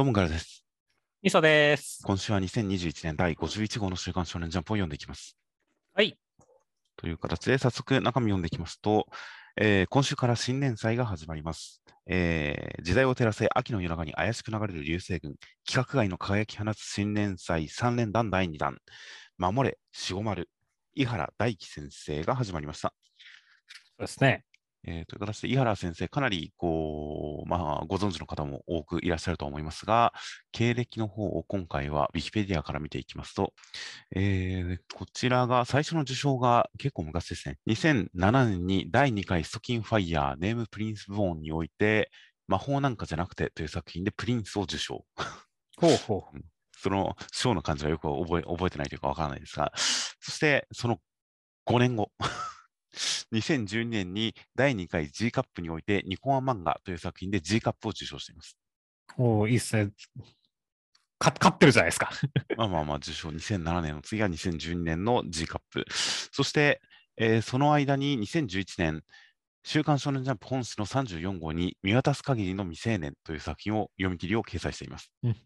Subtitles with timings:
[0.00, 0.64] どうも、ガラです。
[1.22, 2.00] みそです。
[2.02, 5.36] 今週は2021年第51号の週刊少年ジャンプを読んでいきます。
[5.92, 6.18] はい。
[6.96, 9.08] という形で、早速中身読んでいきますと、
[9.60, 11.82] えー今週から新年祭が始まります。
[12.06, 15.34] えー時代を照らせ秋の夜中に怪しく流れる流星群、
[15.68, 18.78] 規格外の輝き放つ新年祭3連弾第2弾、
[19.36, 20.48] 守れ、しごまる、
[20.94, 22.94] 井原大樹先生が始まりました。
[23.68, 24.46] そうですね。
[24.84, 30.12] えーという形で、井原先生、かなりこう、まあ、ご存知の方も多くいらっしゃると思いますが、
[30.52, 33.52] 経歴の方を今回は Wikipedia から見ていきますと、
[34.14, 37.58] えーこちらが最初の受賞が結構昔ですね。
[37.66, 42.10] 2007年に第2回ストキンファイヤーネームプリンスボーンにおいて、
[42.48, 45.04] 魔法なんかじゃなくてという作品でプリンスを受賞。
[45.76, 46.38] ほうほう。
[46.82, 50.98] その賞の漢字はよく覚え覚えてないというかわからないですが、そしてその
[51.66, 52.10] 5年後、
[53.32, 58.56] 2012年に第2回 G カップにおいてニコア漫画という作品で G カップを受賞しています。
[59.16, 59.90] おーいいっすね。
[61.18, 62.10] か勝ってるじゃないですか。
[62.56, 65.84] まあまあまあ、受賞2007年の次が2012年の G カップ。
[65.90, 66.80] そして、
[67.16, 69.04] えーその間に2011年、
[69.62, 75.12] 週刊少年ジャンプ本誌の34号に見渡す限りの未成年という作品を読み切りを掲載しています。
[75.22, 75.36] あん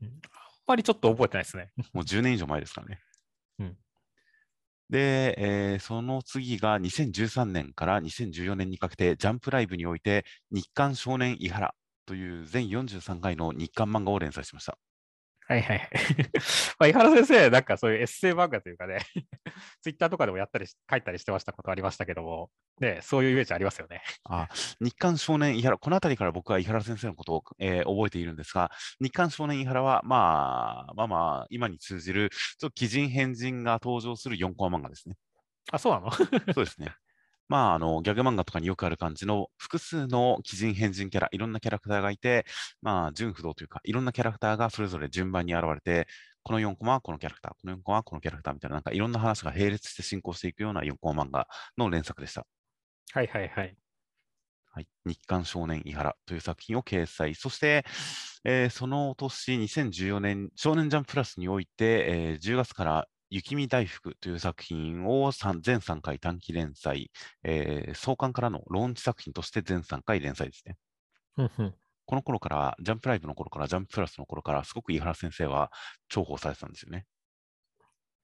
[0.69, 1.73] まりちょっと覚えてないですね。
[1.93, 3.01] もう10年以上前ですからね。
[4.91, 11.75] で、えーその次が2013年から2014年にかけて、ジャンプライブにおいて、日刊少年伊原
[12.07, 14.79] という全43回の日刊漫画を連載しました。
[15.47, 15.91] はいはいはい。
[16.79, 19.01] まあ、井原先生、なんかそういうエッセイ漫画というかね、
[19.83, 22.51] ツイッターとかでもやったりし書いたりしてましたことありましたけども、
[22.81, 24.03] ね、そういうイメージありますよね。
[24.25, 24.49] あ
[24.81, 35.17] 日刊少年伊原、この辺りから僕は伊原先生のことを、えー覚えているんですが、日刊少年伊原は、まあ、まあまあ、今に通じる、ちょっと鬼人変人が登場する4コマ漫画ですね。
[35.71, 36.11] あ、そうなの？
[36.11, 36.95] そうですね。
[37.49, 42.47] まあ、あの、ギャグ漫画とかによくある感じの複数の鬼人変人キャラ、いろんなキャラクターがいて、
[42.83, 46.07] まあ、純不動というか、いろんなキャラクターがそれぞれ順番に現れて、
[46.43, 52.47] この4コマはこのキャラクター、この4コマはこのキャラクターみたいな、なんかいろんな話が並列して進行していくような4コマ漫画の連作でした。
[53.13, 53.77] はいはいはい。
[54.75, 57.37] はい、日刊少年伊原という作品を掲載。
[57.37, 57.85] そして、
[58.45, 67.11] えーその年、2014年、少年ジャンププラスにおいて、えー10月から雪見大福という作品を三全3回短期連載、
[67.43, 70.77] えー創刊からのローンチ作品として全3回連載ですね。
[72.07, 75.71] この頃から、ジャンプライブの頃から、ジャンププラスの頃から、すごく伊原先生は
[76.15, 77.07] 重宝されてたんですよね。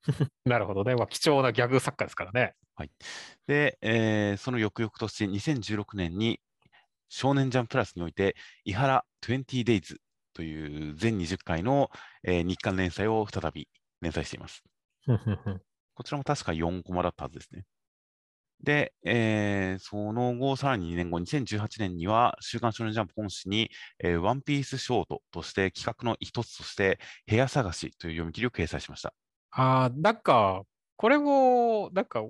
[0.45, 0.95] なるほどね。
[0.95, 2.55] まあ、貴重なギャグ作家ですからね。
[3.47, 6.39] で、えーその翌々年、2016年に
[7.09, 9.97] 少年ジャンププラスにおいて、伊原 20days
[10.33, 11.89] という全20回の、
[12.23, 13.69] えー日刊連載を再び
[14.01, 14.63] 連載しています。
[15.95, 17.65] こちらも確か4コマだったはずですね。
[18.63, 23.71] で、えーその後、さらに2年後、2018年には、週刊少年ジャンプ本誌に、
[24.03, 29.13] えーワンピースショートとして企画の一つとして、部屋探しという読み切りを掲載しました。
[29.51, 30.63] ああ、なんか、
[30.97, 32.21] これも、なんか、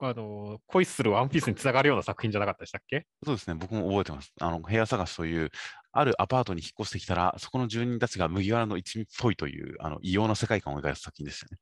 [0.00, 3.06] あの、恋するワンピースにつながるような作品じゃなかったでしたっけ？
[3.24, 4.32] そうですね、僕も覚えてます。
[4.40, 5.50] あの部屋探しという、
[5.92, 11.58] あるアパートに引っ越してきたら、そこの住人たちが麦わらの一味っぽいという、あの異様な世界観を描いた作品でしたね。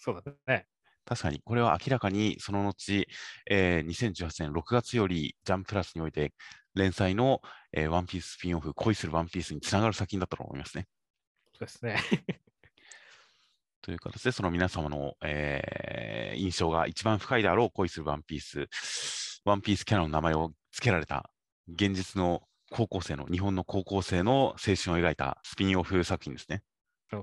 [0.00, 0.66] そうだね。
[1.04, 3.06] 確かに、これは明らかにその後、
[3.50, 6.32] えー2018年6月より、ジャンププラスにおいて
[6.74, 10.86] 連載の、えーワンピーススピンオフ、恋するワンピースにつながる作品だったと思いますね。
[11.52, 11.98] そうですね。
[13.82, 18.68] という形で、その皆様の、えー印象が一番深いであろう恋するワンピース、
[19.44, 21.30] ワンピースキャラの名前を付けられた、
[21.68, 26.62] 現実の高校生の、日本の高校生の青春を描いたスピンオフ作品ですね。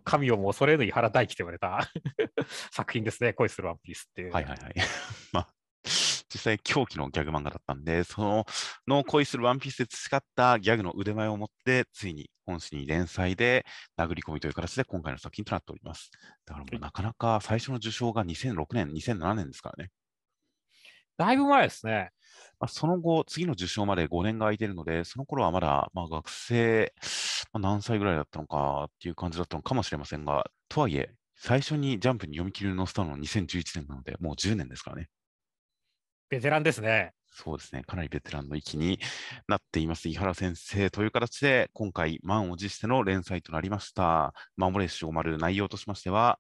[0.03, 1.89] 神をも恐れぬ井原大樹と言われた
[2.71, 3.33] 作品ですね。
[3.33, 4.33] 恋するワンピースっていう。
[4.33, 4.73] はいはいはい。
[5.31, 5.53] まあ、
[5.83, 8.45] 実際狂気のギャグ漫画だったんで、その
[8.87, 13.65] の恋するワンピースで培ったギャグの腕前を持って、ついに本誌に連載で
[13.97, 16.11] 殴り込みという形で今回の作品となっております。
[16.45, 19.91] だからもうなかなか最初の受賞が2006年、2007年ですからね。
[21.17, 22.11] だいぶ前ですね。
[22.59, 26.93] まあ、その後、次の受賞まで5年が空いているので、その頃はまだ、まあ、学生、
[27.53, 35.09] まあ、何歳ぐらいだったのかっていう感じだったのかもしれませんが、とはいえ、最初にジャンプに読み切りを載せたのは2011年なので、もう10年ですからね。
[36.29, 37.13] ベテランですね。
[37.27, 38.99] そうですね、かなりベテランの域に
[39.47, 46.39] なっています、井原先生という形で、今回、満を持しての連載となりました、守れしおまる内容としましては、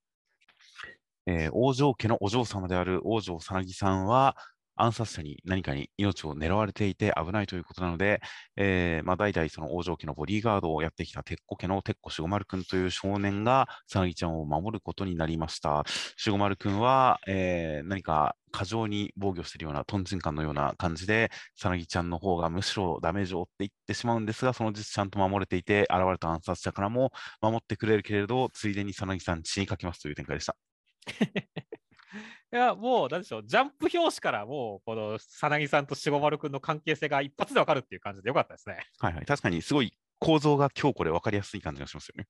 [1.27, 4.35] えー王城家のお嬢様である王城さなぎさんは、
[4.77, 8.21] 暗殺者に何かに命を狙われていて危ないということなので、
[8.55, 15.83] えーまあ、代々その王城家のボディーガードをやってきた鉄子家の鉄子守護丸君という少年が、さなぎちゃんを守ることになりました。
[16.25, 30.55] 守護丸君は、えー何か過剰に防御しているような、トンチンカンのような感じで、さなぎちゃんの方がむしろダメージを負っていってしまうんですが、その実ちゃんと守れていて、現れた暗殺者からも守ってくれるけれど、ついでにさなぎさん血にかけますという展開でした。
[32.53, 38.85] いや、もう、なんでしょう、ジャンプ表紙からもう、この、さなぎさんとしごまるくんの関係性が一発でわかるっていう感じでよかったですね。
[38.99, 39.25] はいはい。
[39.25, 42.27] 確かにすごい構造が今日これ分かりやすい感じがしますよね。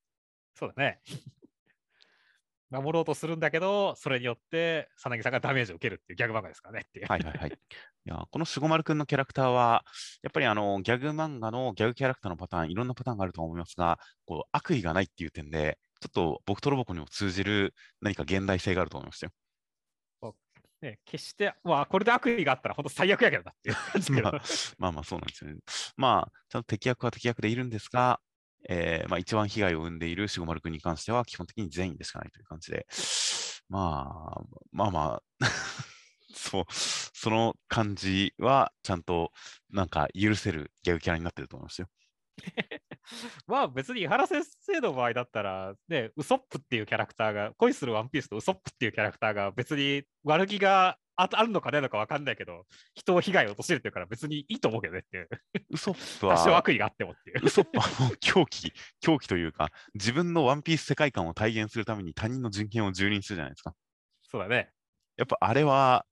[0.56, 1.02] そうだね。
[2.70, 7.06] 守ろうとするんだけど、それによって、さなぎさんがダメージを受けるっていうギャグ漫画ですからねっていう。
[7.08, 7.50] はいはいはい。
[7.50, 9.86] いやこのしごまるくんのキャラクターは、
[10.24, 19.32] やっぱりあのギャグ漫画のギャグキャラクターのパターン、いろんなパターンがあると思いますが、こう悪意がないっていう点で、ちょっと僕とロボコにも通じる何か現代性があると思いましたよ。
[20.82, 24.42] ね、決して、まあ、これで悪意があったら本当最悪やけどなっていう感じだけどまあ
[24.78, 25.58] まあまあそうなんですよね。
[25.96, 28.20] まあ、ちゃんと敵役は敵役でいるんですが、
[28.70, 32.86] えーまあ、一番被害を生んでいるしごまるくんに関しては、基本的に善意でしかないという感じで、
[33.70, 34.42] まあ、
[34.72, 35.24] まあまあ、
[36.36, 39.32] そう、その感じは、ちゃんと
[39.70, 41.88] なんか許せるギャグキャラになってると思いますよ。
[43.48, 55.30] まあ別に井原先生の場合だったら、ね、ウソップっていうキャラクターが、恋するワンピースとウソップっていうキャラクターが別に悪気がああるのかないのか分かんないけど、人を被害を陥れてるから別にいいと思うけどねっていう。
[55.72, 57.46] ウソップ多少は、悪意があってもっていう。
[57.46, 63.74] ウソップはも う狂気、狂気というか、自分のワンピース世界観を体現するために他人の人権を蹂躙するじゃないですか。
[64.22, 64.70] そうだね。
[65.18, 66.06] やっぱあれは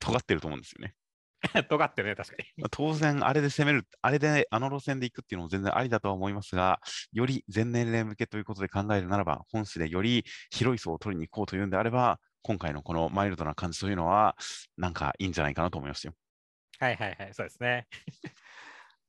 [0.00, 0.94] 尖ってると思うんですよね。
[1.68, 2.48] 尖ってるね、確かに。
[2.56, 6.80] まあ当然、あれで攻める、あれであの路線で行くっていうのも全然ありだとは思いますが、
[7.12, 14.36] より全年齢向けということで考えるならば、本誌でより広い層を取りに行こうというんであれば、今回のこのマイルドな感じというのは、
[14.76, 16.14] なんかいいんじゃないかなと思いますよ。
[16.80, 17.86] はいはいはい、そうですね。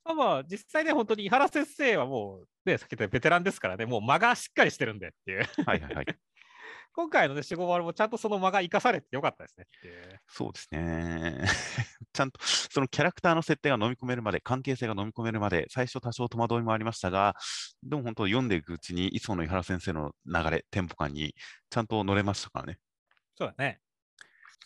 [0.04, 5.44] まあまあ、実際ね、本当に井原先生はもう、ね、さっき言ったベテランですからね、もう間がしっかりしてるんでっていう。
[5.66, 6.06] はいはいはい。
[6.94, 9.68] 今回のね、四五丸もちゃんとその間が生かされてよかったですね。
[10.28, 11.44] そうですね。
[12.14, 17.36] ちゃんとそのキャラクターの設定が飲み込めるまで、関係性が飲み込めるまで、最初多少戸惑いもありましたが、
[17.84, 21.36] でも本当読んでいくうちに、いつもの井原先生の流れ、テンポ感に
[21.70, 22.80] ちゃんと乗れましたからね。
[23.36, 23.80] そうだね。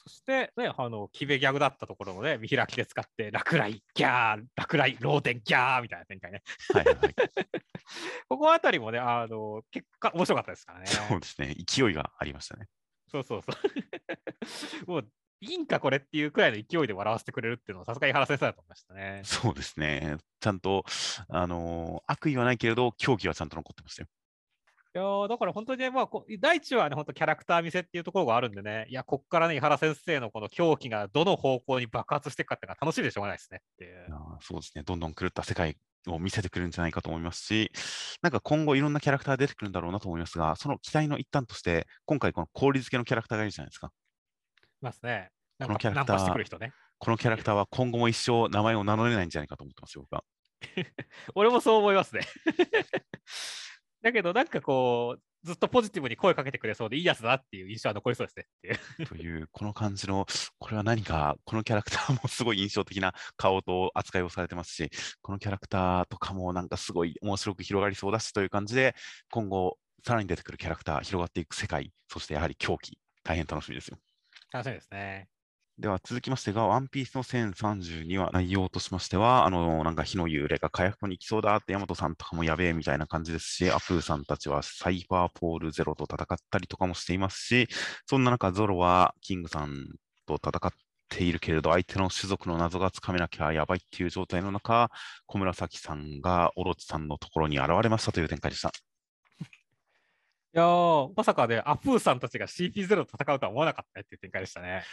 [0.06, 6.44] そして、ね、あの、キベギャグだったところをね、見開きで使って、落雷、ギャー、落雷、漏電、ギャーみたいな展開ね。
[6.74, 7.16] はいはいはい。
[8.28, 10.88] ここあたりもね、あの、結果、面白かったですからね。
[10.88, 11.56] そうですね。
[11.66, 12.68] 勢いがありましたね。
[13.10, 14.86] そうそうそう。
[14.92, 15.10] もう、
[15.40, 19.22] いいんかこれっていうくらいの勢いで笑わせてくれるっていうのは、さすが井原先生だと思いましたね。
[19.24, 20.18] そうですね。
[20.42, 20.84] ちゃんと、
[21.30, 24.08] あのー悪意はないけれど、狂気はちゃんと残ってましたよ。
[24.96, 26.10] いやーだから本当にね、まあ、
[26.40, 34.06] 第一話はね、本当キャラクター見せっていうところがあるんでね、いや、こっからね、井原先生のこの狂気がどの方向に爆発していくかっていうのが楽しみでしょうがないですねっていう
[34.40, 34.84] そうですね。
[34.84, 37.72] どんどん狂った世界を見せてくるんじゃないかと思いますし、
[38.22, 43.88] なんか今後いろんなキャラクター出てくるんだろうなと思いますが、その期待の一端として、今回この氷漬けのキャラクターがいるじゃないですか。
[43.88, 45.32] いますね。
[45.60, 46.72] このキャラクターね。
[47.00, 50.24] このキャラクターは今後も一生名前を名乗れないんじゃないかと思ってますよ、僕は。
[51.34, 52.22] 俺もそう思いますね。
[54.04, 58.68] だけど、なんかこう、ずっとポジティブに声かけてくれそうでいいやつだなっていう印象は残りそうですねって
[59.02, 59.08] いう。
[59.08, 60.26] という、この感じの、
[60.60, 64.92] これは何か、このキャラクターもすごい印象的な顔と扱いをされてますし、
[65.22, 68.94] このキャラクターとかもなんかすごい面白く広がりそうだしという感じで、
[69.32, 73.98] 今後、さらに出てくるキャラクター、広がっていく世界、そしてやはり狂気、大変楽しみですよ。
[74.52, 75.33] 楽しみですね。
[75.80, 87.68] では続きましてが、ワンピースの1032話、内容としましては、あの、なんか火の幽霊が火薬庫に来そうだって、ヤマトさんとかもやべえみたいな感じですし、アプーさんたちはサイファーポールゼロと戦ったりとかもしていますし、
[88.06, 89.88] そんな中、ゾロはキングさん
[90.28, 90.72] と戦っ
[91.10, 94.92] ているけれど、相手の種族の謎がつかめなきゃやばいっていう状態の中、
[95.26, 98.70] 小紫さんがオロチさんのところに現れましたという展開でした。
[98.70, 100.68] いや、
[101.16, 104.84] まさかね、アプーさんたちが CP0 と戦うとは思わなかったねっていう展開でしたね。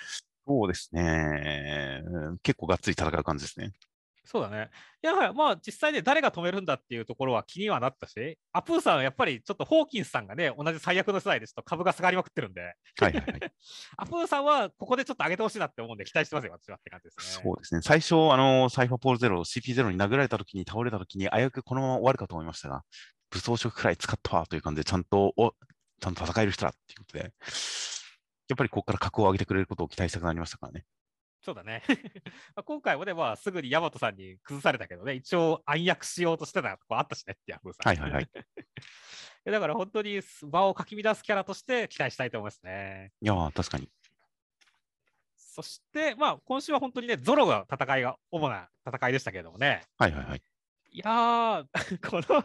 [0.50, 2.02] そうですね。
[2.04, 3.71] うん結構がっつり戦う感じですね。
[4.25, 4.71] そうだね。
[5.02, 12.69] いや、はいまあ実際ね、誰が止めるんだっていうところは気にはなったし、アプーさんはやっぱりちょっとホーキンスさんがね、同じ最悪の世代ですと株が下がりまくってるんで、は
[13.00, 13.23] いはいはい。
[13.97, 17.42] アプーさんはここでちょっと上げてほしいなって思うんで期待してますよ、私はって感じですね。
[17.45, 17.80] そうですね。
[17.83, 22.83] 最初、あの、サイファーポールゼロ、CP0 に殴られた時に倒れた時に、危うくこのまま終わるかと思いましたが、
[23.30, 25.54] 武装色くらい使ったわという感じで、ちゃんと、お、
[26.00, 27.33] ちゃんと戦える人だっていうことで、
[28.50, 30.85] やっぱりここから格を上げてくれることを期待したくなりましたからね。
[31.42, 31.83] そうだね。
[32.54, 37.88] まあ今回もね、まあ、すぐにヤマトさんに崩されたけどね、一応暗躍しようとしてたとこあったしねって、アプーさん。
[37.88, 38.28] はいはいはい。
[39.50, 43.12] だから本当に場をかき乱すキャラとして期待したいと思いますね。
[43.23, 43.88] いやー、確かに。
[45.37, 49.83] そして、まあ、今週は本当にね、ゾロが戦いが主な戦いでしたけれどもね。
[49.97, 50.42] はいはいはい。
[50.92, 51.66] いやー、
[52.11, 52.42] この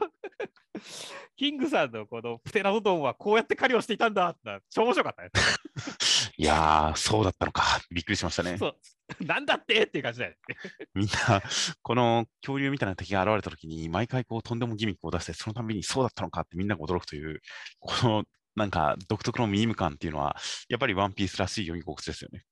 [1.35, 5.31] キングさんのこのプテラノドンはこうやって狩りをしていたんだって超面白かったね。
[6.37, 7.63] いやー、そうだったのか。
[7.91, 8.57] びっくりしましたね。
[8.57, 9.23] そう。
[9.23, 10.37] なんだってっていう感じだよね。
[10.93, 11.41] みんな、
[11.81, 17.41] この恐竜みたいな敵が現れたときに、毎回こうとんでもギミックを出して、そのたびにそうだったのかってみんなが驚くという、
[17.79, 18.23] この
[18.55, 20.35] なんか独特のミーム感っていうのは、
[20.69, 22.45] やっぱりワンピースらしい読み心地ですよね。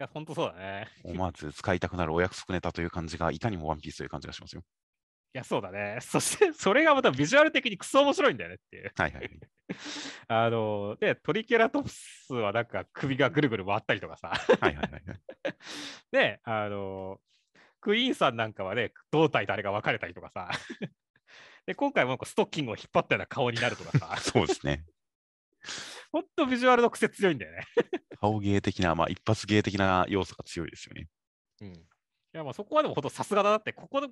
[0.00, 0.88] いや、本当そうだね。
[1.04, 4.62] 思わず使いたくなるお約束ネタという感じが、いかにもワンピースという感じがしますよ。
[5.32, 5.98] いや、そうだね。
[6.02, 8.92] そして、それがまたビジュアル的にクソ面白いんだよねっていう。
[8.96, 9.40] はいはいはい。
[10.28, 14.28] あの、で、トリケラトプスはなんか首がぐるぐる回ったりとかさ。
[14.28, 15.20] はいはいはいはい。
[16.10, 17.20] で、あの、
[17.80, 20.50] クイーンさんなんかはね、胴体とあれが分かれたりとかさ。
[21.66, 24.16] で、今回もなんかストッキングを引っ張ったような顔になるとかさ。
[24.16, 24.84] そうですね。
[26.10, 27.64] ほんとビジュアルの癖強いんだよね。
[28.20, 31.08] 顔芸的な、まあ一発芸的な要素が強いですよね。
[31.60, 31.68] うん。
[31.68, 31.86] い
[32.32, 34.08] や、まあそこはでも本当さすがだなって、ここで、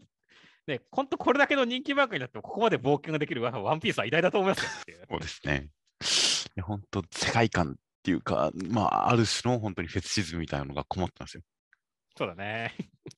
[0.69, 4.85] ね、ほんとこれだけの人気漫画になっても、ここまで冒険ができるワワンピースは偉大だと思います。
[5.11, 5.69] そうですね。
[6.57, 11.43] いや本当、世界観っていうか、まあ、ある種の本当にフェチシズムみたいなのがこもってますよ。
[12.17, 12.75] そうだね。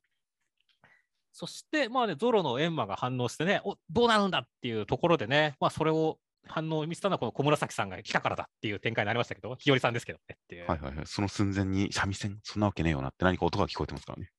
[1.32, 10.66] そして、まあね、ゾロのエンマが反応してね、おどうなるんだっていうところでね、まあそれを反応を見せたのはこの小紫さんが来たからだっていう展開になりましたけど、日和さんですけどねっていう。
[10.66, 11.06] はいはいはい。
[11.06, 14.30] その寸前に三味線、そんなわけねえよなって何か音が聞こえてますからね。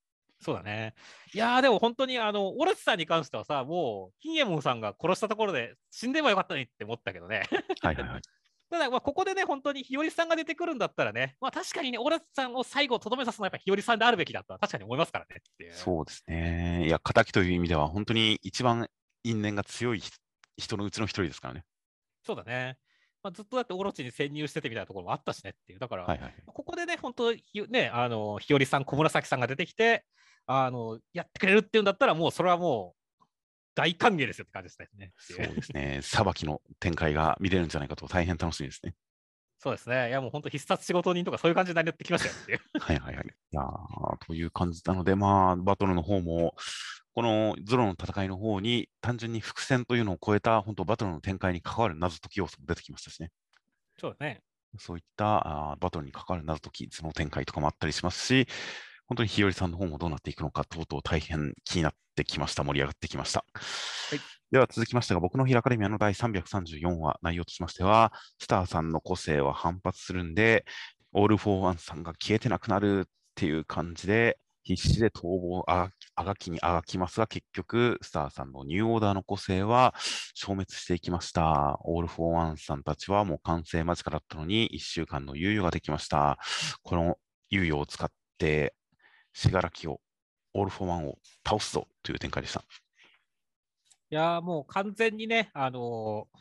[0.41, 0.95] そうだね。
[1.33, 7.43] いやー、でも本当に、あの、オレツさんに関してはさ、もう、キンエモンさんが殺したところで死んでもよかったのにって思ったけどね。
[7.81, 8.21] はいはいはい。
[8.71, 15.41] ただ、まあ、ここでね、本当に日和さんが出てくるんだったらね、まあ確かにね、オレツさんを最後とどめさすのはやっぱ日和さんであるべきだとは確かに思いますからね。
[15.71, 16.85] そうですね。
[16.85, 18.87] いや、敵という意味では、本当に一番
[19.23, 20.17] 因縁が強い人
[20.57, 21.65] 人のうちの一人ですからね。
[22.23, 22.77] そうだね。
[23.23, 25.79] まあ、ずっとだってオロチに潜入しててみたいなところもあったしねっていう。
[25.79, 26.33] だから、はいはい。
[26.45, 30.05] ここでね、本当ひね、あの、日和さん、小紫さんが出てきて、
[30.45, 33.23] あの、やってくれるっていうんだったら、もうそれはもう
[33.75, 35.13] 大歓迎ですよって感じですね。
[35.17, 35.99] そうですね。
[36.01, 38.93] 裁きの展開が見れるんじゃないかと大変楽しみですね。
[39.59, 40.09] そうですね。
[40.09, 42.59] いや、もう本当必殺仕事人とかそういう感じになってきましたよっていう。
[42.79, 43.25] はいはいはい。
[43.27, 46.55] いやーという感じなので、まあ、バトルの方も、
[47.13, 53.29] このゾロの戦いの方に、単純に伏線というのを超えた、本当、バトルの展開に関わる謎解き要素も出てきましたしね。
[53.99, 54.41] そうだね。
[54.79, 58.47] そういったあーバトルに関わる謎解き、その展開とかもあったりしますし、
[59.11, 62.63] 本当に日和さんの方もどうなっていくのか、とうとう大変気になってきました。
[62.63, 63.43] 盛り上がってきました。
[64.15, 64.19] い
[64.53, 70.63] では続きましてが、僕のヒラカデミアの第334話、内容としましては、スターさんの個性は反発するんで、
[71.11, 73.03] オール・フォー・ワンさんが消えてなくなるっ
[73.35, 79.93] ていう感じで、必死で逃亡あがあがきにあがきますが、結局、スターさんのニューオーダーの個性は
[80.35, 81.79] 消滅していきました。
[81.83, 86.37] オール・フォー・ワンさんたちはもう完成間近だったのに、1週間の猶予ができました。
[86.81, 87.17] この
[87.51, 88.73] 猶予を使って、
[89.33, 90.01] 死柄木を、
[90.53, 92.63] オール・フォー・ワンを倒すぞという展開でした。
[94.09, 96.39] いやーもう完全にね、あのー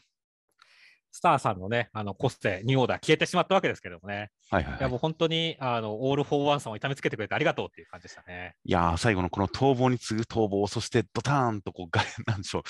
[1.12, 4.30] スターさんのね、あの、コステ、ニューオーダー消えてしまったわけですけどもね。
[4.48, 4.80] はいはい、はい。
[4.80, 8.54] いや、もう本当に、あの、オール・フォー・ワンさんを痛めつけてくれてありがとうっていう感じでしたね。
[8.64, 12.62] いやー、最後のこの逃亡に次ぐ逃亡、そしてドターンとこう、がなんでしょう、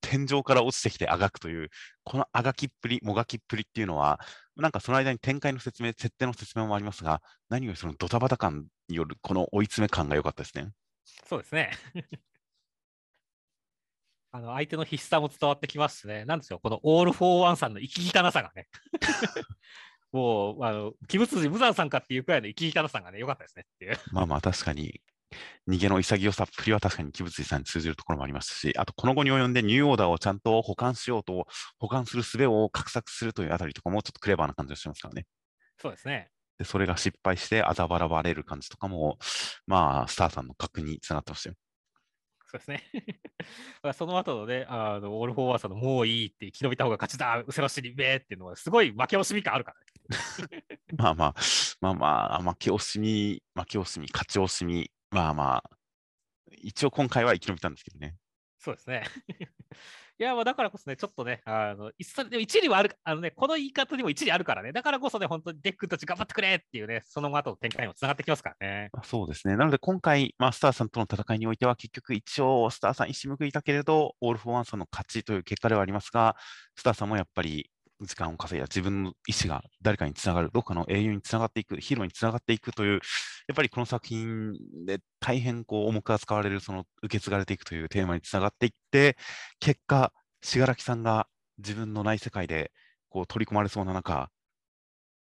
[0.00, 1.68] 天井から落ちてきてあがくという、
[2.04, 4.20] このあがきっぷり、もがきっぷりっていうのは、
[4.56, 10.70] なんかその間に展開の説明、設定の説明もありますが、何よりそのドタバタ感によるこの追い詰め感が良かったですね。
[11.28, 11.70] そうですね。
[14.34, 16.24] あの、相手の必死さも伝わってきますしね。
[16.24, 18.68] なんですよ、このオール・フォー・ワンさんの生き汚さがね。
[20.10, 23.98] もう、あの、鬼舞辻無惨さんかっていうくらいの生き汚さがね、良かったですねっていう。
[24.12, 25.02] まあまあ確かに、
[25.68, 31.46] 逃げの潔さっぷりは確かに鬼舞辻さんに通じるところもありましたし、あとこの期に及んでニューオーダーをちゃんと保管しようと、
[31.78, 35.26] 保管する術を画策するというあたりとかもちょっとクレバーな感じがしますからね。
[35.78, 36.30] そうですね。
[36.62, 39.18] で、それが失敗してあざ笑われる感じとかも、
[39.66, 41.56] まあ、スターさんの格につながってましたよ。
[42.46, 42.82] そうですね。
[43.94, 50.64] その後のね、あのオール・フォー・ワンさんのもういいって生き延びた方が勝ちだ、うせろしりべーっていうのは、すごい負け惜しみ感あるからね。
[50.96, 51.34] まあまあ、
[51.80, 55.70] まあまあ、負け惜しみ、負け惜しみ、勝ち惜しみ、まあまあ、
[56.58, 58.16] 一応今回は生き延びたんですけどね。
[58.58, 59.04] そうですね。
[60.18, 68.90] いや、まあだからこそね、ちょっとね、あの一でも一理はある、あのね、この言い方にも一理あるからね、だからこそね、本当にデクたち頑張ってくれっていうね、その後の展開にもつながってきますからね。
[69.02, 69.56] そうですね。
[69.56, 76.36] なので今回、まあ、スターさんとの戦いにおいては、結局一応、スターさん一矢報いたけれど、オール・フォー・ワンさんの勝ちという結果ではありますが、
[76.76, 77.70] スターさんもやっぱり
[78.06, 82.98] 時間を稼いだ自分の意思が誰かにつながる、どっかの英雄につながっていく、ヒーローにつながっていくという、や
[83.52, 84.52] っぱりこの作品
[84.84, 89.16] で大変こう重く扱われる、その受け継がれていくというテーマにつながっていって、
[89.60, 90.12] 結果、
[90.42, 91.28] 死柄木さんが
[91.58, 92.72] 自分のない世界で
[93.08, 94.30] こう取り込まれそうな中、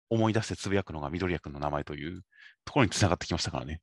[0.09, 2.21] 思い出してつぶやくのが緑谷君の名前という
[2.63, 3.81] ところにつながってきましたからね。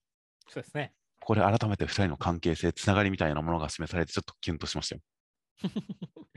[0.49, 0.93] そうですね。
[1.21, 5.01] これ改めて2人の関係性、つながりみたいなものが示されて、ちょっとキュンとしましたよ。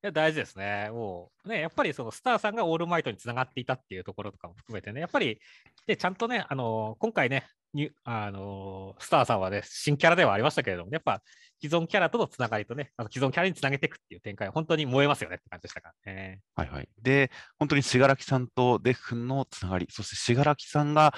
[0.00, 0.90] いや大事ですね。
[0.92, 5.40] もうね、やっぱりそのスターさんがオールマイトにつながっていたっていうところとかも含めてね、やっぱり
[5.86, 11.20] でちゃんとね、あの今回ねに、あのスターさんはね、新キャラではありましたけれども、やっぱ
[11.60, 16.40] 既存キャラとのつながりとね、あの既存キャラにつなげていくっていう展開、本当に燃えますよねって感じでしたからね。
[16.54, 16.88] はいはい。
[17.02, 21.12] で、本当に信楽さんとデフ君のつながり、そして信楽さんが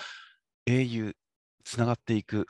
[0.64, 1.14] 英雄、
[1.64, 2.46] つながっていく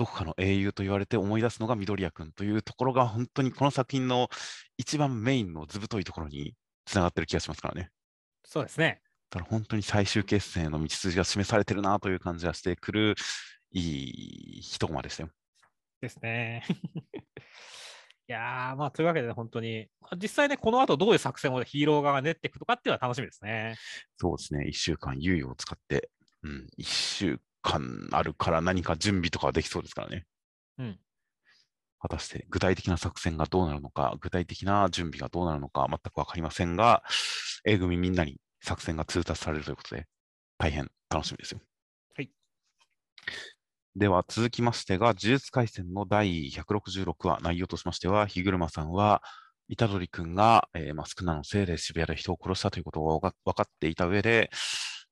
[0.00, 4.30] どこかの英雄と言われて思い出すのが緑谷君というところが本当にこの作品の
[4.78, 6.54] 一番メインの図太いところに
[6.86, 7.90] つながってる気がしますからね。
[8.42, 9.02] そうですね。
[9.28, 13.14] だから本当に最終決戦への道筋が示されてるなという感じがしてくる
[13.72, 15.28] いい一コマでしたよ。
[16.00, 16.64] ですね。
[18.26, 23.76] いやー、まあ、というわけで本当に、実際ね、この後どういう作戦をヒーロー側が練っていくとかっていうのは楽しみですね。
[24.16, 24.64] そうですね。
[24.66, 26.08] 1週間猶予を使って、
[26.42, 30.24] うん、1週間あるから何か準備とかはできそうですからね。
[30.78, 30.98] うん。
[32.00, 37.02] 果たして具体的な作戦がどうなるのか、具体的な準備がどうなるのか全くわかりませんが、
[37.64, 40.06] A 組みんなに作戦が通達されるということで、
[40.58, 41.60] 大変楽しみですよ。
[42.16, 42.30] はい。
[43.96, 49.22] では続きましてが、呪術廻戦の第166話、内容としましては、日車さんは、
[49.76, 54.50] 虎杖君が、えーまあ、少なのせいで渋谷で人を殺したということを分か分かっていた上で、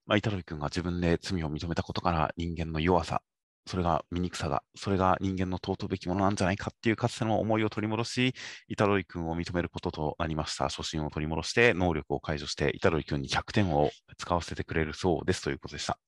[0.08, 3.20] まあ、虎杖君が自分で罪を認めたことから人間の弱さ、
[3.66, 8.34] それが醜さが、それが人間の尊ぶべきものなんじゃないかっていうかつての思いを取り戻し、
[8.78, 10.70] 虎杖君を認めることとなりました。
[10.70, 15.98] 初心を取り戻して、能力を解除して、虎杖君に100点を使わせてくれるそうですということでした。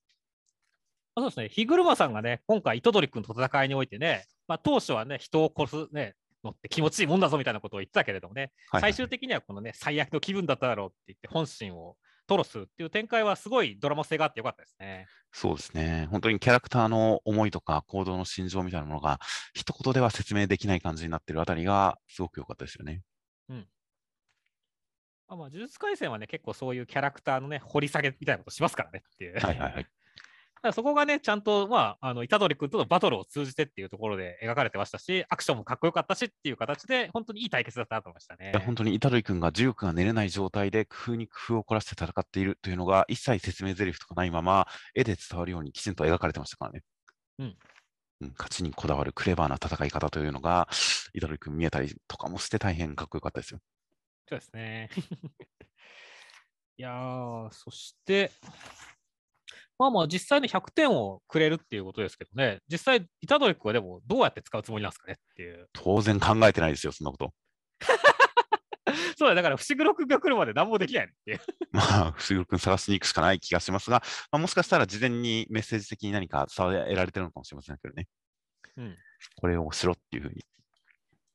[1.15, 11.95] そうですね、日車さんがね、今回、糸取君と戦いにおいてね、まあ、当初はね、人を殺す、ね、のって気持ちいいもんだぞみたいなことを言ってたけれどもね、はいはい最終的にはこのね、最悪の気分だっただろうって言って、本心を
[12.31, 15.07] 吐露するっていう展開は、すごいドラマ性があってよかったですね。
[15.31, 16.07] そうですね。
[16.11, 19.19] 本当にキャラクターの思いとか行動の心情みたいなものが、
[19.53, 23.01] 一言では説明できない感じになってるあたりが、すごく良かったですよね。
[25.31, 29.39] まあ、まあ呪術廻戦はね、結構そういうキャラクターのね、掘り下げみたいなことしますからねっていう。
[29.39, 29.87] はいはいはい。
[30.73, 38.51] そこがね、ちゃんと、まあ、あの、虎杖君とのバトルを通じてっていうところで描かれてましたし、アクションもかっこよかったしっていう形で、本当にいい対決だったなと思いましたね。
[38.63, 46.83] 本当に虎杖君が重力が寝れない状態で工夫に工夫を凝らして戦っているというのが一切説明台詞とかないまま絵で伝わるようにきちんと描かれてましたからね。
[47.39, 50.67] うんうん勝ちにこだわるクレバーな戦い方というのが
[51.19, 53.59] 虎杖君見えたりとかもして大変かっこよかったですよ。
[54.29, 54.89] そうですね。
[56.77, 58.31] いやー、そして、
[59.81, 65.67] まあまあ実際に100点をくれるっていうことですけどね、実際、虎杖君はでもどうやって使うつもりなんですかねっていう。
[65.73, 67.33] 当然考えてないですよ、そんなこと。
[69.17, 71.39] そうだ、だから伏黒君が来るまで何もできないっていう。
[71.73, 78.07] まあ、伏黒君探しに行くしかない気がしますが、まあ、もしかしたら事前にメッセージ的に何か伝えられてるのかもしれませんけどね。
[78.77, 78.97] うん。
[79.37, 80.45] これをしろっていうふうに。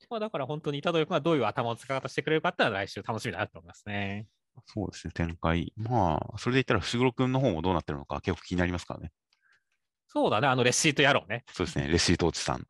[0.09, 4.28] まあだから本当に虎杖君がどういう頭の使い方してくれるかっていうのは来週楽しみだなと思いますね。
[4.64, 5.72] そうですね、展開。
[5.76, 9.12] まあ、それで言ったら伏黒君の方もどうなってるのか結構気になりますからね。
[10.08, 11.44] そうだね、あのレシート野郎ね。
[11.52, 12.66] そうですね、レシート落ちさん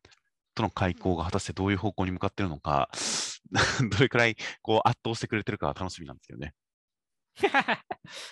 [0.55, 2.91] との開口が果たしてどういう方向に向かってるのか、
[3.91, 6.55] どれくらいこう圧倒してくれてるかは楽しみなんですけどね。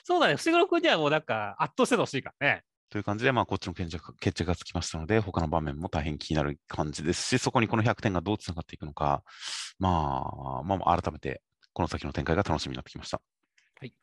[0.02, 2.62] そうだね、伏黒君にはもうなんか圧倒しててほしいからね。
[2.90, 9.22] という感じで、まあ、こっちの決着決着がつきましたので、他の場面も大変気になる感じですし、そこにこの100点がどうつながっていくのか、
[9.78, 13.20] まあ、まあ、改めてこの先の展開が楽しみになってきました。
[13.84, 13.94] はい。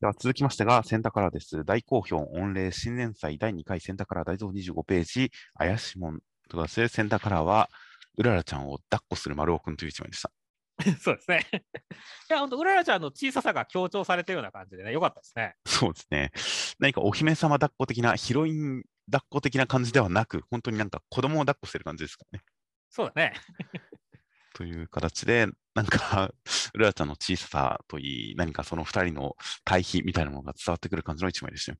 [0.00, 1.66] では続きましてが、センターカラーです。
[1.66, 7.68] 大好評、御礼新年祭第2回センターカラー大蔵25ページ、怪しもんという形で、センターカラーは、
[8.16, 10.32] うららちゃんを抱っこする丸尾くんという一枚でした。
[10.98, 11.46] そうですね。
[12.30, 15.56] いや、本当、うららちゃんの小ささが強調されてるような感じでね、よかったですね。
[15.66, 16.32] そうですね。
[16.78, 22.40] 何かお姫様抱っこ的な、ヒロイン抱っこ的な感じではなく、本当になんか子供を抱っこしてる感じですかね。
[22.88, 23.34] そうだね。
[24.62, 26.32] という形で、なんか、
[26.74, 31.78] ルアちゃんの小ささといい、何かその2人の対比みたいなものが伝わってくる感じの一枚でしたよ。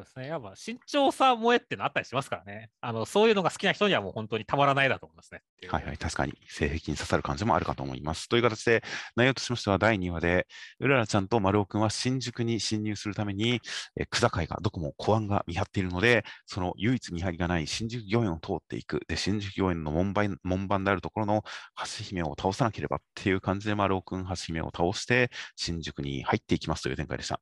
[0.00, 0.28] そうですね。
[0.28, 2.70] やっぱ身長差萌えってのあったりしますからね。
[2.80, 5.42] あの、そういうのが好きな人にはもう本当にたまらないだと思いますね。
[5.68, 8.28] はいはい、確かに性癖に刺さる感じもあるかと思います。
[8.28, 8.82] という形で、
[9.16, 10.46] 内容としましては第2話で、
[10.78, 13.60] うららちゃんと丸尾くんは新宿に侵入するために、
[13.96, 19.00] え区境がどこも公安が見張っているので、その唯一見張りがない新宿御苑を通っていく。
[19.08, 21.42] で、新宿御苑の門番門番であるところの
[21.76, 27.40] 橋姫を倒さなければっていう感じで丸尾くん、橋姫を倒して、新宿に入っていきますという展開でした。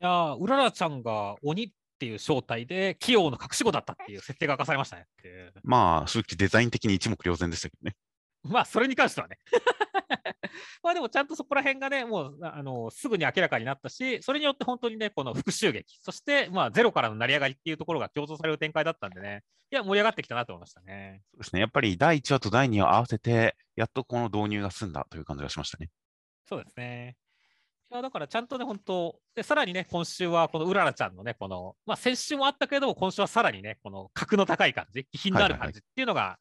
[0.00, 5.06] いやーうららちゃんが鬼っていう正体で、器用の隠し子だったっていう設定が明かされましたね。
[5.62, 7.94] まあ、正直デザイン的に一目瞭然でしたけどね。
[8.42, 9.38] まあ、それに関してはね。
[10.82, 21.22] まあでもちゃんとそこら辺がね、もうあのすぐに明らかになったし、それによって本当にね、この復讐劇、そしてまあゼロからの成り上がりっていうところが強調される展開だったんでね、いや、盛り上がってきたなと思いましたね。
[21.32, 21.60] そうですね。
[21.60, 25.90] やっぱり第1話と第2話合わせて、やっとこの導入が済んだという感じがしましたね。
[26.46, 27.16] そうですね。
[27.94, 36.38] いやだからちゃんとね、本当、でさらにね、今週はこのうららちゃんのね、この、まあ、先週もあったけれども、今週はさらにね、この格の高い感じ、気品のある感じっていうのが、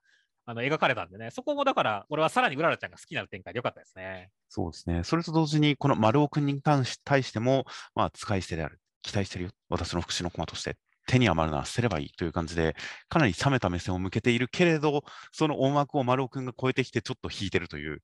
[0.47, 4.31] あの描かれたんでね、そこもだから、俺はさらにうららちゃんが好きな展開でよかったですね。
[4.49, 5.03] そうですね。
[5.03, 8.79] それと同時に、この丸尾君に対しても、まあ、使い捨てである。
[9.03, 9.51] 期待してるよ。
[9.69, 10.75] 私の福祉の駒として。
[11.05, 12.75] 手に余るのは捨てればいいという感じで、
[13.09, 18.01] かなり冷めた目線を向けているけれど、その音楽を丸尾君が超えてきてちょっと引いてるという、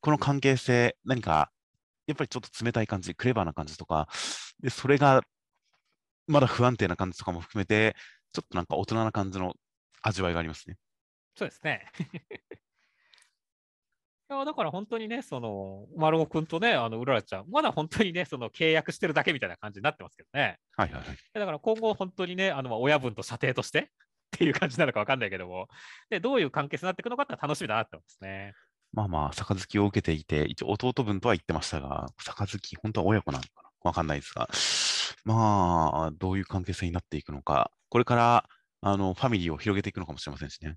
[0.00, 1.50] この関係性、何か、
[2.06, 4.08] やっぱりちょっと冷たい感じ、クレバーな感じとか、
[4.62, 5.22] でそれが
[6.26, 7.96] まだ不安定な感じとかも含めて、
[8.32, 9.54] ちょっとなんか大人な感じの
[10.02, 10.76] 味わいがありますね。
[11.36, 11.86] そうですね。
[14.30, 20.58] いやだから本当にね、その、丸尾君とね、あの、うららちゃん、まだ本当にね、その契約してるだけみたいな感じになってますけどね。
[20.74, 21.18] はいはいはい。
[21.34, 23.84] だから今後本当にね、あの、親分と射程としてっ
[24.30, 25.68] ていう感じなのか分かんないけども、
[26.08, 28.54] で、どういう関係性になっていくのかって楽しみだなって思いますね。
[28.92, 33.62] まあまあ、杯を受けていて、一応弟分とは言ってましたが、杯、本当は親子なのかな？
[33.82, 34.48] わかんないですが、
[35.24, 38.48] まあ、どういう関係性になっていくのか、これから、
[38.80, 40.70] あの、ファミリーを広げていくのかもしれませんしね。
[40.70, 40.74] い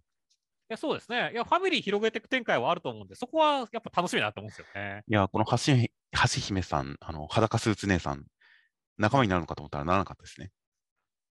[0.69, 1.31] や、そうですね。
[1.33, 5.03] いや、ファミリー広げていく展開はあると思うんで、そこはやっぱ楽しみだなと思うんですよね。
[5.07, 8.25] いや、この橋橋姫さん、あの裸スーツ姉さん、
[8.97, 10.51] 仲間になるのかと思ったらならなかったですね。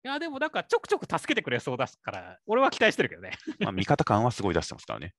[0.04, 3.32] いや、でもなんかちょくちょく助けてくれそうだから、俺は期待してるけどね。
[3.60, 5.14] まあ、味方感はすごい出してますからね。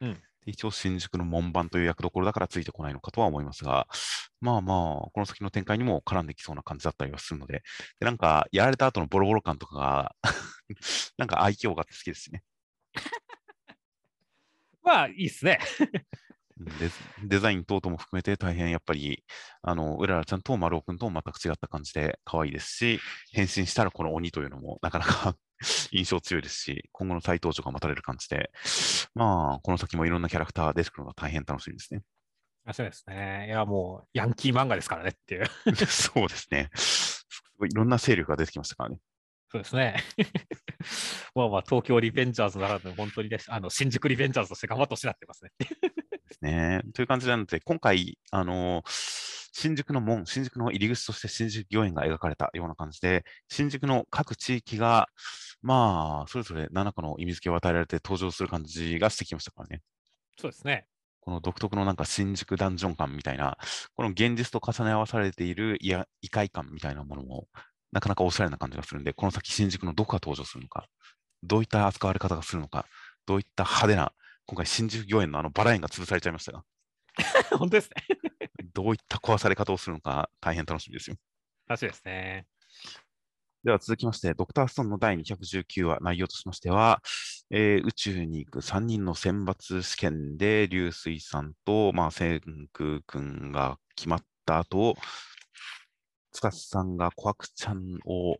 [0.00, 3.86] うん、一応、新宿の門番という役どころだからついてこないのかとは思いますが、
[4.40, 7.62] まあまあ、この先の展開にも絡んできそうな感じだったりはするので、
[8.00, 10.16] でなんか、やられた後のボロボロ感とかが
[11.18, 12.42] なんか愛嬌があって好きですね。
[14.82, 15.58] まあ、いいっすね
[16.58, 16.90] デ。
[17.24, 19.24] デザイン等々も含めて大変やっぱり、
[19.62, 23.00] あの、うららちゃんと丸尾くんと全く違った感じで可愛いですし、
[23.32, 25.36] 変身したらこの鬼というのもなかなか
[25.92, 28.50] 印象強いですし、今後の再登場が待たれる感じで、
[29.14, 32.02] まあ、この先もいろんなキャラクター出てくるのが大変楽しみですね。
[32.72, 33.46] そうですね。
[33.48, 35.46] いや、もう、ヤンキー漫画ですからねっていう。
[35.86, 36.70] そうですね。
[37.66, 38.98] いろんな勢力が出てきましたからね。
[39.50, 39.96] そうですね。
[41.34, 45.50] まあまあ、東京リベンジャーズならぬ、本当にね、あの新宿リベンジャーズとして頑張ってほしいなってますね。
[45.58, 45.66] で
[46.34, 46.82] すね。
[46.92, 55.08] という感じなので、今回、あの新宿の門、新宿の入り口として新宿御苑が描かれたような感じで、新宿の各地域が、
[55.62, 59.82] まあ、それぞれ何らかの意味付けを与えられて登場する感じがしてきましたからね。
[60.38, 60.86] そうですね。
[61.20, 63.58] この独特のなんか新宿ダンジョン感みたいな、
[63.94, 67.48] この現実と重ね合わされているいや異界感みたいなものも
[67.92, 70.88] なかなかおしゃれな感じがするんで、この先新宿のどこが登場するのか、
[71.42, 72.86] どういった扱われ方がするのか、
[73.26, 74.12] どういった派手な、
[74.46, 76.64] 今回新宿御苑のあのバラ園が潰されちゃいましたが、
[77.58, 78.18] 本当ですね
[78.74, 81.16] どういった壊され方をするのか、大変楽しみですよ。
[81.66, 82.46] 楽しみですね。
[83.64, 87.02] では続きまして、ドクターストーンの第219話、内容としましては、
[87.50, 92.40] えー、宇宙に行く3人の選抜試験で、流水さんと、まあ、千
[92.72, 94.96] 空君が決まった後、
[96.32, 98.36] 司さんが琥珀ちゃんを、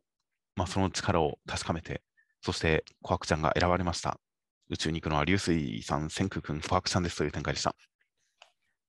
[0.55, 2.03] まあ、その力を確かめて、
[2.41, 4.21] そして琥珀ちゃんが選ばれました。
[4.71, 7.75] 宇宙に行くのは流水さん、千空君、琥珀ちゃんですという展開でした。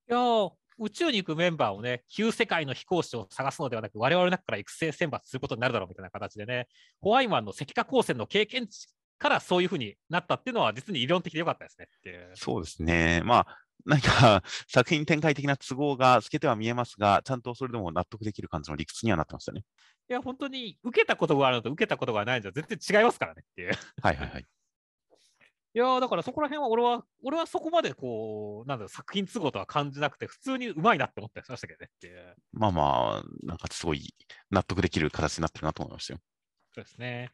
[0.10, 0.18] いや
[0.80, 6.68] 宇宙に行くメンバーをね、旧世界の飛行士を探すのではなく、我々の中から育成選抜することになるだろうみたいな形でね、
[7.02, 8.88] ホワイマンの石化光線の経験値
[9.18, 11.88] からそういうふうになったっていうのは、実に理論的でよかったですね
[12.34, 13.22] そうですね。
[13.26, 19.64] まあ、何か 作品展開的な都合が透けては見えますが、ちゃんとそれでも納得できる感じの理屈にはなってましたね。
[20.10, 23.72] いや、本当に受けたことがあるのと受けたことがないんじゃ全然違いますからねっていう。
[24.02, 24.46] はいはいはい。
[25.76, 32.36] いやだからそこら辺は俺は、俺はそこまでこう、なんだろう、作品都合とは感じなくて、普通にうまいなって思ったりしましたけどねって。
[32.54, 34.16] まあまあ、なんかすごい
[34.50, 36.20] 納得できる形になってるなと思いましたよ。
[36.74, 37.30] そうですね。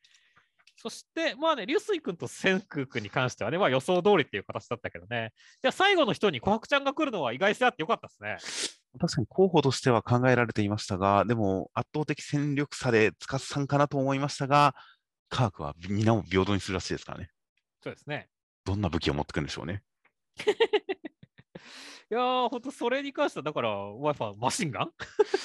[0.76, 8.38] そして、まあね、流水君と千空君に関してはね、まあ、予想通りっていう形だったけどね、じゃあ最後の人に琥珀ちゃんが来るのは意外性あってよかったですね。
[9.00, 14.76] 確かに候補としては考えられていましたが、でも圧倒的戦力差で司さんかなと思いましたが、
[15.30, 17.30] 科学は皆を平等にするらしいですからね。
[17.86, 18.28] そうですね。
[18.64, 19.84] どんな武器を持ってくるんでしょうね。
[22.10, 24.92] いやー、本当それに関しては、だから、Wi-Fi マシンガン？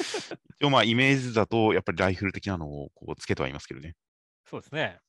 [0.58, 3.94] 一応まあ、イメージだと、やっぱりライフル的なのをこうつけてはいますけどね。
[4.46, 5.00] そうですね。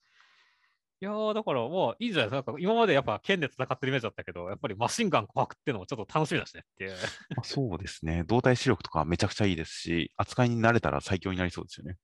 [1.00, 2.54] いやー、だからもういいじゃないですか？
[2.60, 6.92] 今までやっぱ剣で戦ってるイメージだったけど、やっぱりマシンガン琥珀っていうのもちょっと楽しみだしねっていう。
[7.38, 8.24] まあ、そうですね。
[8.26, 11.98] 動体視力とかめちゃくちゃいいですし、扱いに慣れたら最強になりそうですよね。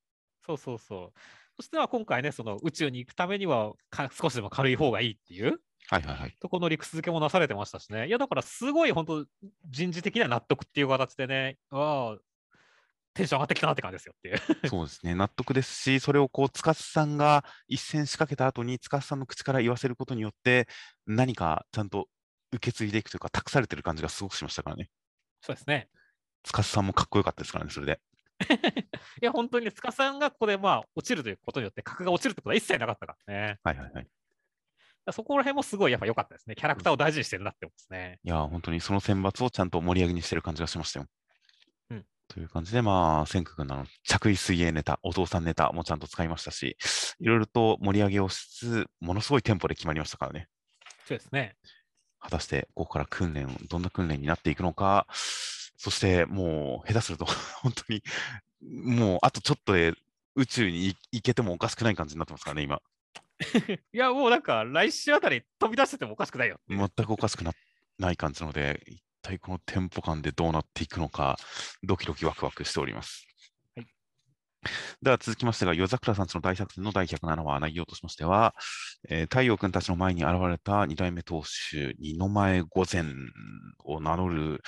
[0.46, 1.20] そうそうそう。
[1.60, 3.74] そしては今回ね、その宇宙に行くためには
[4.12, 5.60] 少しでも軽い方がいいっていう。
[5.89, 6.38] はいはいはい。
[6.39, 8.08] とこの理屈付けもなされてましたしね。
[8.08, 9.26] いや、だからすごい本当、
[9.70, 12.17] 人事的な納得っていう形でね、ああ、
[13.13, 14.67] テンション上がってきたなって感じですよっていう。
[14.67, 15.15] そうですね。
[15.15, 20.67] 納得ですし、それをこう、司さんが一戦仕掛けた後に、司さんの口から言わせることによって、
[21.08, 22.08] 何かちゃんと
[22.52, 24.89] 受け継いでいくというか、託されてる感じがすごくしましたからね。
[25.41, 25.89] そうですね。
[26.43, 28.00] 司さんもかっこよかったですからね、それで。
[29.22, 33.60] いや、本当に塚さんがここでまあ落ちるということによって、格が落ちるってことは一切なかったからね。
[33.64, 34.08] はいはいはい。
[35.12, 36.56] そこら辺もすごいやっぱ良かったですね。
[36.56, 38.20] キャラクターを大事にしてるなって思いますね。
[38.24, 41.06] いやー、本当にその選抜をちゃんと盛り上げにしてる感じがしましたよ。
[41.92, 46.76] うんという感じで、まあ、千空君の着衣水泳ネタ、お父さんネタもちゃんと使いましたし、
[47.20, 50.50] いろいろと盛り上げをしつつ、ものすごいテンポで決まりましたからね。
[51.08, 51.56] そうですね。
[52.20, 55.08] 果たして、ここから訓練、どんな訓練になっていくのか、
[55.78, 57.26] そしてもう、下手すると、
[57.62, 58.04] 本当に、
[58.62, 59.94] もう、あとちょっとで
[60.36, 62.82] 宇宙に行行けてもおかしくない感じになってますからね、今。
[63.94, 66.60] いや、もうなんか来週あたり飛び出しててもおかしくないよ。
[66.68, 67.54] 全くおかしくな
[68.00, 71.38] ない感じなので、一体このテンポ感でどうなっていくのか、
[71.84, 73.28] ドキドキワクワクしております。
[73.76, 73.88] はい
[75.02, 78.56] では続きましてが、夜桜さんちの大作戦の第107話、内容としましては、
[79.08, 83.06] えー太陽君たちの前に現れた二代目当主、二の前御前
[83.86, 84.62] を名乗る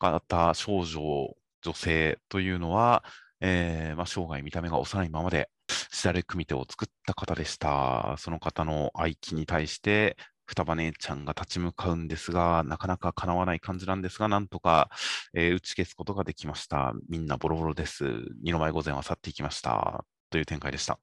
[0.00, 3.04] 方、少女、女性というのは、
[3.40, 5.50] えーまあ、生涯見た目が幼いままで、
[5.92, 8.16] しだれ組手を作った方でした。
[8.18, 14.90] その方の愛機に対して、双葉姉ちゃんが立ち向かうんですが、なかなか叶わない感じなんですが、なんとか、
[15.32, 16.92] えー打ち消すことができました。
[17.08, 18.04] みんなボロボロです。
[18.42, 20.04] 二の前御前は去っていきました。
[20.28, 20.98] という展開でした。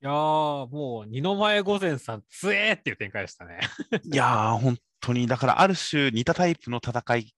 [0.00, 3.60] いやー、もう二の前御前さん、つえーっていう展開でしたね。
[4.04, 7.34] いやー、本当に、だからある種似たタイプの戦い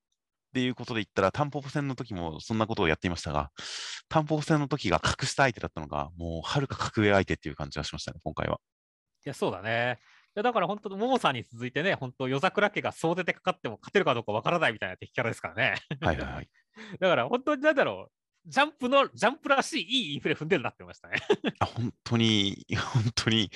[0.54, 3.50] っていうことで言ったら、タンポポ戦の時もそんなことをやっていましたが、
[4.08, 8.60] タンポポ戦の時が格下相手だったのが、もうはるか格上相手っていう感じがしましたね、今回は。
[9.26, 9.98] いや、そうだね。
[10.36, 15.74] いやだから本当、ももさんに続いてね、本当、夜桜家が総出でかかっても勝てるかどうかわからないみたいな敵キャラですからね。
[16.00, 16.48] はいはいはい。
[17.00, 18.12] だから本当になんだろう、
[18.46, 21.16] ジャンプの、ジャンプらしいいいインフレ踏んでるなって思いましたね。
[21.58, 22.64] あ本当に、
[22.94, 23.50] 本当に、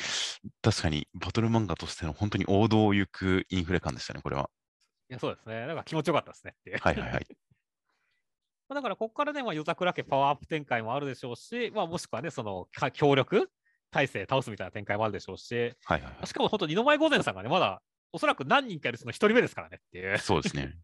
[0.62, 4.50] 確かにバトル漫画としての本当に王道を行くインフレ感でしたね、これは。
[5.10, 5.60] いや、そうですね。
[5.62, 6.78] だから気持ちよかったですねっていう。
[6.78, 7.26] はいはいはい。
[8.68, 13.50] まあだから、ここからね、まあ、夜桜家パワーアップ展開もあるでしょうし、まあ、もしくはね、そのか協力
[13.90, 20.18] 体制倒すみたいな展開もあるでしょうし、はいはいはしかも本当、二の前御前さんがね、まだおそらく何人かいるその一人目ですからねっていうい。。
[20.18, 20.74] そうですね。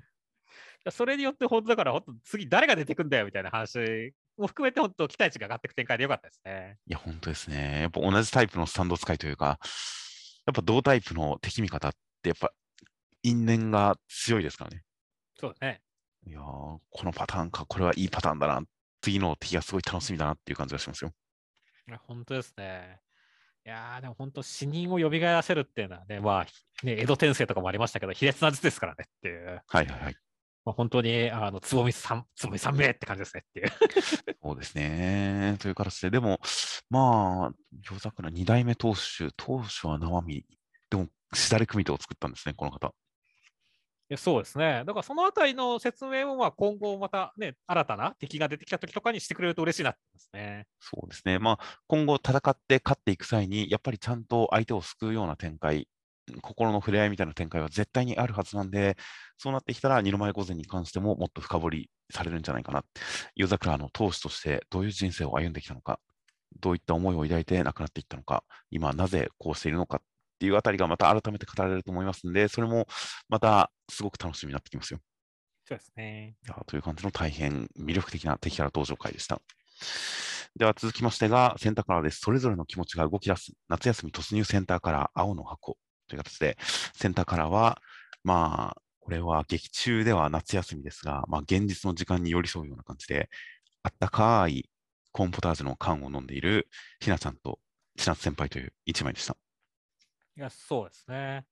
[0.91, 6.79] それによって、本当だから、本当、次誰が出てくんだよみたいな話も含めて、本当、期待値が上がっていく展開でよかったですね。
[6.87, 7.83] いや、本当ですね。
[7.83, 9.59] やっぱ同じタイプのスタンド使いというか、
[10.47, 12.53] やっぱ同タイプの敵味方って、やっぱ
[13.25, 14.85] 因縁が強いですからね。
[15.41, 15.81] そうだね。
[16.27, 18.63] いやー、このパターンか、これはいいパターンだな。
[19.01, 21.13] 次の敵がすごい楽しみだなっていう感じがしますよ。
[21.89, 23.01] いや本当ですね。
[23.67, 29.63] いやー、でも本当、死人を蘇らせるっていうのはね、まあ、ね、江戸天聖とかもありましたけど、卑劣な術ですからねっていう。
[29.67, 30.17] はいはいはい。
[30.67, 33.73] まあ、本当に、あの、つぼみさん、つぼみ三名って感じですねっていう。
[34.43, 35.57] そうですね。
[35.61, 36.41] という形で、でも、
[36.91, 40.47] まあ、夜桜二代目当主、当主は生身。
[40.91, 42.95] でも、しだれ組手を作ったんですね、この方。
[44.17, 44.85] そうですね。
[44.87, 50.67] だからそのあたりの説明も、まあ、今後またね、新たな敵が出てきた時とかにしてくれると嬉しいなってますね。
[50.79, 51.39] そうですね。
[51.39, 55.89] まあ、今後戦って勝っていく際に、やっぱりちゃんと相手を救うような展開、
[56.43, 58.97] 心の触れ合いみたいな展開は絶対にあるはずなんで、
[59.39, 62.85] そうなってきたら、二の舞御前に関してももっと深掘りされるんじゃないかな。
[63.35, 65.99] 夜桜の当主としてどういう人生を歩んできたのか、
[66.61, 70.03] どういった思いを抱いて亡くなっていったのか、今なぜこうしているのか
[70.45, 72.87] ていうあたりがまた改めて語られると思いますんで、それも
[73.29, 75.01] またすごく楽しみになってきますよ。
[75.67, 76.37] そうですね。
[76.67, 79.41] という感じの大変魅力的な敵キャラ登場会でした。
[80.57, 82.21] では続きましてが、センターカラーです。
[82.21, 86.59] それぞれの気持ちが動き出す夏休み突入センターカラー、青の箱という形で、
[86.95, 87.81] センターカラーは、
[88.23, 93.29] まあ、これは劇中では夏休みですが、まあ、現実の時間に寄り添うような感じで、
[93.83, 94.71] あったかい
[95.13, 96.69] コーンポタージュの缶を飲んでいる
[97.01, 97.59] ひなちゃんと
[97.97, 99.37] 千夏先輩という一枚でした。
[100.37, 101.47] いや、そうですね。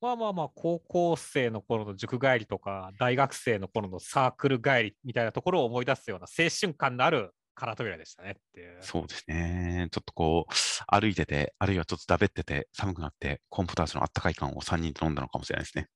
[0.00, 8.76] まあまあまあ、高校生の頃の塾帰りとか、大学生の頃のサークル帰りみたいなところを思い出すような青春感のあるカラー扉でしたねっていう。
[8.80, 9.88] そうですね。
[9.92, 10.52] ちょっとこう、
[10.88, 15.86] 歩いてて、あるいはちょっとだべってて、寒くなって、コーンポタージュのあったかい感を3人と飲んだのかもしれないですね。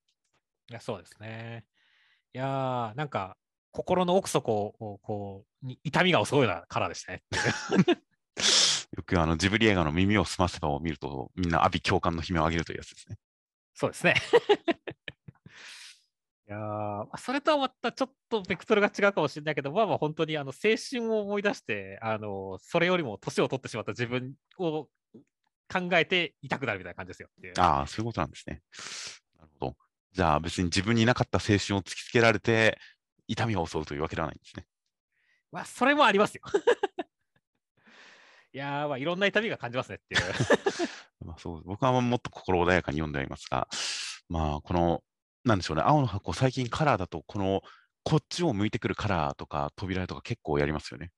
[0.71, 1.65] いや、そうですね。
[2.33, 3.37] いやー、なんか、
[3.73, 7.23] 心の奥底を、こう、に痛みが襲うようなカラーでしたね。
[8.99, 13.17] よくあのジブリ映画の耳をすませばを見ると、みんな阿鼻共感の悲鳴を上げるというやつですね。
[13.73, 14.15] そうですね。
[16.49, 24.89] いやそれとはまたちょっとベクトルが違うかもしれないけど、まあまあ本当にあの青春を思い出して、あのそれよりも年を取ってしまった自分を
[25.73, 27.29] 考えて痛くなるみたいな感じですよ。
[27.59, 28.63] ああ、そういうことなんですね。
[29.39, 29.77] なるほど。
[30.11, 32.81] じゃあ別に自分になかった青春を突きつけられて、
[33.29, 34.67] 痛みを襲うというわけではないんですね。
[35.53, 36.43] まあ、それもありますよ。
[38.59, 40.21] いやー、まあ、いろんな痛みが感じますねっていう。
[41.25, 43.69] まあそう僕はもっと心穏やかに読んでありますが、
[44.29, 45.05] まあこの、
[45.45, 47.63] なんでしょうね、青の箱、最近カラーだと、この、
[48.03, 51.13] こっちを向いてくるカラーとか扉とか結構やりますよね。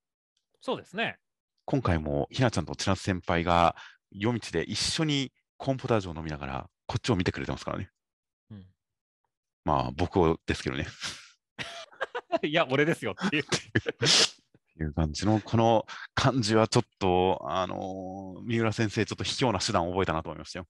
[0.60, 1.18] そうですね。
[1.64, 3.74] 今回もひなちゃんと千夏先輩が
[4.10, 7.90] 夜道で一緒にコーンポタージュを飲みながら、こっちを見てくれてますからね。
[8.50, 8.66] うん、
[9.64, 10.86] まあ僕ですけどね。
[12.42, 13.44] いや、俺ですよっていう。
[14.82, 20.66] いう感じの、この感じはちょっと、あのー、三浦先生、ちょっと卑怯な手段を覚えたなと思いましたよ。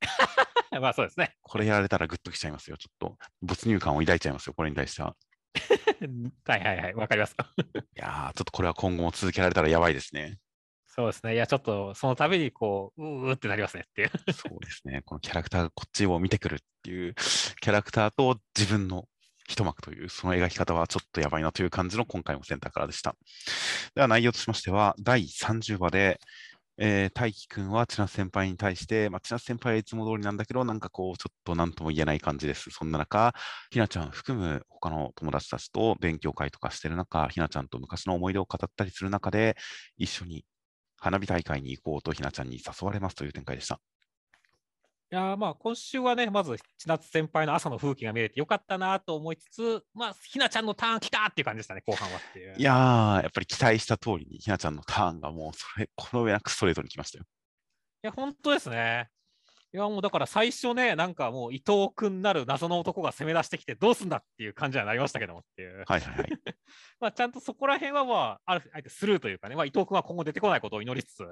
[0.80, 1.34] まあそうですね。
[1.42, 2.76] これやられたらグッときちゃいますよ。
[2.76, 5.16] ちょっと没入感を抱いちゃいますよ、これに対しては。
[6.46, 7.36] はいはいはい、わかります。
[7.96, 10.38] いやー、ちょっとこれは今後も続けられたらやばいですね。
[10.86, 11.34] そうですね。
[11.34, 14.10] いや、ちょっとそのためにこう、うーってなりますねっていう。
[14.32, 15.02] そうですね。
[15.04, 19.08] このキャラクターがこっちを見てくるっていうキャラクターと自分の
[19.48, 23.14] 一幕という、その描き方はちょっとやばいなという感じの今回もセンターからでした。
[23.94, 26.20] では内容としましては、第30話で、
[26.76, 32.70] えー、大輝くんは千夏先輩に対して、まあ、千夏先輩はいつも通りなんだけど、なんかこう、ちょっと何とも言えない感じです。
[32.70, 33.32] そんな中、
[33.70, 39.56] ひなちゃん含む他の友達たちと勉強会とかしてる中、ひなちゃんと昔の思い出を語ったりする中で、
[39.98, 40.44] 一緒に
[40.98, 43.80] 花火大会に行こうとひなちゃんに誘われますという展開でした。
[45.12, 52.54] いやまあ今週はね、まず千夏先輩の朝の風景が見れてよかったなと思いつつ、まあ、ひなちゃんのターン来たっていう感じでしたね、後半はっていう。
[52.56, 57.24] いやー、やっぱり期待した通りに、ひなちゃんのターンがもう、それ、この上なくストレートに来ましたよ。
[58.02, 59.08] いや、本当ですね。
[59.74, 65.84] いや、もうだから最初ね、なんかもう伊藤君なる謎の男が攻め出してきて、どうすんだっていう感じにはなりましたけどもっていう。
[65.86, 66.28] はいはいはい。
[67.00, 71.24] まあちゃんとそこら辺は、まあ、あるあえてスルーというかね、まあ、伊藤君は今後出てこないことを祈りつつ、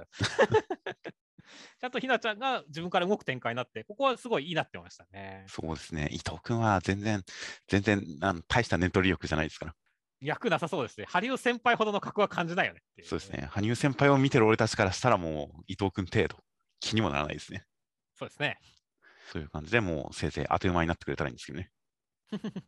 [1.80, 5.44] ちゃんとひなちゃんが自分から動く展開になって、ここはすごいいいなって思いましたね。
[5.48, 6.08] そうですね。
[6.10, 7.22] 伊藤君は全然、
[7.68, 9.74] 全然あの大したネット力じゃないですから。
[10.20, 11.06] 役なさそうですね。
[11.08, 13.04] 羽生先輩ほどの格は感じないよねいう。
[13.04, 13.48] そうですね。
[13.50, 16.38] 羽生先輩を見てる俺たちからしたらもう伊藤君程度、
[16.80, 17.64] 気にもならないですね。
[18.14, 18.58] そうですね。
[19.32, 21.72] そういう感じでもうせいぜいあっという間になってくれたらいいんですけどね。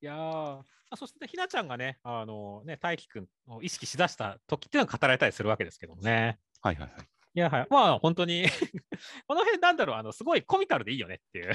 [0.00, 6.38] いやーあそして、ひなちゃんがね、あのね、大輝くんを意識しだした時っていうのは語られたりするわけですけどもね。
[6.62, 7.15] はいはいはい。
[7.36, 7.66] いや、はい。
[7.68, 8.46] まあ、本当に
[9.28, 11.52] この辺なんだろう、あの、すごいコミカルでいいよねっていう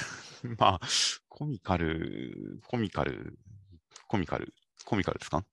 [0.58, 0.80] まあ、
[1.28, 3.38] コミカル、コミカル、
[4.06, 4.54] コミカル、
[4.86, 5.44] コミカルですか？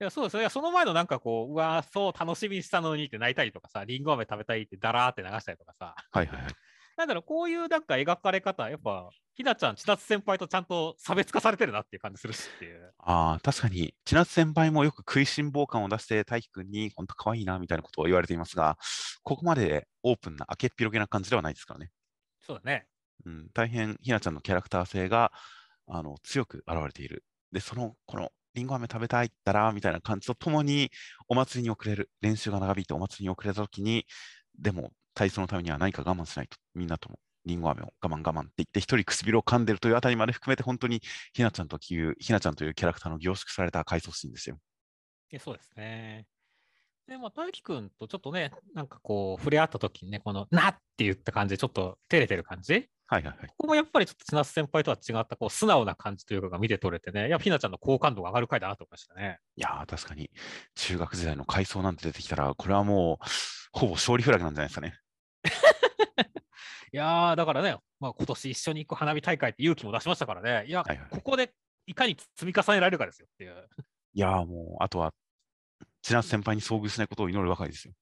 [0.00, 0.48] いやそうですね。
[0.48, 5.94] その前のなんかこう、うわそう楽しみにしたのにって泣いたりとかさ、りんご飴食べたいってだらーって流したりとかさ。
[6.10, 6.52] はいはいはい。
[7.00, 12.92] なんだろう、こういうなんか描かれ方、やっぱ、ひなちゃん、千夏先輩とちゃんと差別化されてるなっていう感じするしっていう。
[12.98, 18.76] ああ、確かに、千夏先輩もよく食いしん坊感を出して、大輝くんに、本当可愛いな、みたいなことを言われていますが、
[19.22, 21.90] ここまでオープンな、明けっぴろげな感じではないですからね。
[22.38, 22.86] そうだね。
[23.24, 25.32] うん、大変、ひなちゃんのキャラクター性が、
[25.86, 27.24] あの、強く現れている。
[27.50, 30.90] で、その、この、りんご飴食べたいったら、みたいな感じとともに、
[31.28, 34.04] お祭りに遅れる、練習が長引いてお祭りに遅れたときに、
[34.58, 41.00] でも、体操のためには何か我慢しないと、みんなともりんご飴を我慢我慢って言って、一人唇を噛んでるというあたりまで含めて、本当に
[41.32, 44.58] ひなちゃんという、ひなちゃんというキャラクターの凝縮された回想シーンですよ。
[45.30, 46.26] えそうですね。
[47.10, 52.88] で、まあ、大輝くんとちょっとね、なんかこう、触れ合った時にね、この、なって言った感じで、ちょっと照れてる感じ？
[53.08, 53.48] はいはいはい。
[53.48, 59.40] ここもやっぱりちょっと千夏先輩とは違った、こう、素直な感じというかが見て取れてね、やっぱひなちゃんの好感度が上がる回だなと思いましたね。
[59.56, 60.30] いやー、確かに、
[60.76, 63.26] 中学時代の回想なんて出てきたら、これはもう、
[63.72, 64.94] ほぼ勝利フラグなんじゃないですかね。
[66.92, 71.52] いやー、だからね、まあ、今年一緒に行く花火大会って勇気も出しましたからね、いや、はいはい、ここで
[71.86, 73.68] いかに積み重ねられるかですよっていう。
[74.14, 75.12] いやー、もう、あとは、
[76.02, 77.94] 千夏先輩に遭遇しないことを祈るばかりですよ。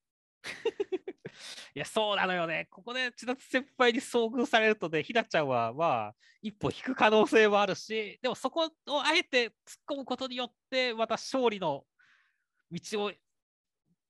[1.75, 2.67] いや、そうなのよね。
[2.71, 9.53] ここで千夏先輩に遭遇されるとね、ひなちゃんは、まあ、一歩引く可能性もあるし、でもそこをあえて突っ
[9.91, 11.85] 込むことによって、また勝利の
[12.71, 13.13] 道を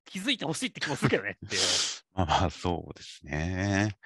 [0.04, 1.38] 気づいてほしいって気もするけどね
[2.14, 3.96] まあ、そうですね。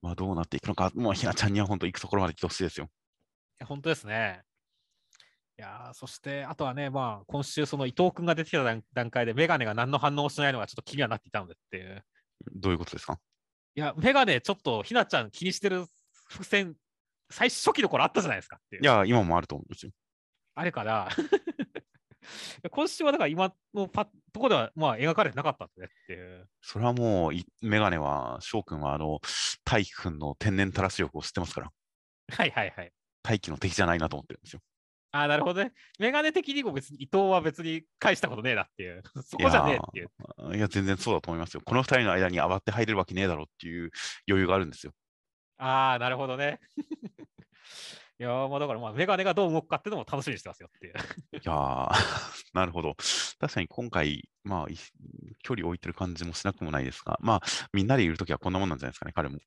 [0.00, 2.86] まあ、どうなっていくのか、もうひなちゃんには本当行くところまで来てほしいですよ。
[2.86, 2.88] い
[3.60, 4.42] や、本当ですね。
[5.58, 12.04] いやそして、あとはね、まあ、今週、その伊藤君が出てきた段階で、メガネが何の反応をしないのがちょっと気にはなっていたのでっていう。
[12.54, 13.18] どういうことですか？
[13.74, 15.86] いや、メガネ、ちょっとひなちゃん気にしてる
[16.28, 16.74] 伏線、
[17.30, 18.82] 最初期の頃あったじゃないですかっていう。
[18.82, 19.92] いや、今もあると思うんですよ。
[20.54, 21.08] あれかな。
[22.70, 26.48] 今週はだから今のパとこではまあ描かれてなかったんでっていう。
[26.60, 27.32] それはもう、
[27.66, 29.20] メガネは、翔くんはあの、
[29.64, 31.72] 大輝くんの天然たらし力を知ってますから。
[32.28, 32.92] はいはいはい。
[33.22, 34.60] 大輝の敵じゃないなと思ってるんですよ。
[35.12, 35.72] ああ、なるほどね。
[35.98, 39.02] メガネ的にも別に伊藤は別に返したことねえなっていう。
[39.22, 40.56] そこじゃねえっていう。
[40.56, 41.62] いや、全然そうだと思いますよ。
[41.64, 43.90] この2人の間に上がって入れるわけねえだろうっていう
[44.28, 44.92] 余裕があるんですよ。
[45.58, 46.60] ああ、なるほどね。
[48.18, 50.94] いやー、まあだからまあメガネがどう動くかっていうのも楽しみにしてますよっていう。
[51.36, 51.90] いやー、
[52.54, 52.96] なるほど。
[53.38, 54.76] 確かに今回、まあ、い
[55.42, 57.42] 距離を置いてる感じもしなくもないですが、まあ、
[57.74, 59.38] みんなでいるときはこんなもんなんじゃないですかね、彼も。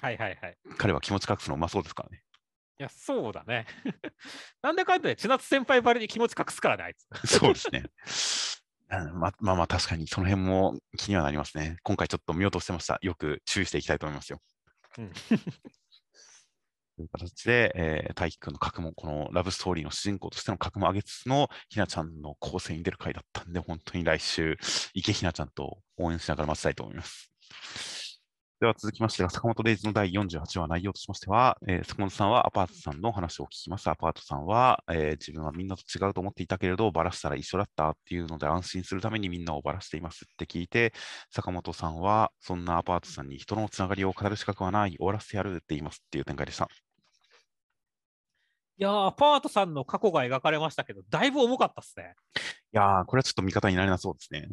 [0.00, 0.58] はいはいはい。
[0.76, 2.22] 彼は気持ち隠すのうまそうですからね。
[2.82, 3.64] いや、そうだね。
[4.60, 7.06] なんでかんだで、千夏先輩ばりに気持ち隠すからね、あいつ。
[7.38, 7.84] そうですね。
[8.90, 11.76] うんままあまあ、確かにその辺も気にはなりますね。
[11.84, 12.98] 今回ちょっと見落としてました。
[13.02, 14.42] よく注意していきたいと思いますよ。
[14.98, 15.12] うん
[16.96, 24.58] という形で、えー、大輝くんの格も、このラブストーリーの主人公としての格も上げつつのひなちゃんの構成に出る回だったんで、本当に来週、
[24.92, 27.30] 池ひなちゃんと応援しながら待ちたいと思います。
[28.62, 33.90] では続きましては、坂本デイズの第48話内容としましては、えー坂本さんはアパートさんの話を聞きます。
[33.90, 40.92] アパートさんは、えー自分はみんなと違うと思っていたけれど、バラしたら一緒だったっていうので安心するためにみんなをバラしていますって聞いて、
[41.32, 46.68] 坂本さんは、そんなアパートさんに人のつながりを語る資格はない、終わらせてやるって言いますっていう展開でした。
[48.78, 52.14] いやー、アパートさんの過去が描かれましたけど、だいぶ重かったっすね。
[52.36, 54.50] いやー、これはちょっと味方になれなそうですね。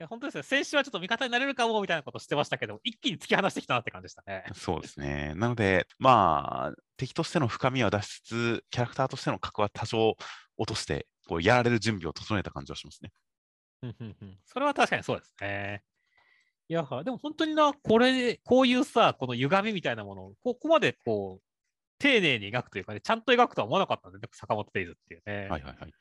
[0.00, 0.42] いや、本当ですね。
[0.42, 4.44] 先週はちょっと味方になれるかもみたいなことしてましたけど、一気に突き放してきたなって感じでしたね。
[4.54, 5.34] そうですね。
[5.36, 10.16] なので、まあ、敵としての深みは出しつつ、キャラクターとしての格は多少
[10.56, 13.12] 落として、こうやられる準備を整えた感じはしますね。
[14.46, 15.82] それは確かにそうですね。
[16.68, 21.44] いや、でも本当にな、これ、こういうさ、この歪みみたいなものを、ここまでこう、
[21.98, 25.48] 丁寧に描くというかね、ちゃんと描くとは思わなかったんで、ね、坂本デイズっていうね。
[25.48, 25.92] はいはいはい。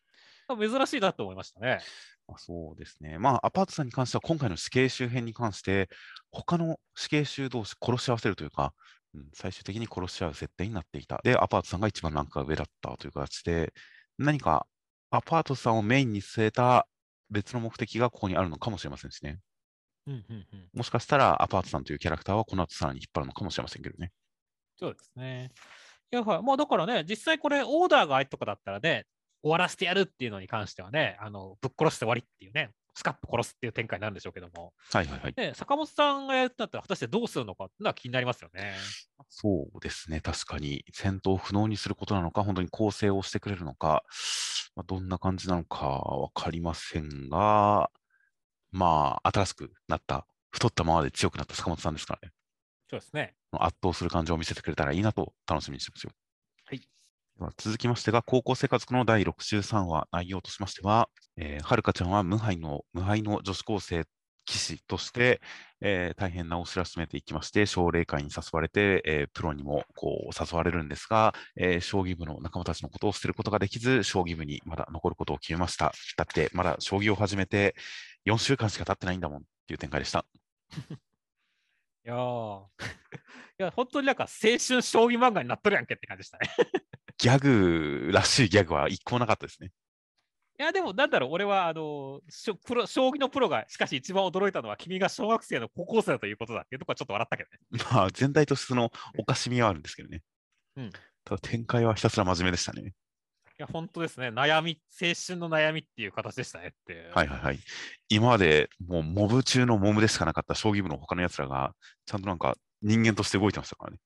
[0.47, 1.79] 珍しいなと思いましたね。
[2.27, 3.17] まあ、そうですね。
[3.17, 5.89] まあ、アパートさんに関しては、今回の死刑囚編に関して、
[6.31, 8.73] 他の死刑囚同士殺し合わせるというか、
[9.13, 11.21] うん、最終的に殺し合う設定になっていた。
[11.23, 13.73] で、アパートさんが一番ランクが上だったという形で、
[14.17, 14.67] 何か
[15.11, 16.87] アパートさんをメインに据えた
[17.29, 19.39] 別の目的がここにあるのかもしれませんしね。
[20.07, 20.69] うんうんうん。
[20.73, 24.11] もしかしたらアパートさんというキャラクターはこの後さらに引っ張るのかもしれませんけどね。
[24.77, 25.51] そうですね。
[26.11, 26.43] いや、はい。
[26.43, 29.05] まあだからね、実際これ、オーダーが相手とかだったらね、
[29.43, 35.33] 終わらせてやるっていうのに関してはね、あのぶっ殺して終わりっていうね、スカップ殺すっていう展開になるんでしょうけども、はいはいはい。
[35.35, 38.73] ね、坂本さんがやるったら、果たしてどうするのかっていうのは気になりますよね。
[39.29, 40.21] そうですね。
[40.21, 44.03] 確かに戦闘を不能にすることなのか、本当に構成をしてくれるのか、
[44.75, 47.89] まあ、どんな感じなのかわかりませんが、
[48.71, 52.33] まあ、新しくなった、太ったままで強くなった坂本さんですからね。
[52.89, 53.35] そうですね。
[53.51, 56.11] 圧倒する感情を見せてくれたらいいなと楽しみにしてますよ。
[57.57, 64.05] 続きましてが、高校生活の第63話、内容としましては、えーはるかちゃんは無敗の無敗の女子高生棋
[64.53, 65.41] 士として、
[65.81, 75.91] えー大変なお知らしめていきまして、奨励会に誘われて、えープロにもこう誘われるんですが、えー将棋部の仲間たちのことを捨てることができず、将棋部にまだ残ることを決めました。
[76.17, 77.75] だって、まだ将棋を始めて
[78.25, 80.25] 4週間しか経ってないんだもんっていう展開でした。
[82.05, 82.65] いやー
[83.59, 86.49] いや、本当になんか青春将棋漫画になっとるやんけって感じでしたね。
[87.17, 89.71] ギャグらしいギャグは一個もなかったですね。
[90.59, 92.21] いや、でも、なんだろう、俺は、あの、
[92.65, 97.83] プロ将棋のプロが、しかし一番驚いたのは、君が小学生の高校生だということだっていうとこはちょっと笑ったけどね。
[97.91, 100.21] まあ、全体としてそのおかしみはあるんですけどね。
[100.77, 100.91] うん
[101.25, 102.81] ただ展開はひたすら真面目でしたね。
[102.81, 102.91] い
[103.57, 104.29] や、本当ですね。
[104.29, 107.09] 悩み、青春の悩みっていう形でしたねって。
[107.13, 107.59] はいはいはい。
[108.09, 111.73] 今までもうモブ中のモブでしかなかった将棋部の他の奴らが、
[112.05, 113.99] ちゃんとなんか人間として動いてましたからね。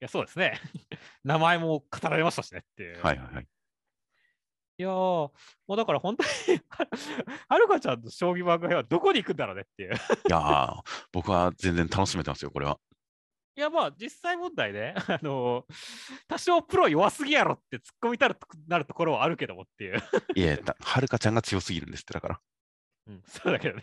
[0.00, 0.60] いや、そうですね。
[1.24, 3.02] 名前も語られましたしねっていう。
[3.02, 3.48] はいはいはい。
[4.80, 5.32] いやー、も
[5.70, 6.60] うだから本当に
[7.48, 9.94] はるかちゃんの将棋漫画はどこに行くんだろうねっていう。
[9.94, 9.96] い
[10.28, 10.80] やー、
[11.10, 12.78] 僕は全然楽しめてますよ、これは。
[13.56, 15.66] いや、まあ、実際問題ね、あの
[16.28, 18.38] 多少プロ弱すぎやろって突っ込みたる
[18.68, 20.00] なるところはあるけどもっていう。
[20.36, 22.40] いえ、だはるかちゃんが強すぎるんですって、だから。
[23.08, 23.82] うん、そうだけどね。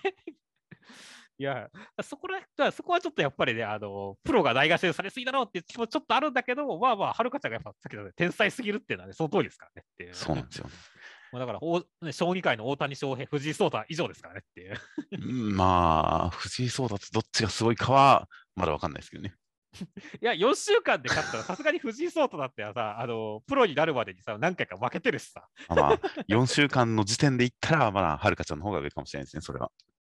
[1.37, 1.69] いや、
[2.01, 10.13] そこら、そこはちょっとやっぱりね、あの、プロがないがしろにされすぎだろうっていう気もちょっとあるんだけど、まあまあ、はるかちゃんがやっぱさっきの、ね、天才すぎるっていうのはね、その通りですからねっていう。
[10.13, 10.71] そうなんですよね。
[11.33, 14.79] まあだから、おね、将棋界の大谷翔平、藤井聡太以上ですからねっていう。
[15.11, 19.35] うんまあ、藤井聡太とどっちがすごいかは、まだわかんないですけどね。
[20.21, 25.47] いや、4週間で勝ったら、さすがに藤井聡太だってさ、あの、プロになるまでにさ、何回か負けてるしさ。
[25.69, 29.71] まあまあ、4週間の時点で言ったら、まだはるかちゃんの方が上かもしれないですね、それは。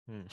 [0.07, 0.27] うん。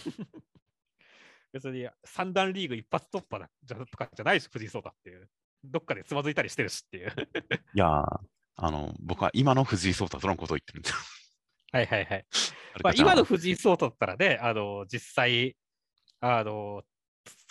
[1.53, 5.29] 別に三段リーグ一発突破だじゃとかじゃないし、藤井聡太っていう。
[5.65, 7.13] どっかでつまずいたりしてるしっていう。
[7.75, 8.21] いやー、
[8.57, 10.99] あの、僕は今の藤井聡太とのことを言ってるんですよ。
[11.73, 12.27] はいはいはい。
[12.83, 15.57] まあ、今の藤井聡太だったらね、あの、実際、
[16.21, 16.83] あの、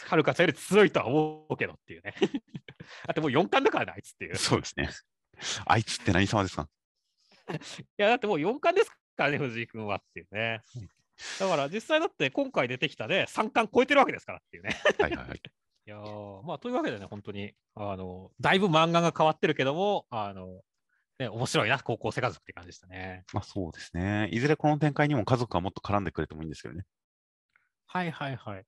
[0.03, 2.13] はるかちゃんより強いとは思うけどっていうね。
[3.07, 4.35] だってもう4冠だからね、あいつっていう。
[4.35, 4.89] そうですね。
[5.65, 6.67] あいつって何様ですか？
[7.97, 10.61] や、だってもう4冠ですからね、藤井君はっていうね。
[11.39, 14.75] だから実際だって今回出てきたね、3冠超えてるわけですからっていうね。
[14.99, 15.41] はいはいはい。
[15.87, 20.61] いやーまあというわけでね、本当に、あの、だいぶ漫画が変わってるけども、あの、
[21.19, 23.25] ね、面白いな、高校生家族って感じでしたね。
[23.33, 24.29] まあそうですね。
[24.31, 26.85] いずれこの展開にも家族がもっと絡んでくれてもいいんですけどね。
[27.87, 28.65] はいはいはい。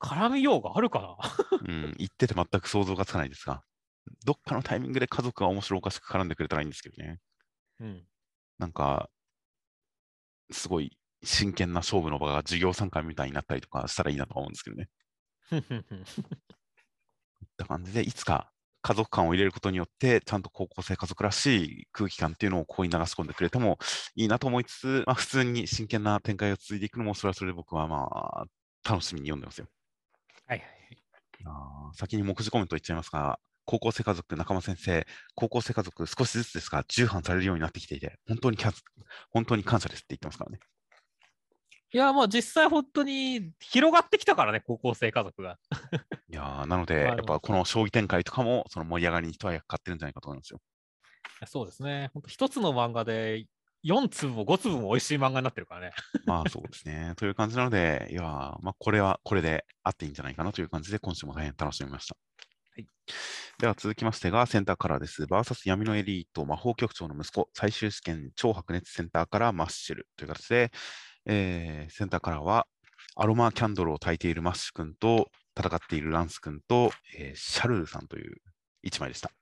[0.00, 1.16] 絡みようがあるかな
[1.60, 3.62] うん、言ってて全く想像がつかないですが、
[4.24, 7.18] どっかのタイミングで家族が面白おかしく絡んでくれたらいいんですけどね。
[7.80, 8.06] うん。
[8.58, 9.08] なんか、
[10.50, 10.96] すごい
[11.26, 14.88] 真剣な勝負の場が授業参観みたいになったりとかしたらいいなとは思うんですけどね。
[17.46, 18.52] った感じで、いつか
[18.82, 23.78] 家族感を入れることによって、ちゃんと高校生家族らしい空気感っていうのをここに流し込んでくれても
[24.14, 28.44] いいなと思いつつ、まあ、普通に真剣な展開が続いていくのも、それはそれで僕はまあ、
[28.88, 29.66] 楽しみに読んでますよ。
[30.46, 30.68] はいはい。
[31.44, 38.58] あー先に目次コメント言っちゃいますが、高校生家族、仲間先生、高校生家族、少しずつですが、重版されるようになってきていて、本当に
[39.30, 40.60] 本当に感謝ですって言ってますからね。
[41.92, 45.58] いや、まあ実際本当に広がってきたからね、高校生家族が。
[46.28, 50.60] いやーなので、やっぱこの将棋展開とかも、その盛り上がりに一役買ってるんじゃないかと思いますよ。
[51.46, 52.10] そうですね。
[52.12, 53.46] 本当一つの漫画で
[53.84, 55.92] 4粒も5粒も美味しい漫画になってるからね。
[56.24, 57.12] まあそうですね。
[57.16, 62.16] という感じなので、いやーまあこれはこれであっていいんじゃないかなという感じで、今週も大変楽しみました。
[62.74, 62.86] はい、
[63.60, 65.26] では続きましてが、センターカラーです。
[65.26, 70.72] バーサス闇のエリート、魔法局長の息子、最終試験超白熱センターカラーマッシュルという形で、
[71.26, 72.66] えーセンターカラーは
[73.16, 78.36] アロマキャンドルを焚いているマッシュ君と戦っているランス君と、えーシャルルさんという
[78.82, 79.28] 一枚でした。
[79.28, 79.32] い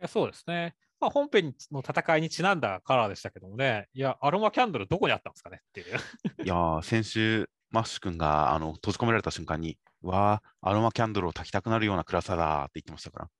[0.00, 0.74] やそうですね。
[1.00, 5.96] まあ、本編の戦いにちなんだカラーでしたけどもね、いや、アロマキャンドルどこにあったんですかねっていう。
[6.44, 13.30] いやー、先週、マッシュ君があの閉じ込められた瞬間に、うわー、アロマキャンドルを焚きたくなるような暗さだって言ってましたから。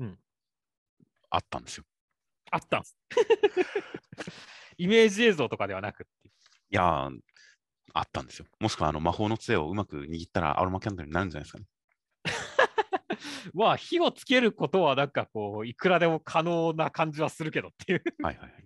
[0.00, 0.18] うん。
[1.30, 1.84] あったんですよ。
[2.50, 2.96] あったんです。
[4.76, 6.21] イメージ映像とかではなくって
[6.72, 7.18] いやー、
[7.92, 8.46] あったんですよ。
[8.58, 11.66] もしくはあの魔法の杖をうまく握ったらアロマキャンドルになるんじゃないですかね。
[13.52, 18.02] まあ、火をつけることはなんかこう、いくらでも可能な感じはするけどっていう。
[18.22, 18.64] はいはいはい。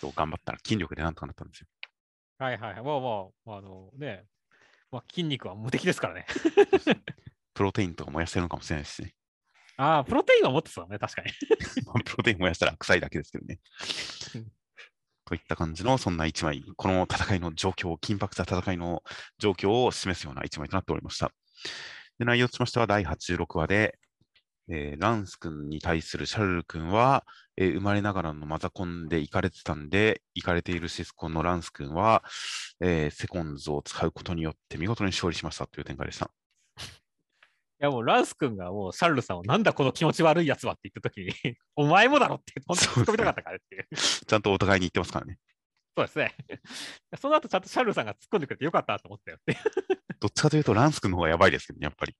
[0.00, 1.66] そう頑張ったら筋力でなんとかなったんですよ。
[2.38, 2.74] はいはい。
[2.74, 3.00] まあまあ、
[3.44, 4.24] まあ、あのね、
[4.92, 6.26] まあ、筋肉は無敵ですからね。
[7.52, 9.14] プロテインとか燃やしてるのかもしれないですしね。
[9.76, 11.32] ああ、プロテインは持ってたね、確かに。
[11.86, 13.58] まあプロテイン燃やしたら臭いだけですけどね
[14.36, 14.52] うん。
[15.28, 19.02] といった感じの、そんな一枚、この戦いの状況、緊迫した戦いの
[19.38, 21.32] 状況を示すような一枚となっておりました。
[22.18, 23.98] で内容としましては、第86話で、
[24.70, 27.26] えーランス君に対するシャルル君は、
[27.58, 32.24] えー生まれながらのマザコンで行かれてたんで、行かれているシスコンのランス君は、
[32.80, 36.30] えーセコンズを使うことによって見事に勝利しましたという展開でした。
[37.80, 41.32] いやもうランス君がもうシャルルさんをなんだこの気持ち悪いやつはって言ったときに、
[41.76, 43.86] お前もだろって本当に突っ込みたかったからっていう。
[43.94, 45.38] ちゃんとお互いに言ってますからね。
[45.96, 46.34] そうですね。
[47.20, 49.56] その後ちゃんとシャルルさんが突っ込んでくれてよかったと思ったよって。
[50.18, 52.16] どっちかというと、ランス君の方がやばいですけどね、やっぱり。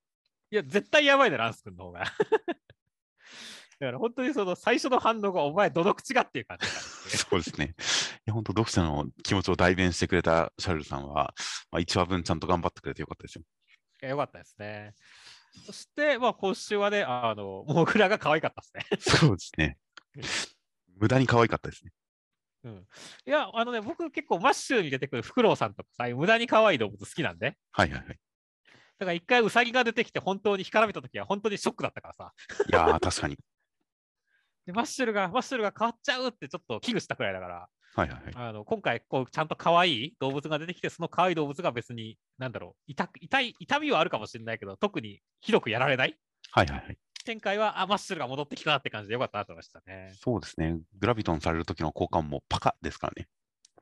[0.51, 2.05] いや、絶対やばいね、ランス君の方が。
[3.79, 7.75] だから本当にその最初の反応がお前どの口がっていう感じそうですね。
[7.77, 11.33] いや、本当読者の気持ちを代弁してくれたシャルルさんは、
[11.71, 13.43] まあ、1話分ちゃんと頑張ってくれてよかったですよ。
[14.01, 14.93] いやよかったですね。
[15.65, 19.17] そして、まあ、今週はね、あの、モグラが可愛かったですね。
[19.19, 19.77] そうですね。
[20.97, 21.91] 無駄に可愛かったですね。
[22.63, 22.87] うん。
[23.25, 27.57] いや、あのね、僕結構マッシュに出てくるフクロウさんとかさ、無駄に可愛い動物好きなんで。
[27.71, 28.19] はいはいはい。
[28.99, 32.33] だから一回ウサギが出てきて本当に干からびた時は本当にショックだったからさ。
[32.69, 33.37] いやー、確かに。
[34.65, 37.69] でマッシュルが、マッシュルが変わっちゃうってちょっと危惧したくらいだから、
[37.99, 38.33] はいはいはい。
[38.35, 46.17] あの今回こうちゃんと可愛い動物が出てきて、その可愛い動物が別に、なんだろう、痛く痛い痛みはあるかもしれないけど、特にひどくやられない
[46.51, 46.97] はいはいはい。
[47.25, 50.13] 展開は、あ、マッシュルが戻ってきたなって感じでよかったなと思いましたね。
[50.15, 50.79] そうですね。
[50.97, 53.27] グラビトンされる時の交換もパカですからね。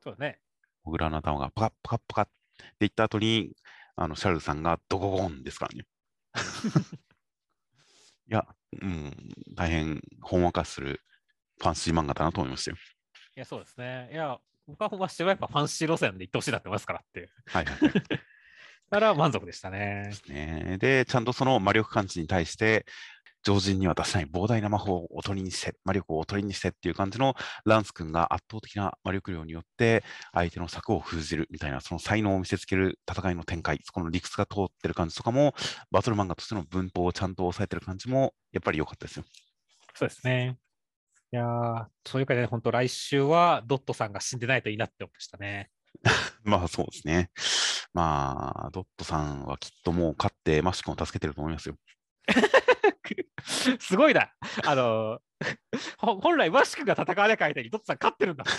[0.02, 0.40] そうだね。
[0.84, 3.52] モグラの頭がパカッパカッパカッって言った後に、
[3.96, 5.86] あのシャルルさんがドゴゴンですからね。
[8.30, 8.46] いや、
[8.82, 9.14] うん、
[9.56, 11.02] 大変ほんわかする
[11.60, 12.78] ファンシー漫画だなと思いましたよ。
[13.38, 14.10] いや、そうですね。
[14.12, 17.30] いや、僕はマッシュルはやっぱファンシー路線で行ってほしいなって思いますからっていう。
[17.46, 17.78] はいはい
[18.90, 20.12] から満足でしたね。
[20.30, 20.78] ね。
[20.80, 22.86] で、ちゃんとその魔力感知に対して、
[23.44, 27.36] 常人には出せない膨大な魔法をおとりにして、魔力をおとりにしてっていう感じの
[27.66, 35.54] ランス君が圧倒的な魔力量によって相手の策を封じるみたいな、その才能を見せつける戦いの展開、そこの理屈が通ってる感じとかも、
[35.92, 39.26] バトル漫画としての文法をちゃんと抑えてる感じも、やっぱり良かったですよ。
[39.94, 40.58] そうですね。
[41.34, 45.70] いやー、そういうかね、本当来週はドットさんが死んでないといいなって思いましたね。
[46.44, 47.32] まあそうですね。
[47.94, 51.76] まあ、ドットさんはきっともう勝ってマッシュ君を助けてると思いますよ。
[53.80, 54.32] すごいな。
[54.66, 55.20] あの、
[55.98, 58.56] ほ本来、マシ君が戦わなきゃ相手にドットさん勝ってるんだっ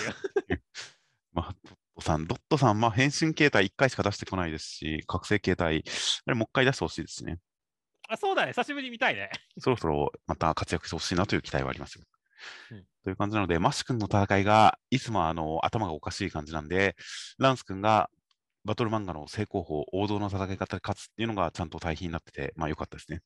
[0.46, 0.62] ていう。
[1.32, 5.84] まあ、ドットさん、ドットさん、まあ、変身形態1回しか出してこないですし、覚醒形態、
[6.26, 7.38] あれもう一回出してほしいですね。
[8.08, 9.30] あそうだね、久しぶりに見たいね。
[9.58, 12.04] そろそろまた活躍してほしいなという期待はありますよ。
[12.70, 16.94] うんという感じなので、マッシュ君の戦いがいつもあの頭がおかしい感じなんで、
[17.38, 18.10] ランス君が
[18.66, 23.22] バトル漫画の正攻法、王道の戦い方で勝つっていうのがちゃんと対比になってて、まあ良かったですね。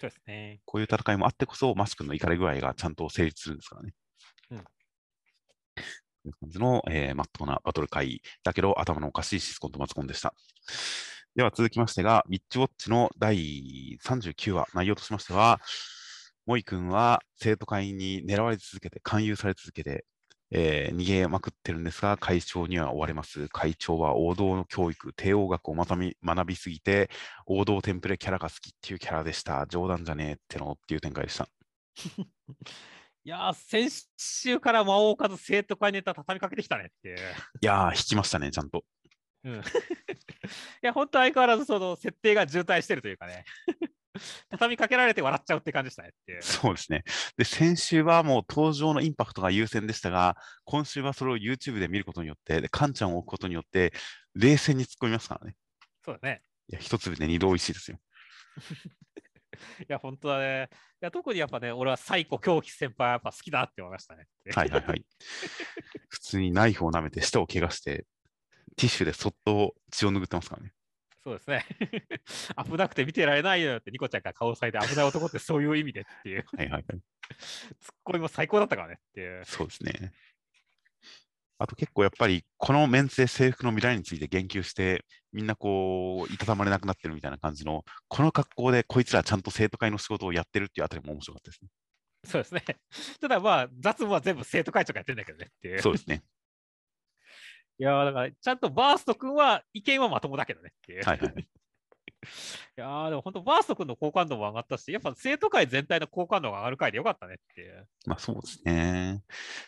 [0.00, 0.60] そうですね。
[0.64, 3.94] こういう戦いもあってこそ、マッシュ君のイカれ具合がちゃんと成立するんですからね。
[4.52, 4.64] うん
[6.22, 10.34] という感じの、えー、まっとうなバトル回だけど頭のおかしいシスコンとマツコンでした。
[11.36, 15.60] では続きましてが、ウィッチウォッチの第39話、内容としましては、
[16.46, 20.06] モイ君は生徒会に狙われ続けて、勧誘され続けて、
[20.52, 23.48] えー逃げまくってるんですが、会長には追われます。
[23.48, 27.10] 会長は王道の教育、帝王学を学び学びすぎて、
[27.46, 29.66] 王道テンプレキャラが好きっていうキャラでした。
[29.66, 31.48] 冗談じゃねえってのっていう展開でした。
[33.24, 37.16] いやー、先週から魔王数生徒会ネタ畳みかけてきたねっていう。
[37.16, 37.20] い
[37.66, 38.84] やー、引きましたね、ちゃんと。
[39.42, 39.62] うん、 い
[40.80, 43.44] や、本当相変わらずその設定が渋滞してるというかね。
[44.50, 46.42] 畳みかけられて笑っちゃうって感じでしたねっていう。
[46.42, 47.04] そうですね。
[47.36, 53.92] で、先週はもう登場のインパクトが優先でしたが、今週はそれを YouTube で見ることによって、でカンちゃんを置くことによって、
[54.34, 55.56] 冷静に突っ込みますからね。
[56.04, 56.42] そうだね。
[56.68, 57.98] いや、一粒で二度美味しいですよ。
[59.80, 60.68] いや、本当だね。
[60.72, 64.26] いや、特にやっぱね、俺はサイコ狂気先輩はやっぱ好きだって思いましたね。
[64.54, 65.04] はいはいはい。
[66.08, 68.06] 普通にナイフを舐めて舌を怪我して、
[68.76, 70.72] ティッシュでそっと血を拭ってますからね。
[71.26, 71.66] そうですね。
[72.70, 76.44] 危なくて見てられないよってニコちゃんが顔をさいて危ない男ってそういう意味でっていう。
[76.56, 77.00] はいはいはい。
[77.80, 79.44] ツッコミも最高だったからねっていう。
[79.44, 80.12] そうですね。
[81.58, 91.70] あと結構やっぱり、このメンツで制服の未来について言及して、みんなこう、いたたまれなくなってるみたいな感じの、この格好でこいつらちゃんと生徒会の仕事をやってるっていうあたりも面白かったですね。
[92.24, 92.62] そうですね。
[93.20, 95.80] ただまあ、雑務は全部生徒会長がやってるんだけどねっていう。
[95.80, 96.22] そうですね。
[97.78, 101.04] いやーだから、ちゃんとバースト君は意見はまともだけどねっていう。
[101.04, 101.48] はいはいはい。
[102.78, 107.86] いやーでも本当、バースト君の好感度も上がったし、やっぱ生徒会全体の好感度が上がる回でよかったねっていう。
[108.06, 109.22] まあそうですね。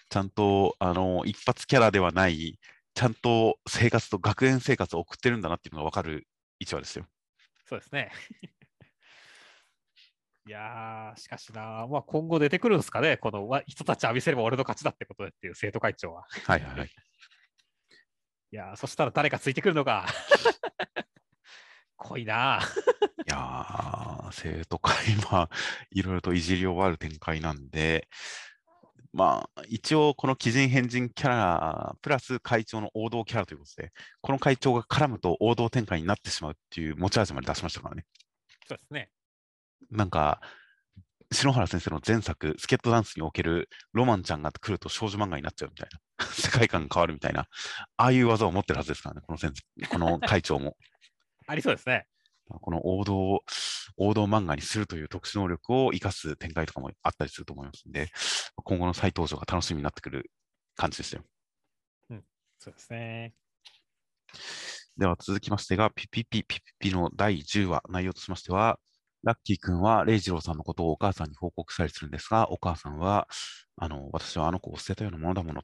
[0.09, 2.59] ちゃんと、あの、一発キャラではない、
[2.95, 6.27] ちゃんと生活と学園生活を送ってるんだなっていうのが分かる
[6.59, 7.07] 一話ですよ。
[7.67, 8.11] そうですね。
[10.47, 16.25] いやー、しかしな、まあ、今後出てくるんですかね、このわ人たち浴びせれば俺の勝ちだってことでっていう生徒会長は。
[16.47, 16.91] はいはいはい。
[18.51, 20.07] いやー、そしたら誰かついてくるのか。
[21.97, 22.61] 濃いな。
[23.27, 25.51] いやー、生徒会は
[25.91, 28.09] いろいろといじり終わる展開なんで、
[29.13, 38.07] まあ、一応、この鬼人変人キャラ、プラス会長の王道キャラということで、この会長が絡むと王道展開になってしまうっていう持ち味まで出しましたからね。
[38.67, 39.11] そうですね。
[39.91, 40.41] なんか、
[41.33, 45.99] 篠原先生の前作、スケットダンスにおけるロマンちゃんが来ると少女漫画になっちゃうみたいな、
[46.33, 47.49] 世界観が変わるみたいな、
[47.97, 50.77] ああいう技を持ってるはずですからね、この先生、この会長も。
[51.47, 52.07] ありそうですね。
[52.49, 53.45] この王道、
[53.99, 58.11] 王道漫画にするという特殊能力を生かす展開とかもあったりすると思いますので、
[58.65, 60.31] 今後の再登場が楽しみになってくる
[60.77, 61.25] 感じですよ。
[62.59, 63.35] そうですね。
[64.97, 68.81] では続きましてが、ピピピピピピの第10話、内容としましては、
[69.23, 73.29] ラッキー君はレイジローさんのことをお母さんに報告したりするんですが、お母さんは、
[73.77, 75.63] あの、私はあの子を捨てたようなものだもの、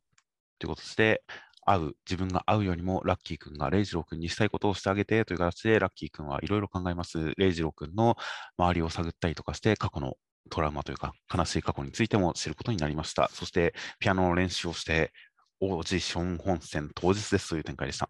[0.64, 1.22] ということで、
[1.66, 7.34] 会う、自分が会うよりも、ラッキー君がレイジロー君にしたいことをしてあげてという形で、ラッキー君はいろいろ考えます。
[7.36, 8.16] レイジロー君の
[8.56, 10.14] 周りを探ったりとかして、過去の
[10.50, 13.28] トラウマというか、悲しい過去についても知ることになりました。
[13.28, 15.12] そして、ピアノの練習をして、
[15.60, 18.08] オーディション本戦当日ですという展開でした。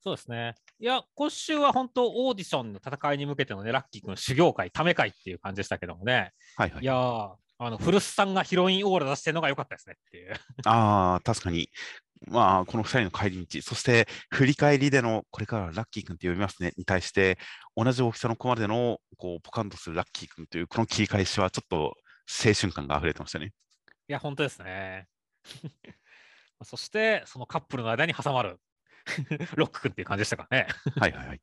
[0.00, 0.54] そうですね。
[0.78, 6.32] いや、今週は本当、オーディションの戦いに向けてのね、ラッキー君修行会、ため会っていう感じでしたけどもね。
[6.56, 6.86] はいはいい。
[6.86, 10.32] やー、あの古巣さんがヒロインオーラ出してるのが良かったですねっていう。
[10.64, 11.68] ああ、確かに。
[12.26, 17.38] まあ、この2人の帰り道、そして振り返りでの、これからラッキー君って呼びますね、に対して、
[17.76, 21.96] 同じ大きさのコマでの、こう、ポカンとするラッキー君という、この切り返しはちょっと
[22.28, 23.52] 青春感が溢れてましたね。
[24.08, 25.06] いや、本当ですね。
[26.64, 28.60] そして、そのカップルの間に挟まる
[29.54, 30.68] ロック君っていう感じでしたからね。
[30.96, 31.40] はいはいはい。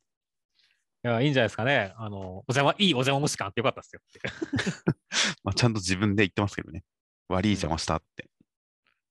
[1.05, 1.93] いや、いいんじゃないですかね。
[1.97, 4.21] あの、お邪魔、いいお邪魔虫感あってよかったですよって。
[5.43, 6.83] まあ、ちゃんと自分で言ってますけどね。
[7.27, 8.27] 悪い邪魔したって。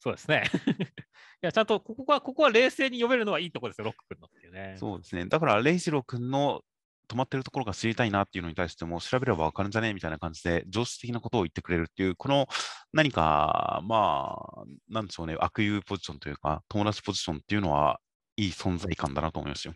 [0.01, 0.43] そうですね。
[1.41, 4.75] いや、ちゃんとここは、ここは冷静に読めるのはいいところですよ、ロック君のっていうね。
[4.77, 5.27] そうですね。
[5.27, 6.65] だから、レイジロー君の
[7.07, 12.49] 止まってるところが知りたいなっていうのに対しても、調べればわかるんじゃねみたいな感じで、常識的なことを言ってくれるっていう、この
[12.93, 18.01] 何か、まあ、なんでしょうね、悪友ポジションというか、友達ポジションっていうのは、
[18.37, 19.75] いい存在感だなと思いますよ。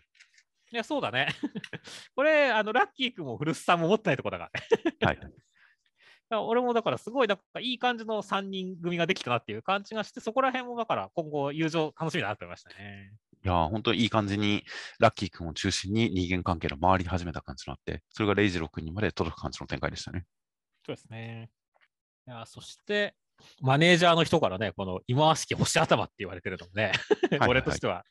[0.71, 1.29] いや、そうだね。
[2.15, 4.97] これ、あの、ラッキー君も古巣さんも持ってないところだからね。
[5.01, 5.19] はい。
[6.31, 13.11] 俺もだからすごいなんかいい感じの3人組ができたなっていう感じがして、そこら辺もだから今後友情楽しみだなと思いましたね。
[13.43, 14.63] いやー、本当にいい感じに、
[14.99, 20.25] ラッキー君を中心に人間関係が回り始めた感じになって、それがレイジロー君にまで届く感じの展開でしたね。
[20.85, 21.49] そうですね。
[22.27, 23.15] いやそして、
[23.61, 26.91] マネージャーの人からね、この忌まわしき星頭って言われてるのもね、
[27.39, 28.05] はい俺としては、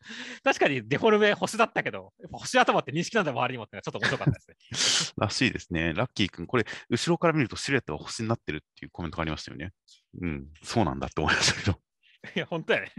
[0.44, 4.40] 確かにデフォルメ星だったけど、星頭って認識なんだ周りにもってのはちょっと面白かったで
[4.76, 5.14] すね。
[5.16, 5.92] らしいですね。
[5.94, 9.72] ラッキー君、これ、後ろから見るとシルエットが星になってるっていうコメントがありましたよね。
[10.20, 11.78] うん、そうなんだって思いましたけど。
[12.34, 12.92] いや、本当やね。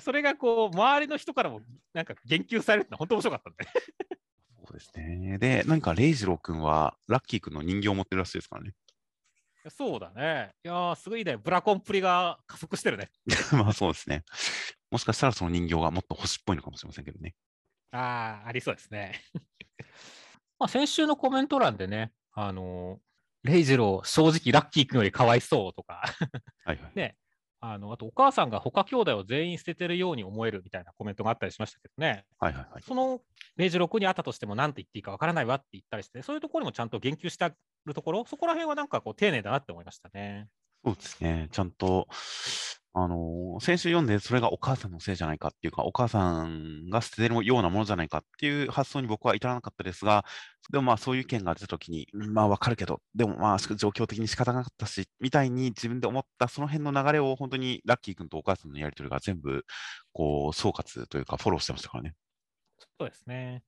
[0.00, 1.60] それがこう、周りの人からも
[1.92, 3.64] なんか言及されるってのは本当面白かったんで。
[4.64, 5.38] そうですね。
[5.38, 8.72] で、何かレイジロー君は、ラッキー君の人形を持ってるらしいですからね。
[9.70, 10.52] そうだね。
[10.64, 11.36] いやー、すごいね。
[11.36, 13.10] ブラコンプリが加速してるね。
[13.52, 14.24] まあそうですね。
[14.90, 17.34] もしかしたらその人形がもっと星っぽいのかもしれませんけどね。
[17.92, 19.22] ああ、ありそうですね。
[20.58, 22.98] まあ先週のコメント欄でね、あのー
[23.44, 26.02] レイジロー、正直ラッキー君よりかわいそうとか、
[26.64, 26.92] はいはい。
[26.94, 27.16] ね、
[27.60, 32.82] あのあとお母さんが他兄弟を全員捨ててるように思えるみたいなコメントがあったりしましたけどね、はいはいはい。
[32.82, 33.20] その
[33.56, 37.52] レイジロー君にあったとしても何て言っていいかわからないわって言ったりして、そういうところにもちゃんと言及してあ
[37.86, 40.48] るところ、そこら辺はなんかこう丁寧だなって思いましたね。
[40.84, 41.48] そうですね。
[41.52, 42.08] ちゃんと、
[42.94, 50.24] あのー先週読んで、それがお母さんのせいじゃないかっていうか、お母さんが捨ててるようなものじゃないかっていう発想に僕は至らなかったですが、
[50.72, 59.64] でもまあそういう意見が出たときに、うんまあわかるけど、でもまあ状況的に仕方なかったし、みたいに自分で思ったその辺の流れを本当にラッキー君とお母さんのやりとりが全部、
[60.12, 62.14] こう、総括というかフォローしてましたからね。
[62.98, 63.62] そうですね。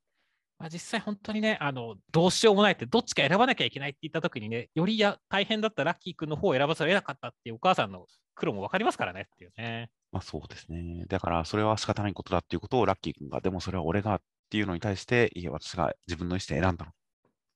[0.65, 9.91] まあ、実際本当にね、あのどうしようもないって、どっちか選ばなきゃいけないって言ったときにね、よりや大変だったラッキー君の方を選ばざるを得なかったっていうお母さんの苦労も分かりますからねっていうね。
[10.11, 11.05] まあそうですね。
[11.07, 16.95] だからそれは仕方ないことだっていうことをラッキー君が、でもそれは俺がっていうのに対して、いや、私が自分の意思で選んだのっ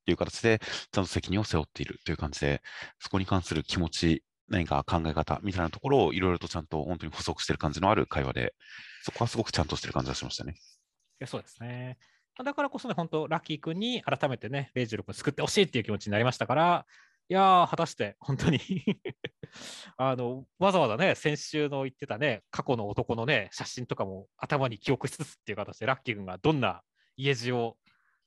[0.05, 0.61] ていう形で、
[0.93, 2.61] ちゃんと責任を背負っているという感じで、
[2.99, 8.55] そこに関する気持ち、何か考え方みたいなところをいろいろとちゃんと本当に補足してる感じのある会話で、
[9.03, 10.53] そこはすごくちゃんとしてる感じがしましたね。
[10.53, 10.57] い
[11.21, 11.97] やそうですね。
[12.45, 16.87] だからこそね、本当、ラッキー君に改めてね、レイジロ君救ってほしいっていう気持ちになりましたから、
[17.31, 18.59] いやー、果たして本当に
[19.99, 26.83] あの、わざわざね、先週の言ってたね、過去の男のね、写真とかも頭に記憶しつつっていう形で、ラッキー君がどんな
[27.17, 27.77] 家路を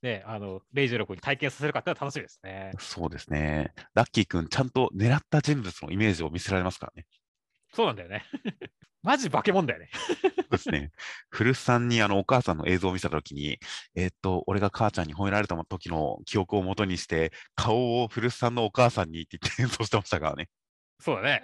[0.02, 2.72] ね、あの、レイジロ君に体験させるかっていうのは楽しみですね。
[2.80, 3.74] そうですね。
[3.94, 7.06] ラッキー君、ちゃんと狙った人物のイメージを見せられますからね。
[7.74, 8.26] そうなんだよね。
[9.04, 9.90] マジ化け物だよね。
[9.94, 10.92] そうですね。
[11.30, 13.60] 古巣さんにあのお母さんの映像を見せたときに、
[13.96, 20.50] えーっと、俺が母ちゃんに褒められた時の記憶をもとにして、顔を古巣さんのお母さんにって言って演奏してましたからね。
[21.00, 21.42] そうだね。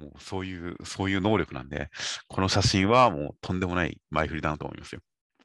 [0.00, 1.90] もうそういう、そういう能力なんで、
[2.26, 5.00] この写真はもうとんでもない前振りだなと思いますよ。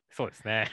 [0.10, 0.68] そうですね。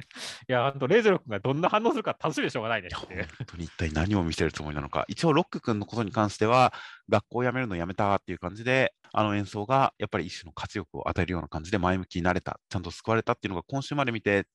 [0.48, 3.06] いや、本当、レイジロ君がどんな反応するか楽しみでしょうがないね、 本
[3.46, 5.04] 当に一体何を見せるつもりなのか。
[5.08, 6.72] 一応、ロック君のことに関しては、
[7.08, 14.46] 学校を辞めるのやめたっていう感じで、あの演奏がやっぱり一種の活力を与えるような感じで前向きになれた、ちゃんと救われたっていうのが今週まで見て、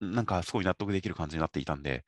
[0.00, 2.04] なんかすごい納得できる感じになっていたんで、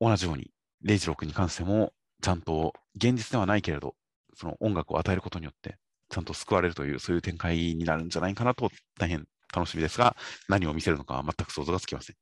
[0.00, 0.50] 同じように、
[0.82, 1.92] レイジロ君に関しても、
[2.22, 3.94] ちゃんと現実ではないけれど、
[4.34, 10.16] その音楽を与えることによって、ちゃんと救われるという、そういう展開になるんじゃないかなと、大変楽しみですが、
[10.48, 12.16] 何を見せるのかは全く想像がつきません。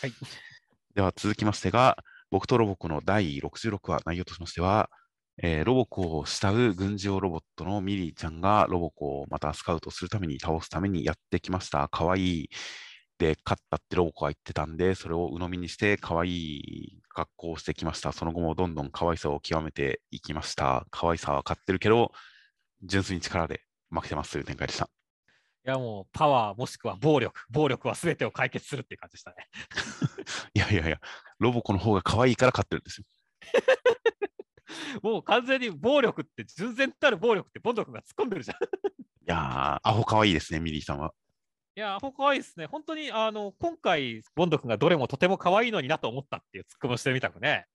[0.00, 0.12] はい。
[0.94, 1.98] では続きましてが、
[2.30, 4.90] 僕とロボコの第66話、内容としましては、
[5.42, 11.88] えーロボコを慕う軍事用ロボットのミリーちゃんがロボコをまたスカウトするために倒すためにやってきました。
[11.88, 12.50] かわいい
[13.18, 18.12] で勝ったってロボコは言ってたんで、それを鵜呑みにしてかわいい格好をしてきました。
[18.12, 20.86] その後もどんどん可愛さを極めていきました。
[20.90, 22.12] 可愛さは勝ってるけど、
[22.82, 24.88] 純粋に力で負けてますという展開でした。
[25.66, 27.40] いや、もう、パワーもしくは暴力。
[27.50, 29.48] 暴力は全てを解決するっていう感じでしたね。
[30.54, 31.00] いやいやいや、
[31.38, 33.06] ロボコの方が可愛いから勝ってるんですよ。
[35.02, 38.56] もう完全に暴力って、純然たる暴力ってボンド君が突っ込んでるじゃん。
[38.56, 38.58] い
[39.24, 41.14] やー、アホ可愛いですね、ミリーさんは。
[41.76, 42.66] いや、ほ可愛いですね。
[42.66, 47.66] 本当に、あの、今回、ボンド君がどれもとても可愛いのになと思ったっていうツッコミをしてみたくね。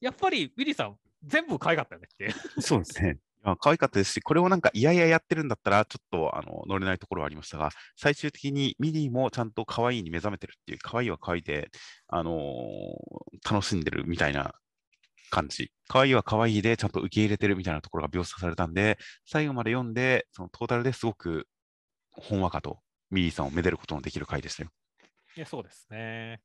[0.00, 2.32] やっぱり、ウィリーさん、全部可愛かったよねって。
[2.60, 3.18] そうですね。
[3.46, 11.70] いや可愛かったですし、これをなんかいやいややってるんだったら、ちょっとあの乗れないところはありましたが、最終的にミリーもちゃんと可愛いに目覚めてるっていう、可愛いは可愛いで、
[12.08, 14.54] あのー楽しんでるみたいな
[15.30, 15.70] 感じ。
[15.88, 21.46] 可愛いは可愛いで、ちゃんと受け入れてるみたいなところが描写されたんで、最後まで読んで、そのトータルですごく
[22.10, 22.80] ほんわかと
[23.10, 24.70] ミリーさんをめでることのできる回でしたよ。
[25.36, 26.40] いや、そうですね。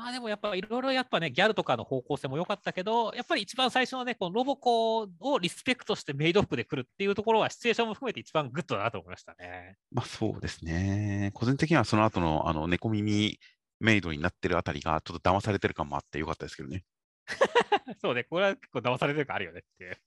[0.00, 9.76] まあでもやっぱいろいろやっぱね、ギャルとかの方向性も良かったけど、やっぱり一番最初のね、このロボコをリスペクトしてメイド服で来るっていうところは、シチュエーションも含めて一番グッドだなと思いましたね。
[9.92, 11.32] まあそうですね。
[11.34, 13.38] 個人的にはその後のあの猫耳
[13.80, 16.82] メイドになってるあたりがちょっと騙されてる感もあってよかったですけどね。
[18.00, 19.98] そうね、これは結構騙されてる感あるよねっていう。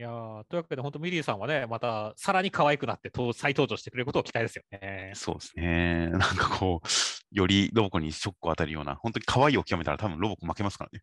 [0.00, 5.12] いやーというわけで、本当ミリーさんはね、またさらに可愛くなってと再登場してくれることを期待ですよね。
[5.14, 6.08] そうですね。
[6.08, 6.88] なんかこう、
[7.30, 11.02] よりロボコにショックを与えるような、本当に可愛いを極めたら多分ロボコ負けますからね。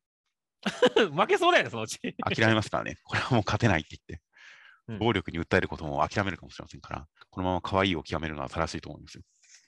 [1.16, 2.00] 負けそうだよね、そのうち。
[2.24, 2.98] 諦めますからね。
[3.04, 9.24] これはもう勝てないって言って、うん暴力に訴えることも諦めるかもしれませんから、このまま可愛いを極めるのは正しいと思いますよ。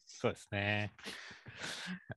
[0.05, 0.93] そうですね。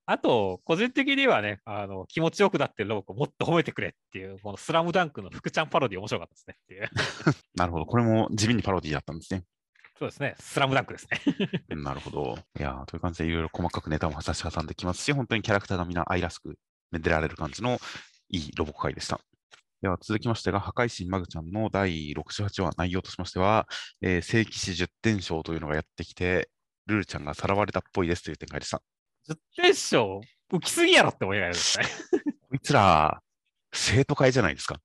[0.07, 6.91] あと、個人的にはね、あの気持ちよくなってるロボコもっと褒めてくれっていう、このスラムダンクの福ちゃんパロディ面白かったですねっていう。
[7.55, 7.87] なるほど。
[7.87, 9.45] これも地味にパロディだったんですね。
[10.03, 11.21] そうですね、スラムダンクですね。
[11.81, 12.37] なるほど。
[12.59, 16.59] いやーという感じでいろいろ細かくネタも差し挟んできますし、本当にキャラクターがみんな愛らしく
[16.91, 17.79] めでられる感じの
[18.29, 19.21] いいロボコ会でした。
[19.81, 23.69] では続きましてが、破壊神マグちゃんの第68話内容としましては、
[24.01, 26.51] えー聖騎士10点賞というのがやってきて、
[26.87, 28.83] ルルちゃんがさらわれたっぽいですという展開でした。
[29.29, 30.21] 10点賞、
[30.53, 31.85] 浮きすぎやろって思いながらですね。
[32.51, 33.23] こいつら、
[33.73, 34.81] 生徒会じゃないですか。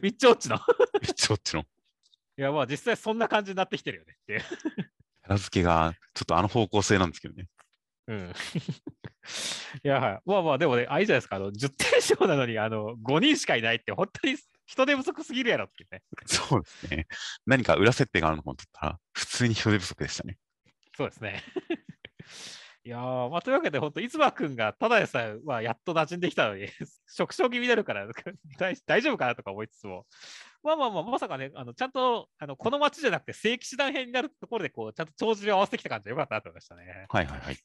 [0.00, 0.60] みっちょっちの。
[1.02, 1.64] めっちゃこっちの。
[2.36, 7.46] いや、まあ実際そんな感じになってきてるよねって付けがちょっとあの方向性なんですけどね。
[8.06, 8.32] うん。
[9.82, 10.20] いや、はい。
[10.26, 16.02] まあまあ、でもね、あれじゃないですか、あの、10点賞なのに、あの、5人しかいないって、本当に人手不足すぎるやろってね。
[16.26, 17.06] そうですね。
[17.46, 20.36] 何か裏設定があるのかと思ったら、普通に人手不足でしたね。
[20.96, 21.42] そうですね。
[22.86, 26.68] いやー、まあ、というわけで、本当、いつまくんがただでさえ、まあ、やっと馴染んできたのに、
[27.08, 28.06] 触傷気味になるから
[28.58, 30.06] 大大丈夫かなとか思いつつも、
[30.64, 37.06] まあまあまあ、まさかね、あのちゃんとあのこの街じゃなくて正規手段編になるところで、こうちゃんと帳尻を合わせてきた感じでよかったなと思いましたね。
[37.08, 37.56] はいはいはい。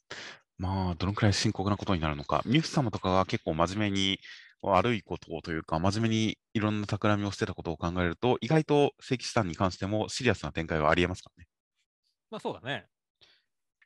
[0.58, 2.42] まあ、どのくらい深刻なことになるのか。
[2.46, 4.20] ミュフ様とかが結構真面目に
[4.62, 11.48] 悪いことをというか、真面目にいろんな企みをしてたことを考えると、意外と正規手段に関してもシリアスな展開はありえますからね。
[12.30, 12.88] まあそうだね。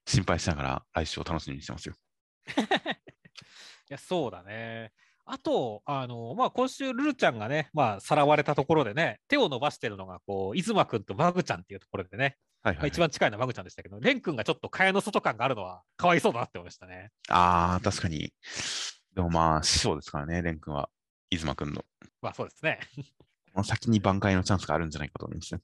[0.07, 1.95] 心配しながら来週を楽しみにしてますよ。
[2.49, 2.51] い
[3.89, 4.91] や、そうだね。
[5.25, 12.89] あと、あの、まあ、今週、ルルちゃんがね、まあ、さらわれたところでね、手を伸ばしてるのが、こう、いずまくんとマグちゃんっていうところでね、はいはい、まあ、はい。
[12.89, 17.11] 一番近いのはマグちゃんでしたけど、レン君がちょっと蚊帳の外感があるのは、かわいそうだなって思いましたね。
[17.29, 18.33] ああ、確かに。
[19.15, 20.89] でもまあ、師匠ですからね、レン君は。
[21.29, 21.83] 出馬君の。
[22.21, 22.79] まあ、そうですね。
[23.53, 25.61] この先に挽回のチャンスがあるんじゃないかと思いますね。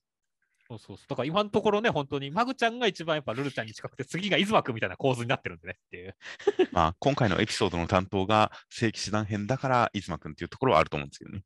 [0.70, 1.08] そうそうそう。
[1.10, 6.16] だから今のところね、本当にマグちゃんが一番やっぱルルちゃんに近くて、次がイズマくんみたいな構図になってるんでねっていう。
[6.72, 11.44] まあ、今回のエピソードの担当が正規手段編だから、出馬君っていうところはあると思うんですけどね。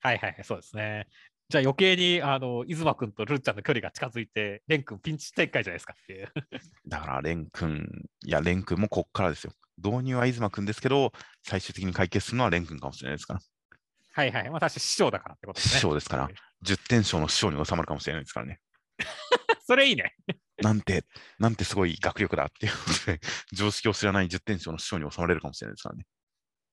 [0.00, 1.08] はいはいはい、そうですね。
[1.48, 6.32] じゃあ余計に、あの、イズマくんとルルちゃんの距離が近づいて、レン君ピンチ展開じゃないですかっていう。
[6.86, 7.88] だから、レン君、
[8.24, 9.52] いや、レン君もこっからですよ。
[9.78, 11.12] 導入は出馬君ですけど、
[11.44, 13.40] 最終的に解決するのはレン君かもしれないですから。
[14.12, 14.50] はいはい。
[14.50, 15.74] まあ、確かに師匠だからってことですね。
[15.74, 16.30] 師匠ですから、
[16.64, 18.60] 10点賞の師匠に収まるかもしれないですからね。
[19.66, 20.14] それいいね。
[20.62, 21.04] なんて、
[21.38, 23.20] なんてすごい学力だっていうことで、
[23.52, 26.06] 常識を知らない10点賞の師匠に収まれるかもしれないですからね。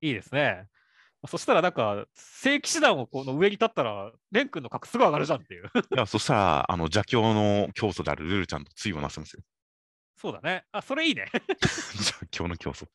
[0.01, 0.67] いいですね。
[1.28, 5.65] そしたらなんか、正規手段をこの上に立ったら、レン君の格すごい上がるじゃんっていう。
[5.65, 9.41] いや、そしたら、あの、邪教の教祖であるルルちゃんと対をなせますよ。
[10.17, 10.65] そうだね。
[10.74, 11.28] あ、それいいね。
[11.95, 12.88] 邪教の教祖。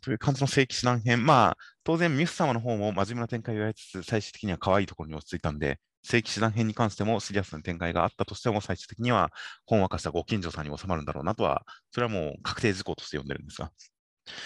[0.00, 1.26] という感じの正規手段編。
[1.26, 9.30] まあ、当然、ミス様の方も真面目な展開をやりつつ、最終的には可愛いところに落ち着いたんで、正規手段編に関してもシリアスな展開があったとしても、最終的には、
[9.66, 13.70] ほんわかしたご近所さんに収まるんだろうなとは、それはもう確定事項として読んでるんですが、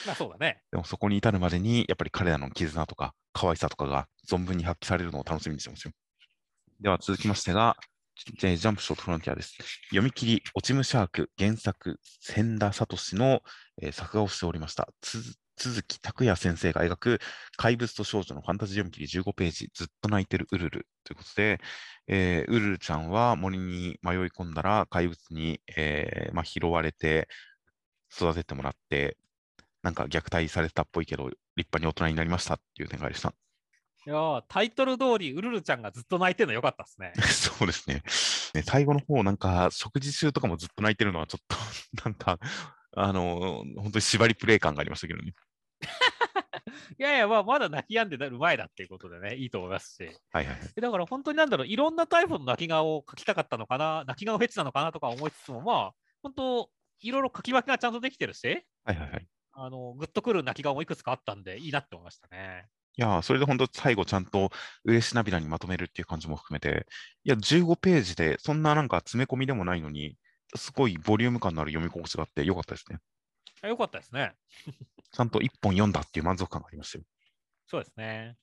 [0.06, 0.62] まあそうだね。
[0.70, 5.92] でもそこに至るまでに、やっぱり彼らの絆とか、可愛さとかが存分に発揮されるのを楽しみにしてますよ。
[6.80, 7.76] では続きましてが、
[8.38, 9.56] ジャンプショートフロンティアです。
[9.88, 13.40] 読み切り、落ち武シャーク、原作、千田聡の、
[13.80, 14.88] えー作画をしておりました。
[15.56, 17.20] つ鈴木拓也先生が描く
[17.56, 21.60] 怪物と少女のファンタジー読み切り15ページ、ずっと泣いてるウルルということで、
[22.08, 27.28] えーウルルちゃんは森に迷い込んだら怪物に、えーまあ、拾われて
[28.14, 29.16] 育ててもらって、
[29.82, 33.34] なんか虐待されてたっぽいけど、立派に大人になりましたっていう展開でした。
[34.04, 37.12] いやータイトル通り、ウルルちゃんがずっと泣いてるのよかったですね。
[37.22, 38.02] そうですね。
[38.52, 41.56] ね最後の方、なんか、食事中とかもずっと泣いてるのは、ちょっと、
[42.04, 42.40] なんか、
[42.94, 45.34] あの、本当に縛りプレイ感がありましたけどね。
[46.98, 50.04] いやいや、まあ、まだ泣き止んでる前だっていうことでね、いいと思いますし。
[50.30, 56.70] はいはいだから本当になんだろう、いろんなタイプの泣き顔を描きたかったのかな、泣き顔フェチなのかなとか思いつつも、まあ、本当、
[57.00, 59.26] いろいろ書き分けがちゃんとできてるし、はいはいはい。
[59.54, 62.68] あの、グッとくる泣き顔もいくつかあったんで、いいなって思いましたね。
[62.96, 64.50] いやー、それで本当、最後ちゃんと
[64.84, 66.86] 嬉し涙にまとめるっていう感じも含めて、
[67.24, 70.16] いや、15ページで、そんななんか詰め込みでもないのに、
[70.54, 72.98] すごいボリューム感のある読み心地があってよかったですね。
[73.62, 74.32] あよかったですね。
[75.12, 77.04] ちゃんと一本読んだっていう満足感がありましたよ。
[77.66, 78.36] そうですね。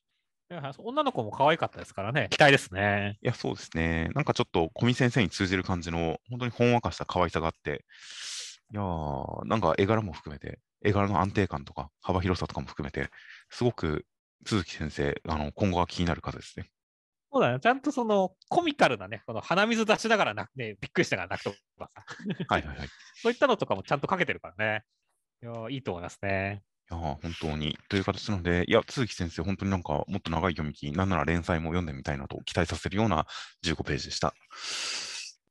[0.78, 3.18] 女の子も可愛かったですからね、期待ですね。
[3.22, 4.08] いや、そうですね。
[4.14, 7.84] なんかちょっと、小見先生に通じる感じの、本当にほんわかした可愛さがあって、
[8.72, 13.10] いやー、なんか絵柄も含めて、絵柄の安定感とか幅広さとかも含めて、
[13.48, 14.06] すごく
[14.44, 16.68] 鈴木先生、あの今後は気になる方ですね。
[17.32, 17.60] そうだね。
[17.60, 22.04] ちゃんとそのコミカルなね、この鼻水出しながらな、ね、びっくりしたから泣くとかさ。
[22.48, 22.88] はいはいはい。
[23.22, 24.84] そういったのとかもちゃんとかけてるからね。
[25.42, 26.62] いやいいと思いますね。
[26.90, 27.78] いや本当に。
[27.88, 33.26] という形なので、いや、鈴木先生、本当になんかもっと長い読み切り、なんなら連載も読んでみたいなと期待させるような
[33.62, 34.34] 15ページでした。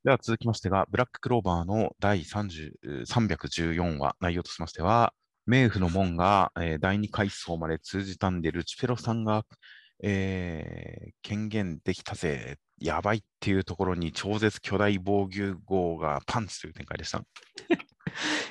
[0.04, 5.14] では続きましてが、ブラッククローバーの第30 314話、内容としましては、
[5.48, 9.44] 冥府の門が、えー、第2階層まで通じたんで、ルチフェロさんが、
[10.02, 17.22] えー、権限できたぜ、やばいっていうところに超絶巨大防御号がパンチという展開でした。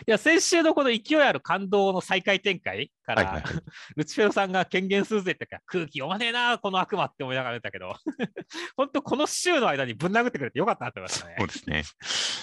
[0.07, 3.63] いや、先週のこの勢いある感動の再開展開から、はいはいはい、
[3.95, 7.95] ルチフェロさんが権限するぜってか、空気読まねえな、この悪魔って思いながら出たけど、
[8.77, 11.35] 本当、この週の間にぶん殴ってくれてよかったなって思いましたね。
[11.37, 11.83] そうですね。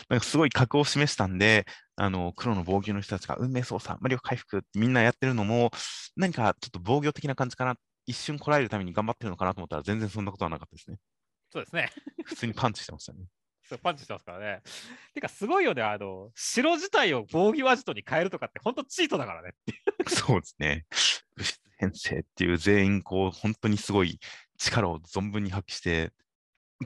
[0.09, 5.71] なんかすごい格を示したんで、あの黒の防御の人たちが運命操作、魔力回復みんなやってるのも、
[6.17, 7.77] 何かちょっと防御的な感じかな、
[8.07, 10.99] 一瞬こらえるために頑張ってるのかなと思ったら、全然そんなことはなかったですね。
[11.51, 11.91] そうですね。
[12.25, 13.27] 普通にパンチしてましたね。
[13.69, 14.63] そうパンチしてますからね。
[15.13, 19.55] てか、すごいよね、あの、城自体を防御アジトに変えるとかって、本当チートだからね。
[20.07, 20.87] そうですね。
[21.35, 24.21] 物質編成っていう全員、こう、本当にすごい
[24.57, 26.13] 力を存分に発揮して、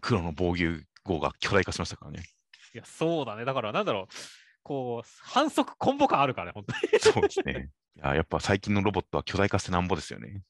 [0.01, 2.25] 黒の防御号が巨大化しましたからね。
[2.73, 3.45] いや、そうだね。
[3.45, 4.15] だから、なんだろう。
[4.63, 7.01] こう、反則コンボ感あるからね、本当に。
[7.01, 7.71] そうですね。
[7.97, 10.43] いや、やっぱ最近のロボットは巨大化してなんぼですよね。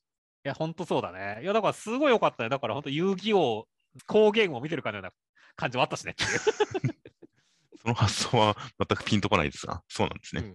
[0.44, 1.40] いや、本当そうだね。
[1.42, 2.48] いや、だからすごい良かったね。
[2.48, 5.12] だから本当、遊戯王、ームを見てるかのような
[5.56, 6.14] 感じはあったしね。
[7.82, 10.42] その発想は全くピンとこないですが、そうなんですね。
[10.42, 10.54] うん、い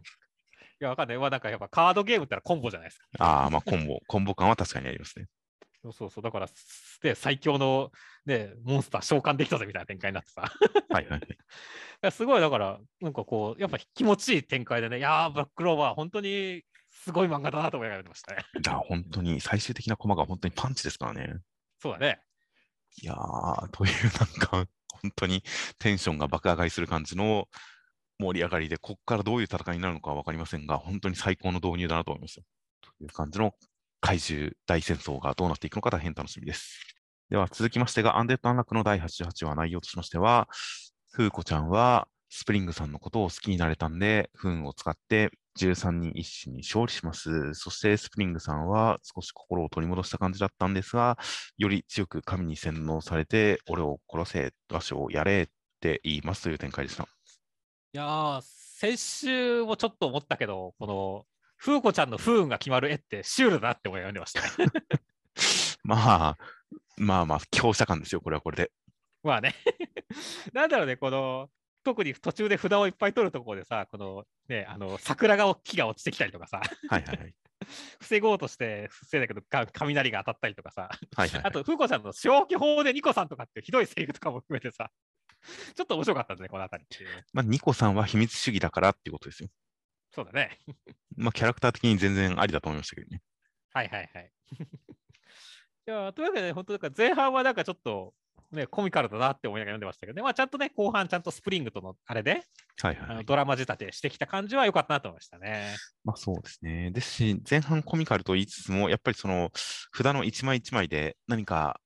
[0.80, 1.18] や、わかんない。
[1.18, 3.06] まあ、なんかやっぱカードゲームってのはコンボじゃないですか。
[3.20, 5.28] ああ、まあコンボ、コンボ感は確かにありますね。
[5.84, 6.24] そうそうそう。
[6.24, 6.48] だから、
[7.02, 7.92] で、最強の、
[8.26, 10.52] ね、モンスター召喚できたぜみたいな展開になってさ。
[10.90, 11.22] はいはい。
[12.12, 16.64] すごい、だから、なんかこう、やっぱ気持ちいい展開でね、いやー、ブラックローバー、本当に
[17.06, 18.44] すごい漫画だなと思いながらましたね。
[18.56, 21.36] いや、本当に最終的なコマが本当にパンチですからね。
[21.80, 22.20] そうだね。
[23.00, 25.44] いやー、というなんか、本当に
[25.78, 27.48] テンションが爆上がりする感じの
[28.18, 32.44] 盛り上がりで、ここからどういう戦いになるのかは分かりませんが、本当に最高の導入だなと思いますよ。
[32.82, 33.54] という感じの
[34.02, 36.80] 怪獣大戦争がどうなっていくのか大変楽しみです。
[37.30, 40.50] では続きましてが、アンデッド・アンラックの第88話内容としましては、
[41.12, 47.54] フーコちゃんはスプリングさんのことを好きになれたんで、不運を使って13人一首に勝利します。
[47.54, 51.18] そしてスプリングさんは少し心を取り戻した感じだったんですが、
[51.58, 55.48] より強く神に洗脳されて、俺を殺せ、場所をやれっ
[55.80, 57.04] て言いますという展開でした。
[57.04, 57.08] い
[57.94, 61.26] やー、先週もちょっと思ったけど、この、
[61.58, 64.70] 風子ちゃんの不運が決まる絵ってシュールだなって思いましたね。
[65.84, 66.38] まあ、
[66.98, 68.72] まあまあ、強者感ですよ、これはこれで。
[69.24, 69.56] まあね。
[70.54, 71.50] なんだろうね、この、
[71.86, 76.60] 特に途中で札をいっぱい取るところでさ、このね、あの桜が木が落ちてきたりとかさ、
[76.90, 77.34] はいはい、はい、
[78.00, 84.90] 防ごうとして防いだけど雷が当たったりとかさ、はいはい、あと、風子ちゃんの消去法でニコさんとかってひどいセリフとかも含めてさ、
[85.76, 86.86] ちょっと面白かったんですね、このあたり
[87.34, 89.50] まあ、ニコさんは秘密主義だからっていうことですよ。
[90.12, 90.58] そうだね。
[91.16, 93.22] まあ、キャラクター的に全然ありだと思いましたけどね。
[93.74, 94.32] はいはいはい。
[95.88, 98.16] いやというわけで、本当前半はなんかちょっと
[98.56, 102.42] ね、コミカルだなって思いながら読んでましたけどね、まあ、ちゃんとね、後半ちゃんとスプリングとのあれで、はい
[102.82, 105.76] はい、あのドラマ仕立てしてきた感じは良かったなと思いましたね。
[106.04, 106.92] まあそうですね。
[106.92, 111.80] ですし、前半コミカルと言いつつも、やっぱりその札の一枚一枚で何か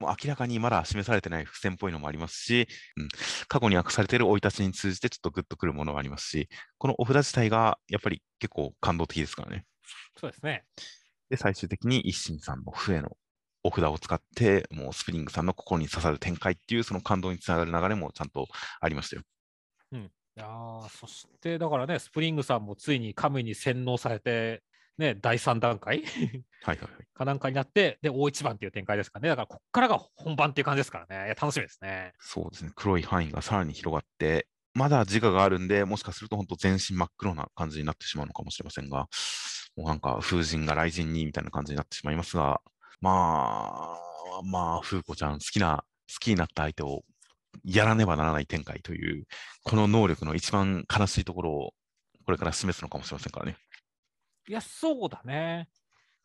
[0.00, 3.08] もう明らかにまだ示されてない伏線っぽいのもありますし、うん、
[3.48, 6.48] 過去に明かされている生い立ちに通じてちょっとグッとくるものがありますし、
[6.78, 9.64] このお札自体がやっぱり結構感動的ですからね。
[10.18, 10.64] そうですね。
[11.30, 13.16] で、最終的に一心さんの笛の
[13.64, 18.46] お札を使って、もうスプリングさんの心に刺さる展開っていう、その感動につながる流れもちゃんと
[18.80, 19.22] ありましたよ。
[19.92, 20.10] うん。
[20.36, 20.48] いや
[20.90, 24.62] そしてだからね、スプリングさんもついに神に洗脳されて、
[24.98, 26.02] ね、第3段階
[26.62, 29.28] はいはい、はい、 かなんかになって、で、大一番っていう展開ですかね。
[29.28, 31.34] だから、ここからが本番っていう感じですからね。
[31.40, 32.12] 楽しみですね。
[32.20, 32.72] そうですね。
[32.74, 39.08] 黒い範囲がさらに広がって、まだ自我があるんで、もしかすると本当全身真っ黒な感じになってしまうのかもしれませんが、
[39.76, 42.60] もうなんか風神が雷神にみたいな感じになってしまいますが、
[43.04, 43.98] ま
[44.40, 47.02] あ、まあ、風子ちゃん好きな、好きになった相手を
[47.62, 49.26] やらねばならない展開という、
[49.62, 51.74] この能力の一番悲しいところを
[52.24, 53.58] これから示すのかもしれませんからね。
[54.48, 55.68] いや、そうだね。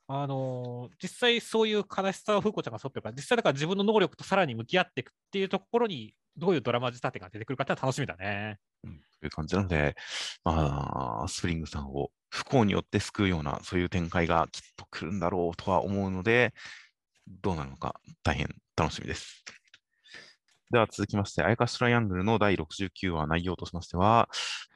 [0.08, 8.58] あのー、実際そういう悲しさを風子ちゃんが沿ってるから、実際だから自分の能力とさらに向き合っていくっていうところに、どういうドラマ仕立てが出てくるかって楽しみだね。
[8.86, 9.98] うん、という感じなので、
[10.46, 16.54] まあ、スプリングさんを不幸によって救うような、そういう展開がきっと来るんだろうとは思うので、
[17.28, 19.44] どうなるのか大変楽しみです。
[20.72, 24.30] では続きまして、アイカストライアングルの第69話内容としましては、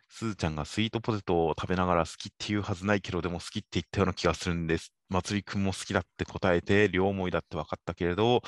[0.10, 4.94] すーちゃんがスイートポテトを食べながら好きっていうはずないけど、でも好きって言ったような気がするんです。
[5.10, 8.42] まつりくんも好きだって答えて、両思いだって分かったけれど、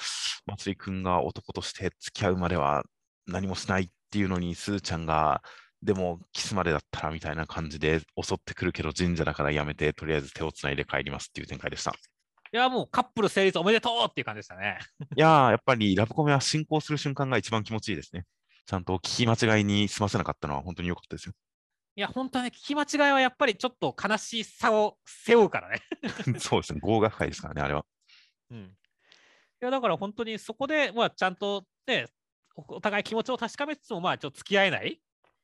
[0.46, 2.84] まつりくんが男として付き合うまでは
[3.28, 5.42] 何もしないっていうのに、すーちゃんが、
[5.86, 11.94] でもキスまでだったらみたいな感じで襲ってくるけど、神社だからやめて、とりあえず手をつないで帰りますっていう展開でした。
[12.52, 14.80] いや、もうカップル成立おめでとうっていう感じでしたね。
[15.16, 18.26] いやー、やっぱりラブコメは進行する瞬間が一番気持ちいいですね。
[18.66, 21.34] ちゃんと聞き間違いに済ませなかったのは本当に良かったですよ。
[21.96, 25.82] いや、本当に聞き間違いはやっぱりちょっと悲しさを背負うからね。
[26.40, 27.86] そうですね、合学会ですからね、あれは。
[28.50, 28.58] うん。
[28.58, 28.68] い
[29.60, 32.08] や、だから本当にそこで、まあ、ちゃんとね、
[32.56, 35.02] おお互い気持ちを確かめつつも、まあ、ちょっと付き合えない。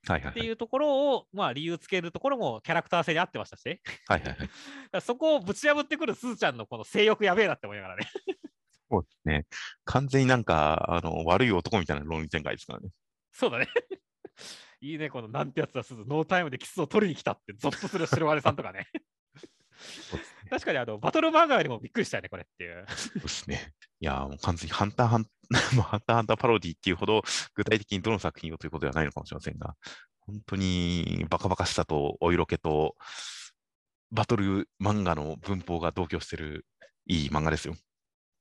[0.07, 4.49] っていうところを、まあ、理由つけるところもキャラクター性に合ってましたし、はいはいはい。
[4.91, 8.07] ら そこをぶち破ってくるすずちゃんのこの性欲やべえなって思いながらね。
[8.89, 9.45] そうですね。
[9.85, 12.89] 完全になんか、あの、悪い男みたいな論理展開ですからね。
[13.31, 13.67] そうだね。
[14.81, 18.87] いいね、このなんてやつだ、すず、ノータイムでキスを取りに来たって、ゾッとする白金さんとかね。
[20.49, 22.85] 確かにあのバトル漫画よりもびっくりしたよね、これっていう。
[22.87, 23.73] そうですね。
[23.99, 25.25] いやー、もう完全にハンターハン、
[25.77, 27.21] まあハンターハンターパロディっていうほど
[27.55, 29.75] 具体的にどの作品をということではないのかもしれませんが、
[30.19, 32.95] 本当にバカバカしさとお色気と
[34.11, 36.65] バトル漫画の文法が同居してる
[37.07, 37.73] いい漫画ですよ。
[37.73, 37.77] い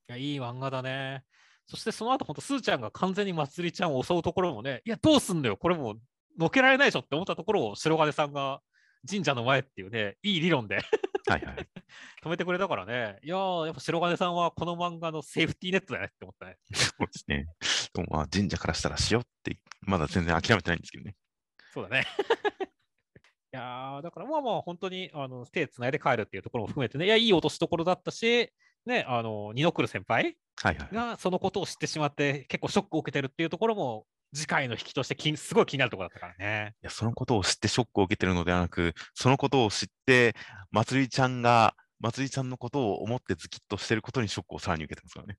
[0.08, 1.24] や、いい漫画だね。
[1.66, 6.00] そしてその後、ほんと、すーちゃんが完全にまつりちゃんを襲うところもね、いや、どうすんのよ、これもう、
[6.38, 8.60] のけられないでしょって思ったところを、白金さんが
[9.08, 10.76] 神社の前っていうね、いい理論で
[11.26, 11.56] はいはい。
[12.22, 16.58] 止めてくれたからね、いやー、やっぱ白金さんはこの漫画のセーフティーネットだねって思ったね。
[16.72, 17.46] そうですね。
[17.94, 21.16] でもまあ神社からしたらしようって、まだ全然諦めてないんですけどね。
[21.72, 22.04] そうだね。
[23.52, 28.52] いやーだからまあまあ本当にあの手つないで帰るっていうところも含めてね、いや、いい落としどころだったし、
[28.86, 30.36] ね、あの、二の来る先輩。
[30.92, 36.74] がそのことを知ってしまって結構ショックを受けてるっていうところも次回の引きとしてきんすごい気になるところだったからね。
[36.82, 40.34] いや、そのことを知ってショックを受けてるのではなく、そのことを知って、
[40.70, 45.36] まつりちゃんが、まつりちゃんのことを思ってズキッとしてることにショックをさらに受けてますからね。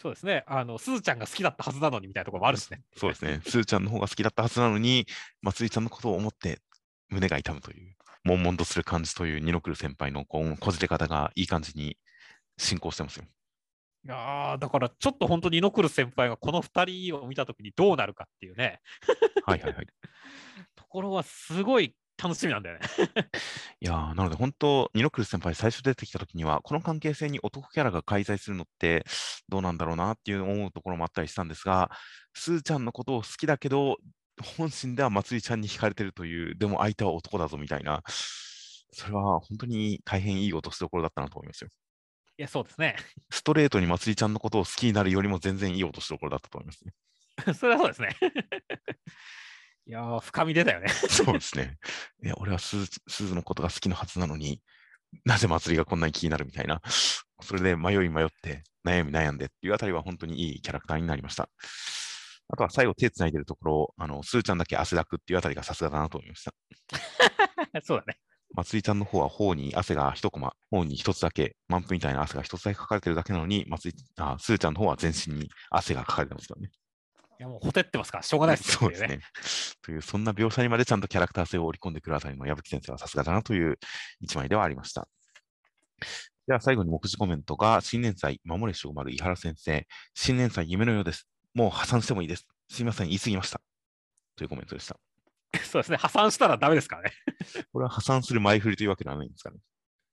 [0.00, 0.44] そうですね。
[0.46, 2.80] あの、すずちゃんが好きだったはずなのにみたいなところもあるしね。
[2.96, 3.42] そうですね。
[3.46, 5.06] すーちゃんの方が好きだったはずなのに、
[5.42, 6.60] まつりちゃんのことを思って
[7.10, 11.98] 胸が痛むという、悶々とする感じという二の来る先輩のこうこじれ方がいい感じに
[12.56, 13.24] 進行してますよ。
[14.06, 18.80] いやーだからちょっと本当に猪来る先輩がこの2人を見たときにどうなるかっていうね、
[19.44, 19.86] はいはいはい。
[20.74, 22.86] ところはすごい楽しみなんだよね。
[23.80, 29.04] いやーなので本当、ニノクル先輩最初出てきたときには、この関係性に男キャラが介在するのって
[29.48, 31.90] どうなんだろうなっていう思うところもあったりしたんですが、
[32.34, 33.96] すーちゃんのことを好きだけど、
[34.56, 38.02] 本心ではまつりちゃんに惹かれてるという、でも相手は男だぞみたいな、
[38.92, 41.70] それは本当に大変いい落としどころだったなと思いますよ。
[42.40, 42.96] いや、そうですね。
[43.28, 46.94] ストレートにまつりちゃんのことを好きになるよりも全然いい落としどころだったと思いますね。
[47.52, 48.16] それはそうですね。
[49.86, 50.88] いやー深み出たよね。
[50.88, 51.76] そうですね。
[52.24, 54.62] いや、俺はすずすずのことが好きなはずなのに、
[55.26, 56.80] なぜ祭りがこんなに気になるみたいな、
[57.42, 61.50] それで迷い迷って、悩み悩んでっていうあたりは本当にいいキャラクターになりました。
[62.48, 66.54] あとは最後手つないでるところ、あの、すーちゃんだけ汗だくっていうあたりがさすがだなと思いました。
[67.84, 68.18] そうだね。
[68.54, 76.70] まつりちゃんの方は頬に汗が一コマ、頬に一つだけ、満腹みたいな汗が一つだけかかれてるだけなのに、まつりあすーちゃんの方は全身に汗がかかれてますからね。
[77.38, 79.20] いや、もうほてってますから、しょうがないですよそうですね。
[79.82, 83.78] という、そんな描写にまでちゃんとキャラクター性を織り込んでくるあたりの矢吹先生はさすがだなという
[84.20, 85.08] 一枚ではありました。
[86.46, 91.28] では最後に目次コメントが、新年祭、守れしおまる井原先生、新年祭夢のようです。
[91.54, 92.46] もう破産してもいいです。
[92.68, 93.60] すいません、言い過ぎました。
[94.36, 94.96] というコメントでした。
[95.64, 95.96] そうですね。
[95.96, 97.12] 破産したらダメですからね。
[97.72, 99.58] これは破産する前振りというわけではないんですかね。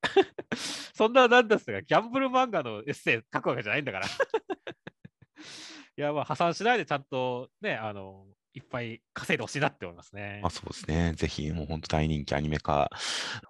[0.95, 4.07] そんな、なんですが、ギャンブル漫画のエッセイ書くわけじゃないんだから。
[4.07, 4.09] い
[5.95, 10.49] や、まあ、破産しないでちゃんとね、あの、いっぱい稼いでほしいなって思いますねまあ、。
[10.49, 11.13] そうですね。
[11.15, 12.89] ぜひ、もう本当大人気アニメ化、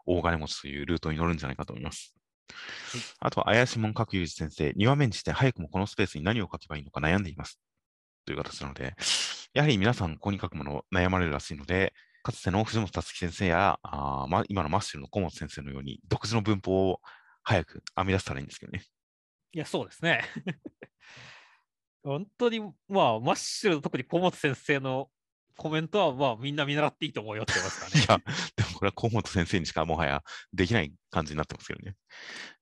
[0.05, 2.13] 大金持ちというルートに乗るんじゃないかと思います。
[3.19, 7.59] あとは、怪しいもん各有事先生、2話目にして早くもこのスペースに何を書けばいいのか悩んでいます。
[8.25, 8.95] という形なので、
[9.57, 17.01] やはり皆さん、ここに書くもの悩まれるらしいので、かつての藤本達樹先生や、あーま、今のマッシュルの小本先生のように、独自の文法を
[17.41, 18.85] 早く編み出したらいいんですけどね。
[19.53, 20.23] いや、そうですね。
[22.03, 25.09] 本当に、まあ、マッシュル、特に小本先生の
[25.55, 27.97] コメントは、まあ、みんな見習っていいと思うよって言いますからね。
[28.05, 30.23] いや、でもこれは小本先生にしかもはや
[30.53, 31.95] できない感じになってますけどね。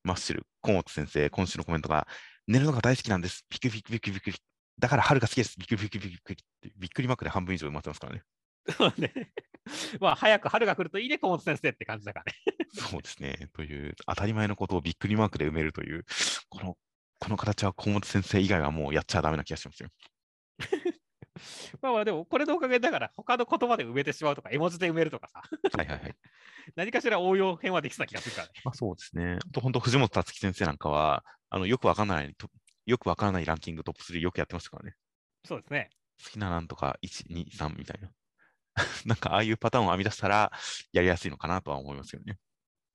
[0.02, 2.08] マッシュル、小本先生、今週のコメントが、
[2.48, 3.46] 寝るのが大好きなんです。
[3.50, 4.40] ビクビクビクビクビク。
[4.80, 5.56] だから春が好きです。
[5.58, 8.24] ビクビクビクビクって、びっくりマークで半分以上埋まってますからね。
[8.70, 9.14] そうね。
[10.00, 12.34] まあ、早く春が来るといいね、小本先生って感じだからね。
[12.74, 13.50] そうですね。
[13.54, 16.06] という、当たり前のことをびっくりマークで埋めるという、
[16.50, 16.78] この、
[17.20, 19.90] この形は小本先生以外はもうやっちゃダメな気がしますよ。
[21.82, 25.44] まあまあでも、これのおかげだから、他の言葉で埋めてしまうとか、絵文字で埋めるとかさ、
[25.78, 26.16] はいはいはい。
[26.76, 28.54] 何かしら応用編はできそうな気がするからね。
[28.64, 29.38] まあ、そうですね。
[29.46, 32.50] あと本当、藤本達樹先生なんかは、あのよくわからないと、
[32.86, 34.96] よくわからないランキングトップ3よくやってましたからね。
[35.46, 35.90] そうですね。
[36.24, 38.12] 好きななんとか1、2、3みたいな。
[39.06, 40.52] なんかああいうパターンを編み出したら
[40.92, 42.38] やりやすいのかなとは思いますよね。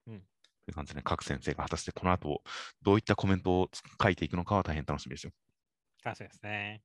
[0.06, 0.20] うん
[0.66, 2.42] という感じで、ね、各先生が果たしてこの後
[2.82, 5.32] どういったコメントを書いていくのかは大変楽しみですよ。
[6.02, 6.82] 確かにですね。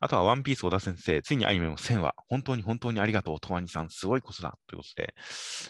[0.00, 5.14] あとはワンピース小田先生、ついにアニメも1000話、本当に本当にありがとう、とわにさん、すごいことだということで、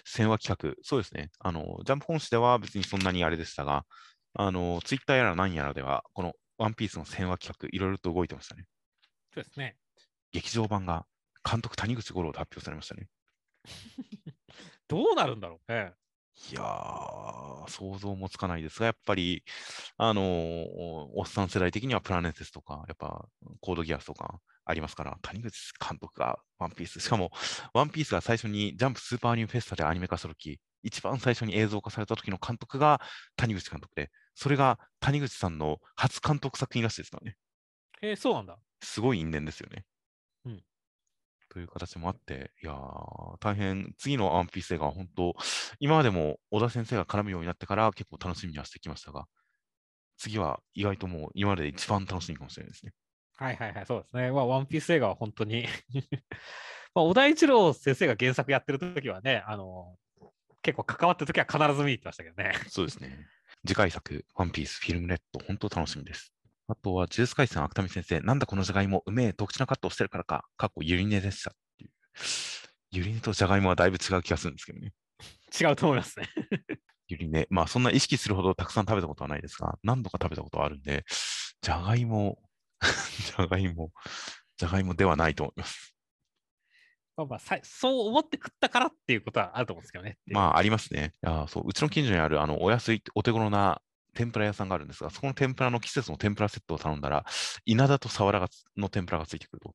[0.04, 3.86] 1000話企画、そうですね、あのジャンプ本誌では別にそんなにあれでしたが、
[4.40, 8.66] あのツイッターやら何やらでは、このワンピースの1000話企画、いろいろと動いてましたね。
[9.34, 9.76] そうですね。
[10.30, 11.06] 劇場版が
[11.48, 13.08] 監督谷口五郎で発表されましたね。
[14.86, 15.92] どうなるんだろうね。
[16.52, 19.42] いやー、想像もつかないですが、やっぱり、
[19.96, 20.24] あのー
[21.16, 23.26] おっさん世代的にはプラネテスとか、やっぱ
[23.60, 27.32] コードギアスとかありますから、谷口監督がワンピース、しかも
[27.74, 33.00] ワンピースが最初にジャンプスーパーニューフェスタでアニメ化したとき、一番最初に映像化された時の監督が
[33.36, 34.10] 谷口監督で、
[34.40, 37.36] それが谷口さんの初監督作品らしいですからね。
[38.00, 38.56] えーそうなんだ。
[38.80, 39.84] すごい因縁ですよね。
[40.44, 40.62] うん
[41.50, 45.34] という形もあって、いやー、大変、次のワンピース映画は本当、
[45.80, 49.24] 今までも小田先生が絡むようになってから結構楽しみにはしてきましたが、
[50.18, 52.92] 次は意外ともう今までで一番楽しみかもしれないですね。
[53.38, 54.30] はいはいはい、そうですね。
[54.30, 55.66] まあ、ワンピース映画は本当に
[56.94, 59.96] まあ、小田一郎先生が原作やってる時はね、あの
[60.62, 62.52] 結構関わってる時は必ず見に行ってましたけどね。
[62.68, 63.26] そうですね。
[63.66, 66.32] 次回作、ワンピース、フィルムレッド、本当楽しみです。
[66.68, 71.90] あとは、ジュース回戦、芥見先生、なんだこのじゃがいも、うめえ、特殊なカットをしてるからか、過去ゆりねでしたっていう。
[72.90, 74.92] ゆりねとじゃがいもはだいぶ違う気がするんですけどね。
[75.58, 76.28] 違うと思いますね。
[77.08, 81.04] ゆりね、まあそんな意識するほどたくさん食べたことはないですが、何度か食べたことはあるんで、
[81.62, 82.38] じゃがいも、
[82.82, 83.92] じゃがいも、
[84.58, 85.97] じゃがいもではないと思います。
[87.18, 90.18] まあまあさそう思って食ったからっていうことはあると思うんですけどね。
[90.26, 91.14] まあありますね。
[91.24, 93.82] いやそううちの近所にあるあのお安い、お手頃な
[94.14, 97.24] 天ぷら屋さんがあるんですが、そこの天ぷらの季節の天ぷらセットを頼んだら、
[97.66, 99.74] 稲田とサワラがつの天ぷらがついてくると。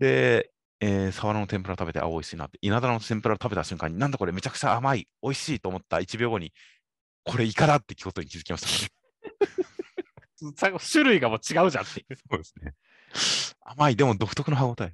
[0.00, 0.50] で、
[0.80, 6.52] えー、サワラの天ぷら食べて、あ、美味しいなって、稲田の天ぷらを食べた瞬間に、なんだこれめちゃくちゃ甘い、美味しいと思った1秒後に、
[7.24, 8.90] これイカだってことに気づきましたね。
[10.56, 12.16] 最後種類がもう違うじゃんっていう。
[12.16, 12.74] そうですね。
[13.60, 14.92] 甘い、でも独特の歯応え。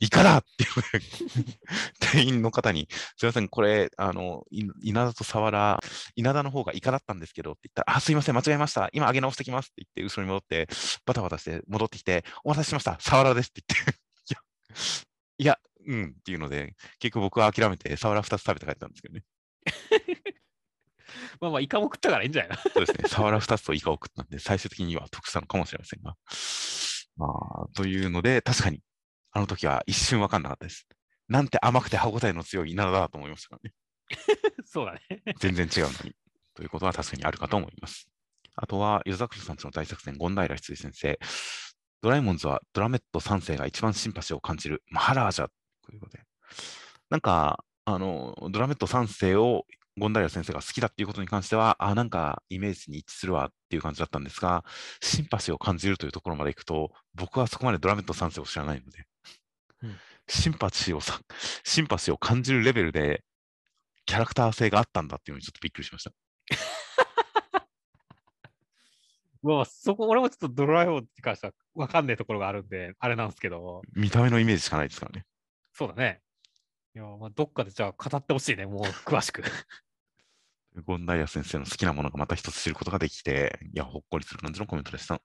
[0.00, 0.70] イカだっていう
[2.00, 5.78] 店員の方に、すいません、これ、あの、い稲田とサワラ、
[6.16, 8.88] 稲田の方がイカだったんですけどって言ったら、あ、すいません、間違えました。
[8.92, 10.68] 今揚げ直してきますって言って、後ろに戻って、
[11.04, 13.98] バタバタして戻ってきて、お待たせしました、サワラですって言って、
[14.30, 14.38] いや、
[15.38, 19.24] いや、うんっていうので、結局僕は諦めて、サワラ2つ食べて帰ったんですけどね。
[21.40, 22.56] まあまあ、イカも食ったからいいんじゃないの？
[22.56, 26.16] そうですね、サワラ2つとイカを食ったんで、最終的には得したのかもしれませんが。
[27.16, 27.26] ま
[27.64, 28.80] あ、というので、確かに、
[29.32, 30.86] あの時は一瞬分かんなかったです。
[31.28, 33.74] なんて甘くて歯応えの強い稲田だと思いましたからね。
[34.66, 35.22] そうだね。
[35.38, 36.14] 全然違うのに。
[36.54, 38.08] ということは確かにあるかと思います。
[38.56, 41.18] あとは、夜桜さんちの大作戦、権平羊先生。
[42.02, 45.48] ドラえもんズはドラメット3世が一番シンパシーを感じるマハラージャ
[45.84, 46.24] ということで。
[47.10, 49.66] なんか、あの、ドラメット3世を
[50.00, 54.64] 権平先生が好きだっていうことに関しては、あ、なんかイメージに一致するわっていう感じだったんですが、
[55.00, 59.04] シンパシーを感じるというところまでいくと、僕はそこまでドラメット3世を知らないので、
[59.82, 59.96] うん
[60.30, 61.20] シンパシーをさ、
[61.64, 63.24] シンパシーを感じるレベルで、
[64.06, 66.12] キャラクター性があったんだっていうのにちょっとびっくりしました。
[69.42, 75.24] まあ、そこ、俺もちょっとドラえもんに関しては分かんないところがあるんで、あれなんですけど、見た目のイメージしかないですからね。
[75.72, 76.20] そうだね。
[76.94, 79.42] いや、まあ、どっかでじゃあ語ってほしいね、もう詳しく。
[80.84, 85.20] ゴンダイヤ先生の好きなものがまた一つ知ることができて、いや、ほっこりする感じのコメントでした。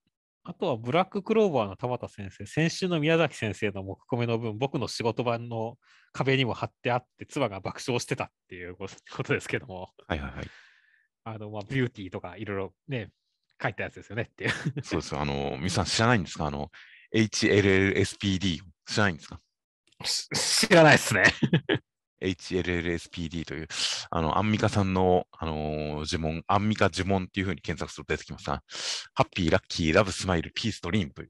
[0.48, 5.78] あとはブラッククローバーの田畑先生、先週の宮崎先生の木込めの分、僕の仕事場の
[6.14, 8.88] 壁にも貼ってあって、妻が爆笑してたっていうこ
[9.24, 10.48] とですけども、はいはいはい。
[11.24, 13.10] あの、まあ、ビューティーとかいろいろね、
[13.62, 14.52] 書いたやつですよねっていう。
[14.84, 15.22] そうですよ。
[15.22, 16.46] あの、皆さん知らないんですか？
[16.46, 16.70] あの、
[17.16, 19.40] HLLSPD 知らないんですか？
[20.04, 21.24] 知らないですね。
[22.26, 23.68] HLLSPD という、
[24.10, 28.64] あの、アンミカさんの、あのー呪文、アンミカ呪文っていうふうに検索すると出てきますが、
[29.14, 31.30] ハッピー、ラッキー、ラブ、スマイル、ピース、ドリームという、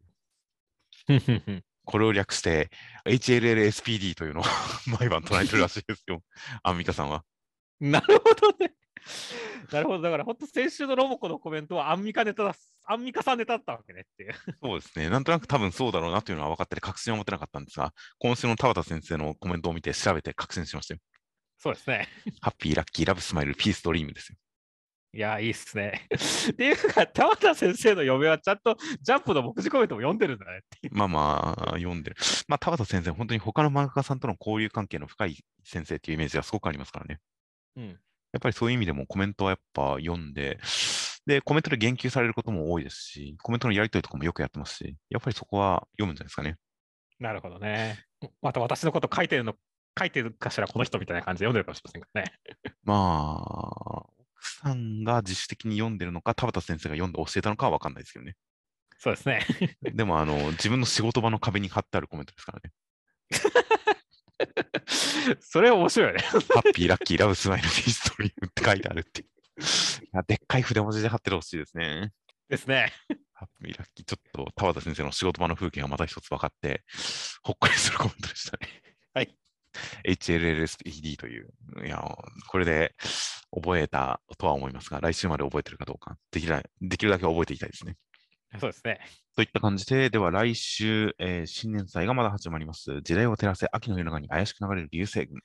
[1.85, 2.69] これを略して、
[3.05, 4.43] HLLSPD というのを
[4.99, 6.23] 毎晩唱えてるらしいですよ。
[6.63, 7.23] アンミカさんは。
[7.80, 8.74] なるほどね。
[9.72, 10.02] なるほど。
[10.02, 12.56] だから本当先週のロボコのコメントはアンミカネタだ、
[12.86, 14.34] アンミカさんネタだったわけねっていう。
[14.61, 15.10] そうですね。
[15.10, 20.99] なんとなく多分そうだろうなというのは分かってて確信は持ってなかったんですが、今週の田畑先生のコメントを見て調べて確信しましたよ。
[21.57, 22.07] そうですね。
[22.41, 24.38] ハッピー、ラッキー、ラブ、スマイル、ピース、ドリームですよ。
[25.14, 26.07] いや、いいっすね。
[26.52, 30.94] っていうか、田畑先生の嫁はちゃんとジャンプの目次コメントも読んでるんだねっていう。
[30.94, 32.18] まあまあ、読んでる。
[32.49, 37.19] まあ、田畑先生、本当に他の漫画家さんとの交流関係の深い先生っていうイメージがすごくありますからね。
[37.77, 37.99] うん。
[38.36, 40.60] やっぱりそういう意味でもコメントはやっぱ読んで、
[41.26, 46.57] で、コメントで言及されることも多いですし、コメントのやり取りとかもよくやってますし、やっぱりそこは読むんじゃないですかね。
[47.18, 47.98] なるほどね。
[48.41, 49.56] また私のこと書いてるの、
[49.98, 52.34] 書いてるかしら、この人みたいな感じで読んでるかもしれませんからね。
[52.84, 54.06] まあ、
[54.36, 58.36] 奥さんが自主的に読んでるのか、田畑先生が読んで教えたのかは分かんないですけどね。
[58.99, 59.45] そうですね。
[59.82, 62.72] でも、あの、自分の仕事場の壁に貼ってあるコメントですからね。
[65.40, 66.22] それ面白いよね。
[66.24, 69.28] ハッピー、ラッキー、ラブ、スマイル、ヒストリーって書いてあるっていう。
[70.28, 72.12] でっかい筆文字で貼っててほしいですね。
[72.49, 72.94] ですね。
[73.34, 76.84] ハッピー、ラッキー、ちょっと田畑先生の仕事場の風景がまた一つ分かって、
[77.44, 78.82] ほっこりするコメントでしたね。
[79.14, 79.36] はい。
[80.06, 81.53] HLLSPD という、
[81.86, 82.02] いや、
[82.48, 82.95] これで
[83.52, 87.98] 覚えたとは思いますが、来週まで覚えてるかどうか、できるできるだけ覚えていきたいですね。
[88.60, 88.99] そうですね。
[89.36, 93.02] といった感じで、では来週、えー新年祭がまだ始まります。
[93.02, 95.41] 時代を照らせ秋の夜長に怪しく流れる流星群。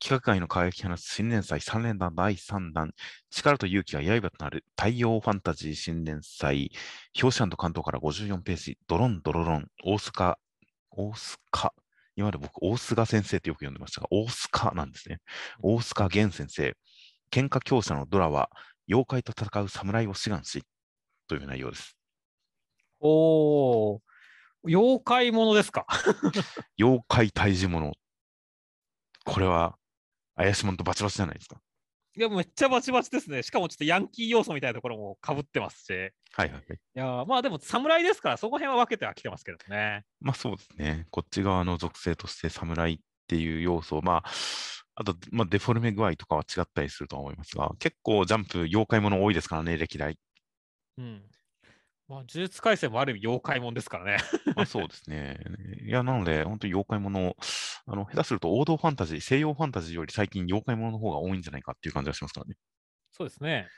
[0.00, 2.92] 企画界の輝き放つ新年祭3連弾第3弾。
[3.30, 6.70] 力と勇気が刃となる太陽ファンタジー新年祭。
[7.20, 8.78] 表紙関東から54ページ。
[8.86, 9.66] ドロンドロロン。
[9.84, 10.38] 大須賀、
[10.90, 11.72] 大須賀？
[12.16, 15.18] 今まで僕、大須賀先生ってよく読んでましたが、大須賀なんですね。
[15.60, 16.76] 大須賀源先生。
[17.32, 18.48] 喧嘩強者のドラは、
[18.88, 20.62] 妖怪と戦う侍を志願し、
[21.26, 21.96] という内容です。
[23.00, 24.00] おー、
[24.64, 25.86] 妖怪ものですか？
[26.78, 27.92] 妖怪退治者。
[29.24, 29.76] これは、
[30.36, 31.60] 怪しいものとバチバチじゃないですか。
[32.16, 33.42] いや、めっちゃバチバチですね。
[33.42, 35.90] しかもちょっとヤンキー要素みたいなところもかぶってますし。
[35.90, 36.62] いはいはいはい。
[36.94, 40.04] やー、まあでも侍ですから、そこ辺は分けてはきてますけどね。
[40.20, 41.06] まあそうですね。
[41.10, 44.30] こっち側の属性として侍っていう要素、まあ、
[44.96, 50.16] あと、まあ、デフォルメ具合とかは違ったりするとは思いますが、結構ジャンプ、妖怪もの多いですからね、歴代。
[50.98, 51.28] うん。
[52.06, 54.18] まあ、呪術廻戦もある意味妖怪もんですからね。
[54.56, 55.38] まあそうですね。
[55.82, 57.36] いや、なので、本当に妖怪もの、
[57.86, 62.56] あの、下手すると王道ファンタジー、西洋ファンタジーより最近妖怪ものの方が多いんじゃないかっていう感じがしますからね。
[63.10, 63.68] そうですね。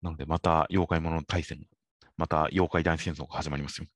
[0.00, 1.66] なので、また妖怪もの対戦、
[2.16, 3.86] また妖怪大戦争が始まりますよ。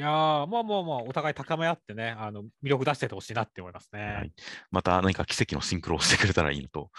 [0.00, 4.00] いやー、まあまあまあ、お互い高め合ってね、あの魅力出しててほしいなって思いますね。
[4.00, 4.32] はい。
[4.70, 6.90] また何か奇跡のシンクロをしてくれたらいいのと、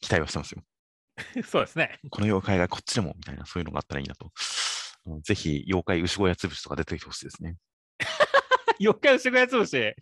[0.00, 0.62] 期待はしてますよ。
[1.46, 2.00] そうですね。
[2.10, 4.30] この妖怪がこっちでもみたいな、そういうのがあったらいいなと。
[5.22, 7.56] ぜひ、妖怪牛小屋潰しとか出てきてほしいですね。
[8.80, 9.94] 妖怪牛小屋潰し、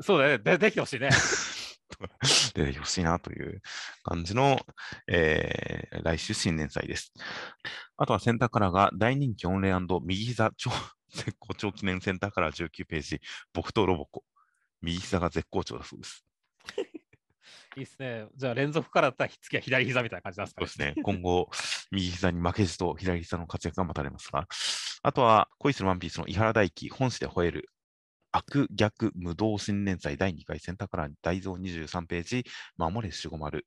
[0.00, 1.10] そうだね、出てきてほしいね。
[2.54, 3.62] 出てきてほしいなという
[4.02, 4.60] 感じの、
[5.08, 7.12] えー来週新年祭です。
[7.96, 9.72] あとはセンターカラーが大人気オンレイ
[10.02, 10.70] 右膝超
[11.10, 13.20] 絶好調記念センターカラー19ページ、
[13.52, 14.24] 僕とロボコ。
[14.80, 16.24] 右膝が絶好調だそうです。
[17.78, 18.26] いいですね。
[18.36, 21.02] じゃあ連続からだったら次は左膝みたいな感じなんですかそうですね。
[21.02, 21.48] 今後、
[21.92, 24.46] 右膝に負けじと左膝の活躍が待たれますが、
[25.02, 27.70] あとは、恋するワンピースの井原大輝、本誌で吠える、
[28.32, 32.44] 悪逆無道新年祭第2回センターカラー大蔵23ページ、
[32.76, 33.66] 守れ守護丸。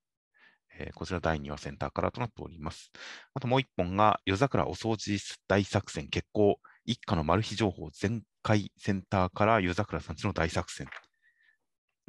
[0.73, 2.91] えーこちら第2話センターカラーとなっております。
[3.33, 10.87] あともう1本が、夜桜お掃除大作戦決行、一家のマル秘情報全開センターから夜桜さんちの大作戦。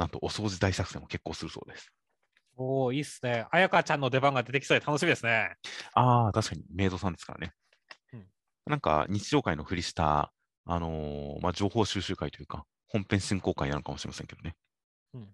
[0.03, 1.93] なんと、お掃除大作戦を決行するそうです。
[2.57, 3.47] おおいいっすね。
[3.51, 5.55] 彩香ちゃんの出番が出てきそうで楽しみですね。
[5.95, 7.53] ああ、確かにメイドさんですからね。
[8.13, 8.27] うん
[8.65, 10.33] なんか日常会のふりした、
[10.67, 14.55] あのーまあ、情報収集会というか、本編進行会なのかもしれませんけどね。
[15.15, 15.29] うん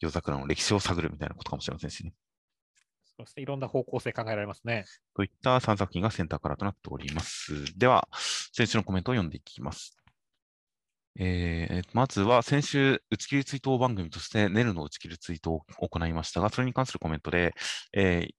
[0.00, 2.12] 夜桜の歴史を探るみたいなことかもしれませんしね。
[3.16, 4.84] そしていろんな方向性考えられますね。
[5.14, 7.78] といった3作品がセンターカラーとなっております。
[7.78, 8.08] では、
[8.52, 10.01] 先週のコメントを読んでいきます。
[11.18, 17.54] えーまずは先週、打ち切り追悼番組として、ネルの打ち切り追悼を行いましたが、それに関するコメントで、
[17.92, 18.34] えー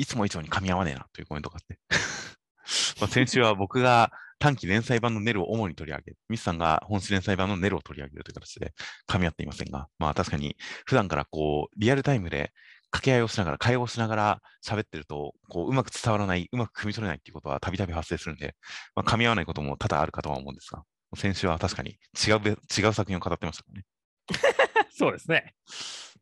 [0.00, 1.80] いつも以上に噛み合わねえなというコメントがあって。
[3.00, 8.74] まあ先週は僕が短期連載版のネルを主に取り上げ、ミスさんが本誌連載版のネルを取り上げるという形で
[9.08, 10.56] 噛み合っていませんが、まあ確かに
[10.86, 12.52] 普段からこう、リアルタイムで
[12.90, 18.54] 掛け合いをしながら、会話をしながら喋ってると、こう、うまく伝わらない、うまく汲み取れないっていうことはたびたび発生するんで、
[18.94, 20.84] まあ、噛み合わないことも多々あるかとは思うんですが、
[21.16, 23.86] 先週は確かに違うべ、違う作品を語ってましたからね。
[24.90, 25.54] そうですね。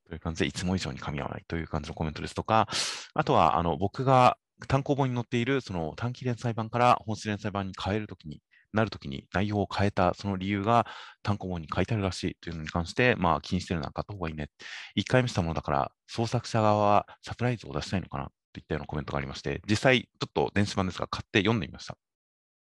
[0.09, 2.69] という感じで、いつも以上に噛み合わないという感じのコメントですとか、
[3.15, 4.39] あとは、あの、僕が
[4.69, 8.43] 単行本に載っている、その短期連載版から本誌連載版に変えるときに、
[8.73, 10.87] なるときに内容を変えた、その理由が
[11.23, 14.51] 単行本に書いてあるらしいというのに関して、まあ気にしてるなら買った方がいいね。
[14.95, 21.97] 一回見せたものだから、創作者側はサプライズを出したいのかなといったようなコメントがありまして、実際、ちょっと電子版ですが、買って読んでみました。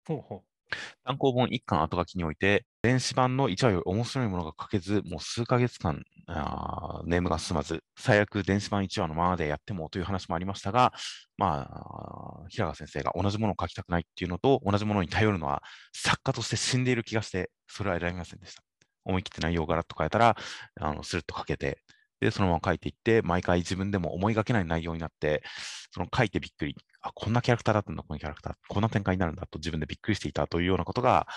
[0.07, 0.54] ほうほう
[1.03, 10.93] 単行本1巻後書きにおいて、電子版の1話より面白いものが書けず、もう数ヶ月間、あーネームが進まず、最悪電子版1話のままでやってもという話もありましたが、
[11.37, 18.63] まあ、平川先生が同じものを書きたくないっていうのと、同じものに頼るのは作家として死んでいる気がして、それは選びませんでした。
[19.03, 20.35] 思い切って内容をガラッと変えたら、
[20.79, 21.79] あのスルッと書けて、
[22.19, 25.43] で、そのまま書いていって、毎回自分でも思いがけない内容になって、
[25.91, 26.75] その書いてびっくり、
[27.05, 31.27] あ、こんなキャラクターだったんだ、このキャラクター、こんな展開になるんだと自分でびっくりしていたというようなことが、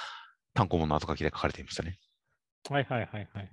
[0.55, 1.99] 単行本の後書きで書かれていましたね。
[2.71, 3.53] はいはいはいはい。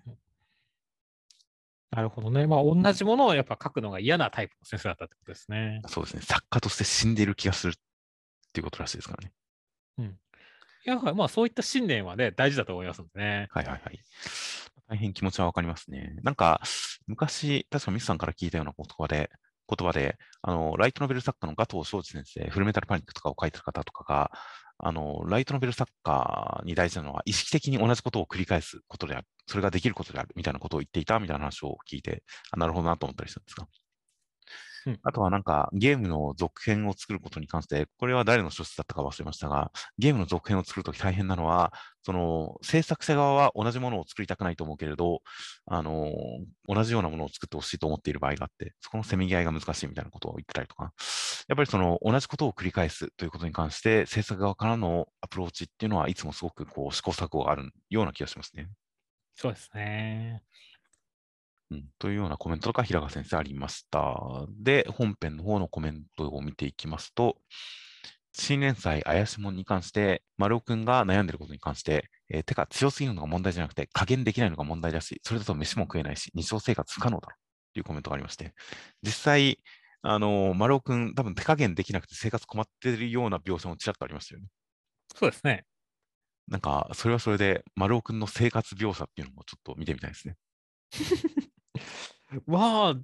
[1.92, 2.48] なるほどね。
[2.48, 5.82] まあ、同じものをやっぱ書くのが嫌なタイプの先生だったってことですね。
[5.88, 6.22] そうですね。
[6.24, 7.76] 作家として死んでいる気がするっ
[8.54, 9.34] ていうことらしいですからね。
[10.86, 13.48] いや、まあ、そういった信念はね、大事だと思いますんでね。
[13.52, 14.00] はいはいはい。
[14.88, 16.16] 大変気持ちはわかりますね。
[16.22, 16.62] なんか、
[17.08, 19.32] 昔、確かミスさんから聞いたような言葉で、
[19.68, 24.32] 言葉で、あの、ライトノベル作家のガトー昌司先生、フルメタルパニックとかを書いてる方とかが、
[24.78, 29.28] あの、ライトノベル作家に大事なのは、意識的に同じことを繰り返すことである。
[29.48, 30.30] それができることである。
[30.36, 32.24] みたいなことを言っていたみたいな話を聞いて、
[32.58, 33.68] なるほどなと思ったりしたんですが。
[34.86, 45.22] うんあとはなんか、ゲームの続編を作ることに関して、これは誰の書説だったか忘れましたが、ゲームの続編を作るとき大変なのは、その制作者側は同じものを作りたくないと思うけれど、
[45.66, 46.12] あの
[46.68, 50.94] 同じようなものを作ってほしいと思っている場合があって、そこのせめぎ合いが難しいみたいなことを言ってたりとか、
[51.48, 58.70] やっぱりその同じことを繰り返すということに関して、制作側からのアプローチっていうのはいつもすごくこう試行錯誤があるような気がしますね。
[59.36, 60.44] そうですね。
[61.72, 64.46] うん、というようなコメントが平川先生ありました。
[64.60, 67.38] で、本編の方のコメントを見ていきますと、
[68.34, 77.36] 新連載怪しもんに関して、丸尾くんが悩んでることに関して、えーてか強すぎるのが問題じゃなくて、加減できないのが問題だし、それだと飯も食えないし、日常生活不可能だろ
[77.74, 78.54] というコメントがありまして、
[79.02, 79.60] 実際、
[80.02, 84.48] あのー丸尾くん、多分手加減できなくて生活困っているような描写もちらっとありましたよね。
[85.16, 85.66] そうですね。
[86.48, 90.38] なんか、それはそれで、丸尾くんの生活描写っていうのもちょっと見てみたいですね。
[92.46, 92.96] まあ、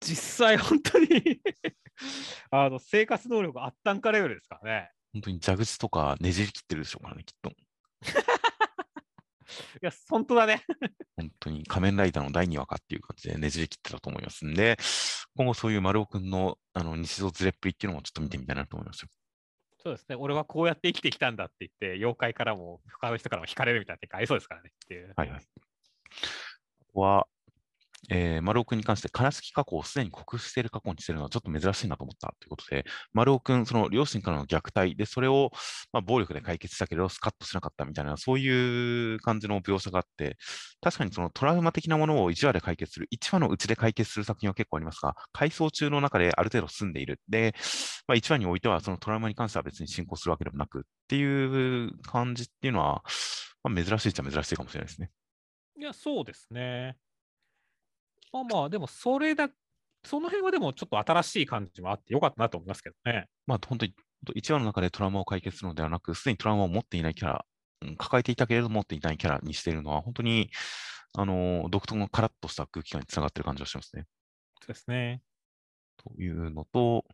[0.00, 1.06] 実際本当に
[2.50, 4.90] あの生活能力あったんかレベルですからね。
[5.12, 7.50] 本当に蛇口とかねじり切ってるでしょうからね、きっと。
[9.82, 10.64] いや、本当だね。
[11.16, 14.78] 本当に仮面ライダーの第2話かっていう感じでねじり切ってたと思いますんで、
[15.36, 19.08] 今後そういう丸尾くんのあの日常ずれっぷりっていうのもちょっと見てみたいなと思いますよ。
[19.82, 20.16] そうですね。
[20.16, 25.12] 俺はこうやって生きてきたんだって言って、妖怪からも、他の人からも惹かれるみたいな展開ありそうですからねっていう。
[25.16, 25.40] はいはい。
[25.40, 27.26] あとは、
[28.10, 35.50] えー丸尾くんに関して、悲しき過去をすでに克服している過去にしているのはちょっと珍しいなと思ったということで、丸尾くん、その両親からの虐待で、それを、
[35.92, 40.36] まあ、暴力で解決したけど、スカッとしなかったみたいな、そういう感じの描写があって、
[40.80, 47.20] 確かにそのトラウマ的なものを1話で解決する、1話のうちで解決する作品は結構ありますが、回想中の中である程度進んでいる。
[47.28, 47.54] で、
[48.08, 53.02] まあ、1話においては、そのトラウマに関しては別に進行するわけでもなくっていう感じっていうのは、
[53.62, 55.10] まあ、珍しいっちゃ珍しいかもしれないですね。
[55.78, 56.96] いや、そうですね。
[58.32, 59.48] まあまあ、でもそれだ、
[60.04, 63.26] その辺はでもちょっと新しい感じもあってよかったなと思いますけどね。
[63.46, 63.94] まあ、本当に
[64.34, 67.44] 1話の中でトラウマを解決するのではなく、すでにトラウマを持っていないキャラ、
[67.82, 70.50] うん抱えていたけれど持っていないキャラにしているのは、本当に、
[71.18, 74.06] あの独特のカラッとした空気感につながっている感じがしますね。
[74.60, 75.22] そうですね。
[75.96, 77.04] というのと、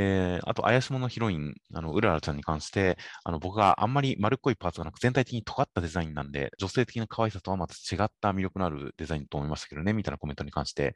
[0.00, 10.94] えーあと、怪しものヒロイン、あの、うららちゃんに関して、あの、僕があんまり丸っこいパーツがなく、全体的に尖ったデザインなんで、女性的な可愛さとはまた違った魅力のあるデザインと思いましたけどね、みたいなコメントに関して、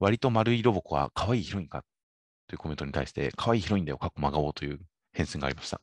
[0.00, 1.84] 割と丸いロボコは可愛いヒロインか
[2.48, 4.80] というコメントに対して、可愛いヒロインだよ、かっこ真顔という
[5.12, 5.80] 返信がありました。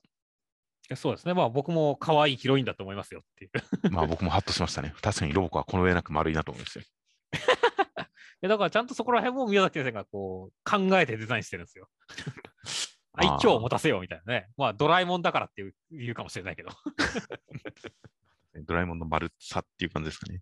[0.98, 1.34] そうですね。
[1.34, 3.92] まあ僕も可愛いヒロインだと思いますよっていう。
[3.92, 4.94] まあ僕もハッとしましたね。
[5.02, 6.86] 確かにロボコはこの上なく丸いなと思いましたよ。
[6.86, 7.01] い
[8.42, 11.88] やだからちゃんとそこら辺も宮崎先生がこう考えてデザインしてるんですよ。
[13.14, 14.50] 愛嬌を持たせようみたいなね。
[14.58, 16.70] まあドラえもんだからっていう言うかもしれないけど。
[18.66, 20.42] ドラえもんの丸さっていう感じですかね。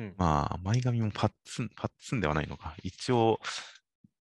[0.00, 2.74] うんまあ、前髪もパッツン、パッツンではないのか。
[2.82, 3.40] 一応、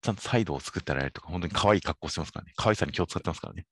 [0.01, 2.53] ちゃんとサイドを作ってられるとか、本当に可愛い格好してますからね。
[2.55, 3.65] 可愛さに気を使ってますからね。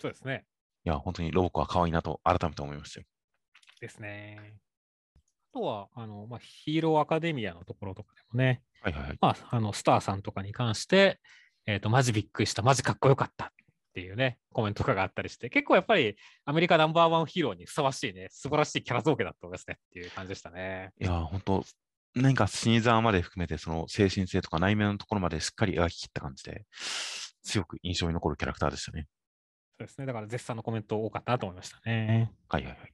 [0.00, 0.44] そうですね。
[0.84, 3.06] いや、本当にロボコは可愛いなと改めて思いましたよ。
[3.80, 4.58] ですね。
[5.52, 9.18] あとは、あの、まあ、ヒーローアカデミアのところとかでもね、はいはいはい。
[9.20, 11.20] まあ、あの、スターさんとかに関して、
[11.66, 13.48] えっ、と、マジびっくりした、マジかっこよかったっ
[13.92, 20.92] ていうね、コメントとかがあったりして、結構やっぱりアメリカナンバーワンヒーローにふさわしいね、素晴らしいキャラ造形だったんですねっていう感じでしたね。
[21.00, 21.64] いや、本当
[22.14, 26.64] 何か死にざまで含めて、その精神性とか内面のところまでしっかり描き切った感じで、
[27.42, 29.06] 強く印象に残るキャラクターでしたね。
[29.78, 30.06] そうですね。
[30.06, 32.32] だから絶賛のコメント多かったなと思いましたね。
[32.48, 32.92] はいはいはい。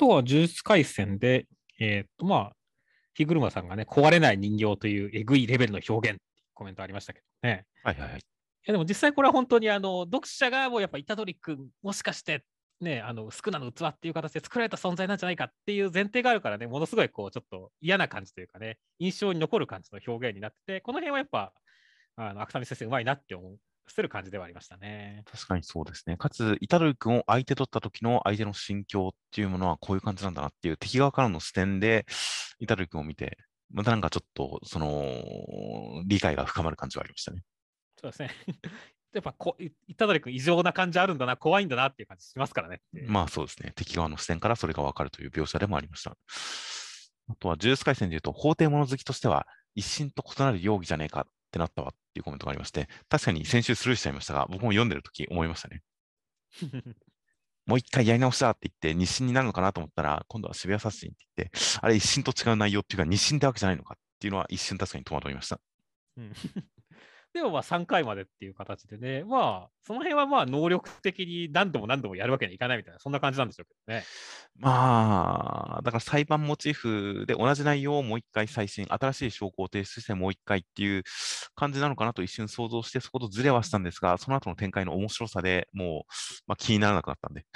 [0.00, 1.46] あとは、呪術廻戦で、
[1.78, 2.52] えっ、と、まあ、
[3.12, 6.22] 日車さんがね、壊れない人形というえぐいレベルの表現って
[6.54, 7.66] コメントありましたけどね。
[7.84, 8.18] はいはいはい。
[8.18, 8.22] い
[8.64, 12.44] やでも実際これは本当にあの読者がもうやっぱ虎杖君もしかして
[12.80, 21.52] ね、あの、少なの器っていう形で作られた存在なんじゃないかっていう前提があるからね、ものすごいこう、ちょっと嫌な感じというかね、印象に残る感じの表現になってて、この辺はやっぱ、
[22.16, 23.58] あの、芥見先生うまいなって思
[23.90, 23.92] う。
[23.92, 25.24] せる感じではありましたね。
[25.30, 26.16] 確かにそうですね。
[26.16, 32.06] かつ、イタル君を相手取った時の相手の心境っていうものはこういう感じなんだなっていう敵側からの視点で、
[32.58, 33.38] イタル君を見て、
[33.72, 37.42] またなんかちょっと、その、理解が深まる感じはありましたね。
[38.00, 38.30] そうですね。
[39.12, 42.80] やっぱこ、イタドリ君異常な感じあるんだな、怖いんだなっていう感じしますからね。
[42.92, 43.72] まあそうですね。
[43.74, 46.16] 敵側の視点からそれがわかるという描写でもありました。
[47.28, 55.82] あとは、ジュース回戦でいうと、法廷物好きとしては、一心と異なる容疑じゃねえかってなったわっていうコメントがありまして、確かに先週スルーしちゃいましたが、僕も読んでるとき思いましたね。
[57.66, 65.60] もう一回やり直したって言って、日清になるのかなと思ったら、今度は渋谷殺人って言って、あれ一心と違う内容っていうか、日清ってわけじゃないのかっていうのは一瞬確かに戸惑いました。
[66.16, 66.32] うん
[67.32, 74.04] でもまあ3回までっていう形でね、まあ、その辺はまあ能力的に何度も何度もやるわけにはいかないみたいな、そんな感じなんでしょうけどね。
[74.58, 81.04] まあ、だから裁判モチーフで同じ内容をもう一回再審、新しい証拠を提出してもう一回っていう
[81.54, 86.12] 感じなのかなと一瞬想像して、そことずれはしたんですが、その後の展開の面白さでもう、
[86.48, 87.46] まあ、気にならなくなったんで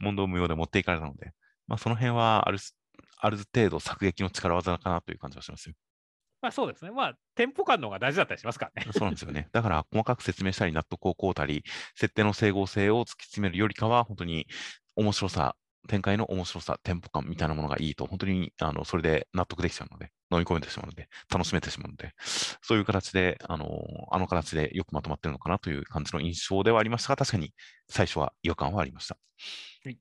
[0.00, 1.32] 問答無用で持っていかれたので、
[1.68, 2.58] まあ、その辺はある
[3.18, 5.74] ある程度作劇の力技かなという感じはしますよ。
[6.44, 6.90] まあそうですね。
[6.90, 8.88] まあ、テンポ感の方が大事だったりしますからね。
[8.92, 9.48] そうなんですよね。
[9.52, 11.64] だから、細かく説明したり、納得をこうたり、
[11.94, 14.46] 設定の整合性を突き詰めるよりかは、本当に
[14.94, 15.56] 面白さ、
[15.88, 22.12] 展開の面白さ、テンポ感みたいなものがいいと、本当にあのそれで納得できちゃうので、飲み込めてしまうので、楽しめてしまうので、
[22.62, 23.66] そういう形で、あの
[24.10, 27.54] あの形でよくまとまってるのかなという感じの印象ではありましたが、確かに
[27.88, 29.16] 最初は違和感はありました。
[29.84, 29.98] はい、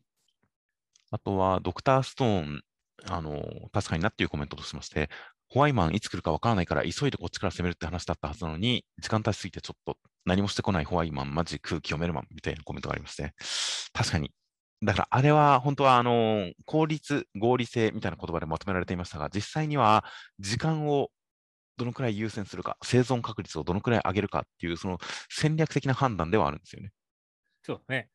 [1.12, 2.64] あとは、ドクターストーン、
[3.06, 5.10] あの確かになっていうコメントとしまして、
[5.54, 13.36] ホワイマンいつ来るかわからないから急いでこっちから攻めるって話だったはずなのに、時間経ちすぎてちょっと何もしてこないホワイマン、マジ空気読めるマンみたいなコメントがありまして、
[13.94, 14.32] 確かに。
[14.82, 20.04] だからあれは本当はあの効率、合理性みたいな言葉でまとめられていましたが、実際には
[20.40, 21.10] 時間を
[21.78, 24.98] どのくらい優先するか、生存確率をどのくらい上げるかっていう、その
[25.30, 26.92] 戦略的な判断ではあるんですよね。
[27.62, 28.10] そうね。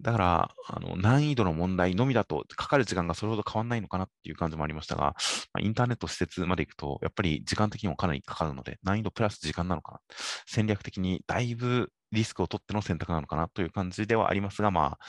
[0.00, 5.14] だから、あの難易度の問題のみだと、かかる時間がそれほど変わらないのかなっていう感じもありましたが、ま
[5.54, 10.00] あ、インターネット施設まで行くと、やっぱり時間的にもかなりかかるので、難易度プラス時間なのかな。
[10.46, 15.04] 戦略的にだいぶリスクを取っての選択なのかなという感じではありますが、まあ、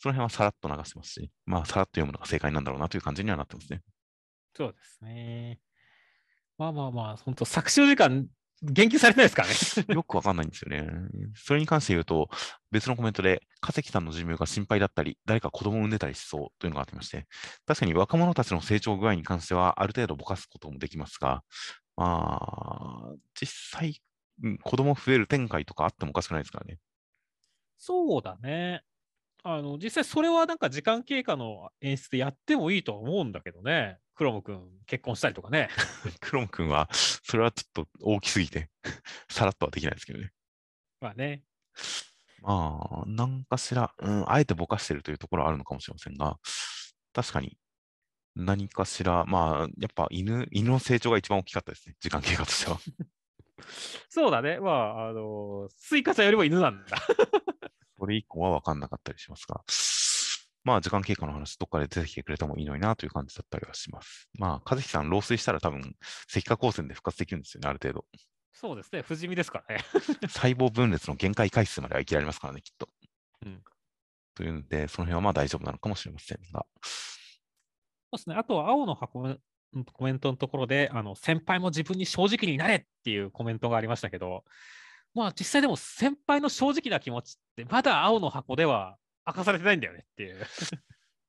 [0.00, 3.82] その辺はさらっと流してますし、まあ、さらっと読むのが正解なんだろうなという感じにはなってますね。
[4.54, 5.60] そうですね。
[6.58, 8.26] まあまあまあ、本当、作詞時間
[8.62, 9.54] 言及されてないですからね。
[9.94, 10.88] よくわかんないんですよね。
[11.34, 12.30] それに関して言うと、
[12.70, 17.26] 別のコメントで、加関さんの寿命が心配だったり、誰か子供を産んでたりしそうというのがあってまして、
[17.66, 21.44] 確かに若者たちの成長具合に関しては、ある程度ぼかすこともできますが、
[21.96, 24.00] まあ、実際、
[24.62, 26.78] 子供増える展開とかあってもおかしくないですからね。
[27.78, 28.82] そうだね。
[29.42, 33.98] あの、実際それはなんか時間経過の演出でやってもいいと思うんだけどね。
[34.16, 35.68] クロム君結婚したりとかね。
[36.20, 38.70] クロム君は、それはちょっと大きすぎて
[39.30, 40.32] さらっとはできないですけどね。
[41.00, 41.44] まあね。
[42.40, 46.38] まあ、なんかしら、うん、あえてぼかしてるというところはあるのかもしれませんが、
[47.12, 47.58] 確かに
[48.34, 52.78] 何かしら、まあ、やっぱ犬、犬の成長が一番大きかったですね、時間経過としては。
[54.08, 54.60] そうだね。
[54.60, 56.96] まあ、あの、スイカちゃんよりも犬なんだ。
[57.98, 59.62] それ以降は分かんなかったりしますが。
[60.66, 64.28] まあ、時間経過の話、どっかで出てきてくれてもいいのになという感じだったりはします。
[64.36, 65.94] まあ、和樹さん、老衰したら多分、
[66.28, 68.04] 石化光線で復活できるんですよね、ある程度。
[68.52, 69.84] そうですね、不死身ですからね。
[70.26, 72.88] 細胞分裂の限界回数までは生きられますからね、きっと。
[73.44, 73.62] うん、
[74.34, 76.66] というんで、その辺はまあ大丈夫なのかもしれませんが。
[76.82, 76.88] そ
[78.14, 79.38] うですね、あとは青の箱の
[79.92, 84.44] コメントのところで、あの先輩も自分に正直になれっていうコメントがありましたけど、
[85.14, 90.46] まあ実際でも先輩の正直な気持ちって、まだ青の箱では明かされてないんだよねっていう。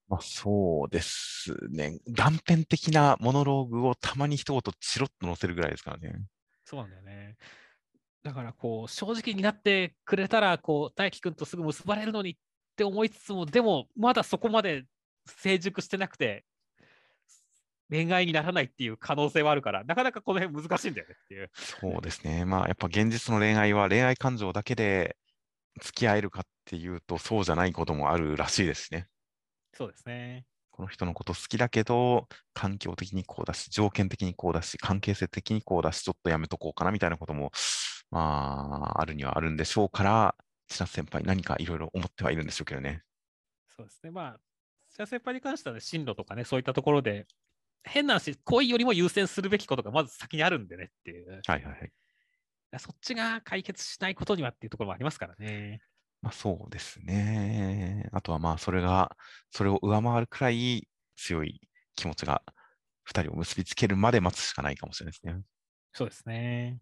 [0.07, 1.99] まあそうですね。
[2.07, 6.13] 断片的なモノローグをたまに一言チロッと載せるぐらいですからね。
[6.63, 7.37] そうなんだよね。
[8.23, 12.35] だからこう、正直になってくれたら、こう、大輝くんとすぐ結ばれるのにっ
[12.75, 14.85] て思いつつも、でも、まだそこまで
[15.25, 16.45] 成熟してなくて、
[17.89, 21.49] 恋愛にならないっていう可能性はあるから、なかなかこの辺難しいんだよねっていう。
[21.53, 22.43] そうですね。
[22.43, 25.15] まあ、やっぱ現実の恋愛は恋愛感情だけで
[25.77, 29.07] 付き合えるかっていうと、そうじゃないこともあるらしいですね。
[29.73, 30.45] そうですね。
[30.71, 37.51] この人のこと好きだけど、環境的にこうだし、条件的にこうだし、関係性的にこうだし、ちょっとやめとこうかなみたいなことも、
[38.11, 40.35] まあ、あるにはあるんでしょうから、
[40.67, 43.01] 千奈先輩、何かいろいろ思ってはいるんでしょうけどね。
[43.75, 44.11] そうですね。
[44.11, 44.39] まあ、
[44.91, 47.25] 千奈先輩に関しては、ね、進路とかね、そういったところで、
[47.83, 51.29] 変な話、恋よりも優先するべきことがまず先にあるんでねっていう。
[51.29, 51.91] はいはいはい。
[52.79, 55.81] そっちが解決しないことにはっていうところもありますからね。
[56.21, 58.09] まあ、そうですね。
[58.11, 59.15] あとはまあ、それが、
[59.51, 61.61] それを上回るくらい強い
[61.95, 62.41] 気持ちが
[63.05, 65.41] 2人を結びつけるまで待つしかないかもしれないですね。
[65.93, 66.79] そうですね。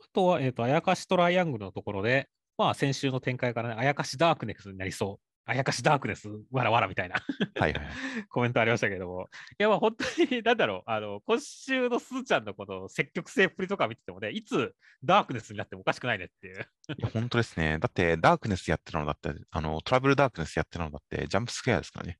[0.00, 5.27] あとは、えっ、と、あやかしトライアングルのところで、まあ、先週の展開からね、あやかしダークネスになりそう。
[5.50, 7.16] あやかしダークネス、わらわらみたいな
[7.58, 7.92] はいはいはい。
[8.28, 16.68] コメントありましたけれども、いや、まあ本当に、なんだろう、あの、今週のすずちゃんのこの積極性っぷりとか見ててもね、いつダークネスになってもおかしくないねっていう。
[16.98, 17.78] いや、本当ですね。
[17.78, 22.18] だって、ダークネスやってたのだって、あの、トラブルダークネスやってたのだって、ジャンプスクエアですからね。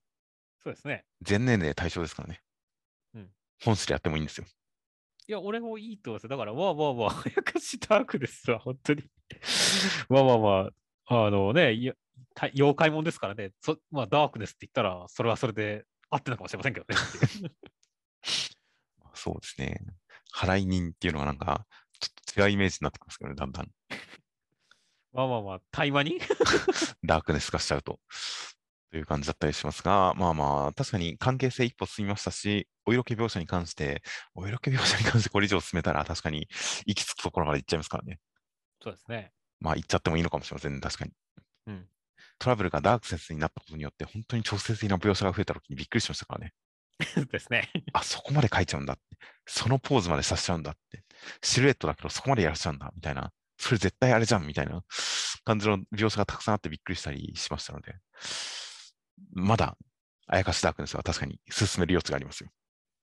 [0.62, 1.04] そうですね。
[1.20, 2.42] 全年齢対象ですからね。
[3.14, 3.30] うん
[3.60, 4.46] 本誌でやってもいいんですよ。
[5.26, 6.28] いや、俺もいいと思いますよ。
[6.30, 9.02] だから、わあわあわあ、あやかしダークネスは本当に。
[10.08, 10.70] わ あわあわ
[11.06, 11.98] あ、あのね、いやた
[12.54, 16.96] 妖怪もんですからね、そまあ、ダークネスって言ったら、それはそれで合ってるのかもしれませんけどね。
[19.14, 19.80] そうですね。
[20.34, 21.66] 払い人っていうのがなんか、
[22.00, 23.70] ちょっと違うイメージになってきますけどね、だんだん。
[25.12, 26.20] まあまあまあ、対話に
[27.04, 27.98] ダークネス化しちゃうと。
[28.90, 34.02] という感じだったりしますが、まあまあ、確かに関係性一歩進みましたし、お色気描写に関して、
[34.34, 36.48] お色気描写に関してこれ以上進めたら、確かに
[36.86, 38.18] 行き着くところまで行っちゃいますからね。
[38.82, 39.32] そうですね。
[39.60, 41.12] まあ、行っちゃってもいいのかもしれませんね、確かに。
[41.66, 41.88] うん。
[42.38, 46.52] トラブルがダークセスになったことによって、本当に直接的な描写が増えた時にびっくりしましたからね。
[47.30, 47.70] ですね。
[47.92, 49.02] あ、そこまで書いちゃうんだって。
[49.46, 51.04] そのポーズまでさせちゃうんだって。
[51.42, 53.32] シルエットだけどそこまでやらせちゃうんだ、みたいな。
[53.56, 54.84] それ絶対あれじゃん、みたいな
[55.44, 57.96] 感じの描写がたくさんあってびっくりしたりしましたので、
[59.32, 59.76] まだ、
[60.26, 62.50] あやかしダークネスは確かに進める余地がありますよ。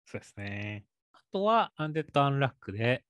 [0.05, 0.85] そうですね。
[1.13, 3.03] あとは、アンデッド・アンラックで、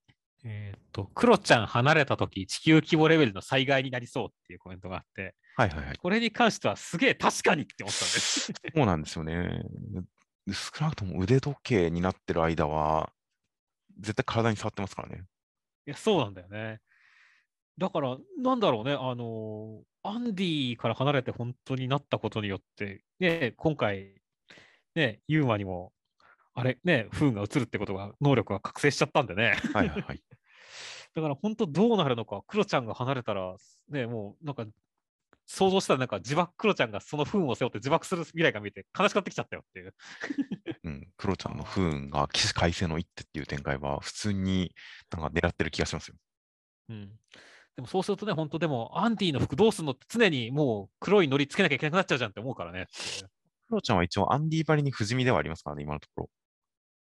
[0.43, 5.97] えっ、と、クロちゃん離れたとき、地球規模レベルの災害になりそうっていうコメントがあって、はいはいはい。
[5.97, 8.51] これに関してはすげえ確かにって思ったんです。
[8.75, 9.63] そうなんですよね。
[10.51, 13.11] 少なくとも腕時計になってる間は、
[13.99, 15.23] 絶対体に触ってますからね。
[15.87, 16.79] いや、そうなんだよね。
[17.77, 24.13] だから、なんだろうね、あのアンディから離れて本当になったことによって、ね、今回、
[24.95, 25.91] ね、ユーマにも、
[26.53, 29.57] あれ、ね、不運が移るってことが、能力が覚醒しちゃったんでね。
[29.73, 30.21] はいはいはい。
[31.15, 33.55] だから本当どうなるのか、クロちゃんが離れたら、
[33.89, 34.65] ね、もうなんか、
[35.47, 39.93] 想像したらなんか自爆、クロちゃんがその不運を背負って自爆する未来が見えて悲しくなってきちゃったよっていう。
[40.83, 44.73] うん、クロちゃんの不運が起死回生の一手っていう展開は、普通に
[45.11, 46.15] なんか狙ってる気がしますよ。
[46.89, 47.11] うん。
[47.75, 52.87] でもそうするとね、本当でも、アンディの服どうすんのって常にもう黒いのりつけなきゃいけなくなっちゃうじゃんって思うからね。
[53.67, 56.29] クロちゃんは一応アンディばりに不死身ではありますからね、今のところ。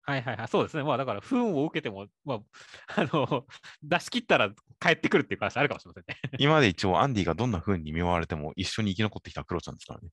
[0.06, 0.84] はいはいはい、そうですね。
[0.84, 2.40] まあだから、不運を受けても、まあ、
[3.02, 3.44] あの、
[3.82, 6.20] 出し切ったら帰ってくるっていう話あるかもしれませんね。
[6.38, 10.08] 今まで一応アンディがどんな風に見舞われても一緒に生き残ってきたクロちゃんですからね。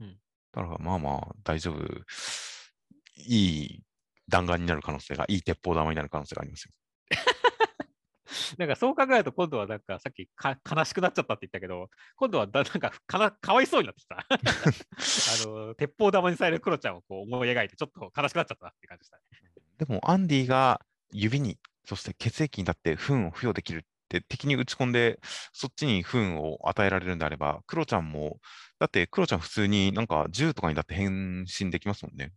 [0.00, 0.18] うん
[0.50, 1.78] だからまあまあ大丈夫。
[3.16, 3.82] いい
[4.28, 6.72] 弾丸になる可能性が、いい鉄砲玉になる可能性がありますよ。
[8.58, 14.16] なんかそう考えると、今度はなんかさっきか悲しくなっちゃったって言ったけど、今度はだなんかかなかわいそうになってきた。
[14.28, 19.22] あの、鉄砲玉にされるクロちゃんをこう思い描いて、ちょっと悲しくなっちゃったなって感じでしたね。
[19.78, 20.80] でもアンディが
[21.12, 25.20] 指に、そして血液にだって不運を付与できるって敵に打ち込んで、
[25.52, 28.40] そっちに不運を与えられるんであれば、クロちゃんも、
[28.78, 32.32] だってクロちゃん普通になんか銃とかにだって変身できますもんね。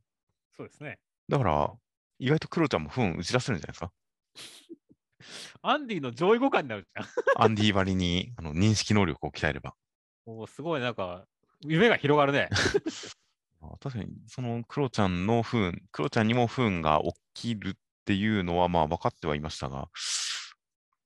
[0.56, 1.00] そうですね。
[1.28, 1.74] だから、
[2.20, 3.92] 意外とクロちゃんも不運打ち出せるんじゃないですか。
[5.62, 7.44] アンディの上位互換になるじゃん。
[7.44, 9.76] アンディばりにあの認識能力を鍛えれば。
[10.26, 11.26] もうすごいなんか、
[11.62, 12.50] 夢が広がるね。
[13.62, 17.02] あ確かに、そのクロちゃんの不運、クロちゃんにも不運が
[17.34, 17.74] 起きるっ
[18.06, 19.90] ていうのはまあ分かってはいましたが、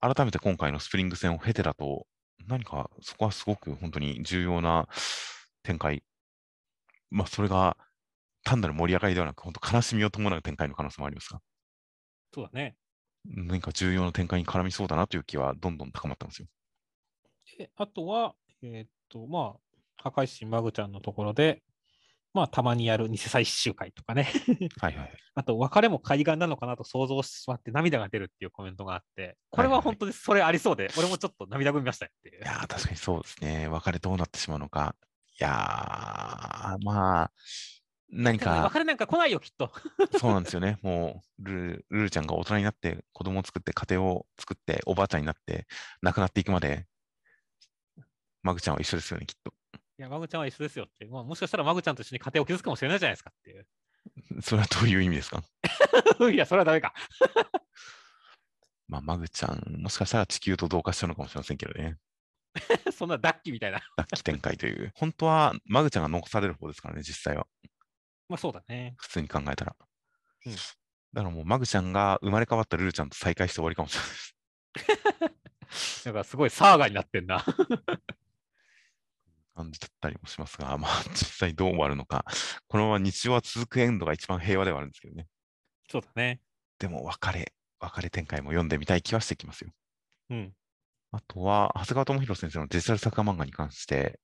[0.00, 2.06] 改めて今回のスプリング戦を経てだと、
[2.46, 4.88] 何かそこはすごく本当に重要な
[5.62, 6.02] 展開。
[7.10, 7.76] まあそれが
[8.44, 11.40] 単なる盛り上がりではなく、本当悲しみを伴う展開の可能性もありますが、
[12.32, 12.76] そうだね。
[13.34, 16.48] 何か重要な展開に絡みそうだなという気はどんどん高まってますよ。
[17.58, 21.62] であとは、えーっと、まあ、破壊神マグちゃんのところで、
[22.34, 24.28] まあ、たまにやる偽祭一周会とかね。
[24.78, 25.12] はいはい。
[25.34, 32.44] あと、別れも海岸なのかなと想像してしまって涙が出るっていうコメントがあって、これは本当にそれありそうで、俺もちょっと涙ぐみましたよっていうい。
[32.44, 33.68] やー、確かにそうですね。
[33.68, 34.94] 別れどうなってしまうのか。
[35.40, 37.32] いやー、まあ、
[38.08, 39.72] 何か、別れなんか来ないよ、きっと。
[40.18, 40.78] そうなんですよね。
[40.82, 45.66] もう、ルル、ルルちゃんが大人になって、子供を作って、家庭を作って、おばあちゃんになって、
[46.02, 46.86] 亡くなっていくまで、
[48.42, 49.52] マグちゃんは一緒ですよね、きっと。
[49.98, 51.04] いや、マグちゃんは一緒ですよって。
[51.06, 53.66] まあ、もしかしたらマグちゃんと一緒に家庭を築くかもしれないじゃないですかっていう。
[54.40, 55.42] それはどういう意味ですか？
[56.30, 56.94] いや、それはダメか。
[58.88, 61.98] まあ、マグちゃん、もしかしたら地球と同化しちゃうのかもしれませんけどね。
[62.92, 63.80] そんなダッキーみたいな。
[63.96, 64.92] 脱起展開という。
[64.94, 67.46] 本当は、マグちゃんが残される方ですからね、実際は。
[68.28, 68.94] まあ、そうだね。
[68.98, 69.76] 普通に考えたら。
[70.46, 70.56] うん
[71.12, 76.04] だからもう、マグちゃんが生まれ変わったルルちゃんと再会して終わりかもしれないです。
[76.04, 77.42] なんかすごいサーガになってんな。
[79.56, 82.26] 感じだったりもしますが、まあ、実際どう終わるのか、
[82.68, 85.26] このまま日常は続くエンドが一番平和ではあるんですけどね。
[85.90, 86.42] そうだね。
[86.78, 89.70] でも、別れ、別れ展開も読んでみたい気はしてきますよ。
[90.28, 90.54] うん。
[91.12, 94.20] あとは、長谷川智弘先生のデジタル作画漫画に関して、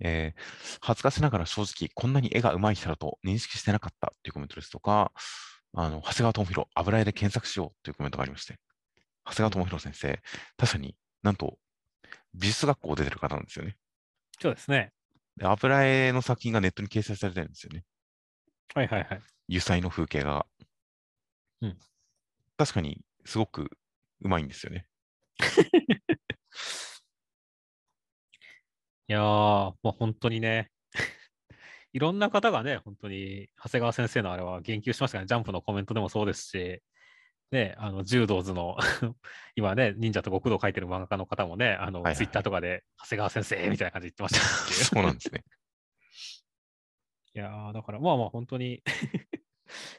[0.00, 0.40] えー
[0.80, 5.12] 恥ずかしながら正直、こんなに絵が上手い人だと認識してなかったというコメントですとか、
[5.74, 8.58] あの長谷川智弘、油絵で検索しようというコメントがありまして、
[9.24, 10.20] 長谷川智弘先生、
[10.56, 11.58] 確かになんと
[12.34, 13.76] 美術学校出てる方なんですよね。
[14.40, 14.92] そうですね。
[15.36, 17.84] で油絵の作品がネットに掲載されてるんですよね。
[18.74, 19.22] はいはいはい。
[19.48, 20.46] 油彩の風景画が。
[21.62, 21.78] うん
[22.58, 23.70] 確かにすごく
[24.22, 24.86] うまいんですよね。
[29.08, 30.70] いやー、もう本当にね、
[31.92, 35.26] いろんな方がね、本当に長谷川先生のあれは言及しましたね。
[35.26, 36.82] ジャンプのコメントでもそうですし、
[37.52, 38.76] ね、あの、柔道図の
[39.54, 44.40] 今ね、忍者と極道を書いてる漫画家の方もね、あの、はいはいツイッターとかで、長谷川先生みたいな感じで言ってました
[44.84, 45.44] そうなんですね。
[47.34, 48.82] いやーだからまあまあ本当に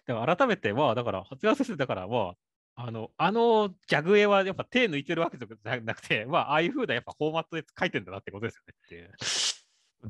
[0.08, 2.36] だから改めてまあだから長谷川先生だからまあ
[2.80, 9.12] あのあのギャグ絵はやっぱ手抜いてるわけじゃなくてまあああいう風なやっぱフォーマットで書いてんだなってことですよねっていう。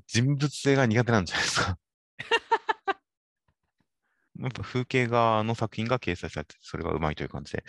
[0.06, 1.80] 人物性が苦手なんじゃないですか。
[4.40, 7.64] やっぱ風景画の作品が掲載されてて、それがうまいという感じで。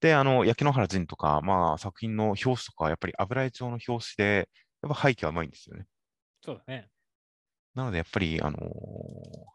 [0.00, 4.48] で、あの、焼野原仁とか、まあ、作品の表紙とか、やっぱり油絵調の表紙で、
[4.82, 5.86] やっぱ背景はうまいんですよね。
[6.42, 6.90] そうだね。
[7.74, 8.58] なので、やっぱり、あの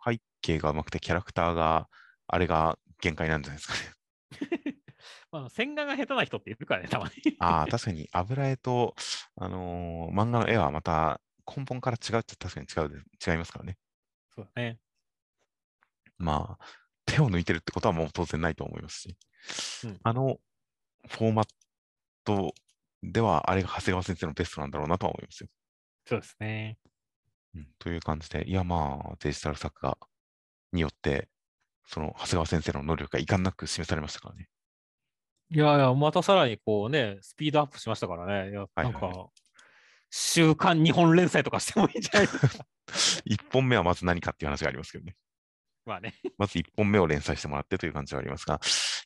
[0.06, 1.88] 背景がうまくて、キャラクターが、
[2.28, 3.98] あれが限界なんじゃないですかね。
[5.32, 7.14] まあ線画が下手な人っているからね、たまに。
[7.40, 8.96] ああ、確かに油絵と、
[9.36, 13.78] あのー漫画の絵はまた根本から違うって確かに違うで違いますからね。
[14.36, 14.80] そうだね。
[16.18, 16.66] まあ、
[17.06, 19.18] 手を抜いてるってことはもう当然ないと思いますし、
[19.84, 20.40] うんあの
[21.08, 21.48] フォーマッ
[22.26, 22.54] ト
[23.02, 25.50] では、あれが長谷川先生のベストなんだろうなとは思いますよ。
[26.06, 26.78] そうですね。
[27.56, 29.98] うん、という感じで、いやまあ、デジタル作画
[30.74, 31.30] によって、
[31.86, 34.50] その長谷川先生の能力が遺憾なく示されましたからね。
[35.50, 38.52] いやいや、またさらにこうね、スピードアップしましたからね。
[38.52, 39.30] いや、はいはいなんか、
[40.10, 42.66] 週刊日本連載とかしてもいいんじゃないですか。
[43.30, 45.16] 1本目はまず何かっていう話がありますけどね。
[45.86, 46.14] まあね。
[46.38, 48.58] まず1本目を連載してもらってという感じはありますが、い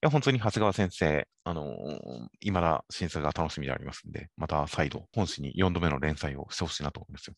[0.01, 7.35] や、本当に長谷川先生、あのー、未だ審査が楽しみでありますんで、また再度、本誌に4度目の連載をしてほしいなと思いますよ。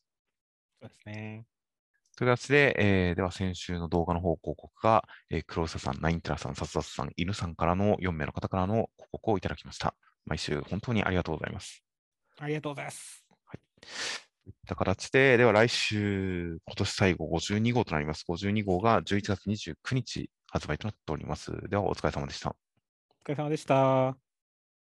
[0.82, 1.46] そうですね。
[2.16, 9.96] という形で、えーでは先週の動画の方広告が、えー、黒瀬さん、ナインテラさん、サツダスさん、犬さんからの4名の方からの広告をいただきました。
[10.26, 11.84] 毎週本当にありがとうございます。
[12.40, 13.26] ありがとうございます。
[14.44, 18.26] といった形で、では来週、今年最後52号となります。
[18.28, 21.52] 52号が11月29日発売となっております。
[21.70, 22.56] ではお疲れ様でした。
[23.26, 24.33] お疲れ様でした。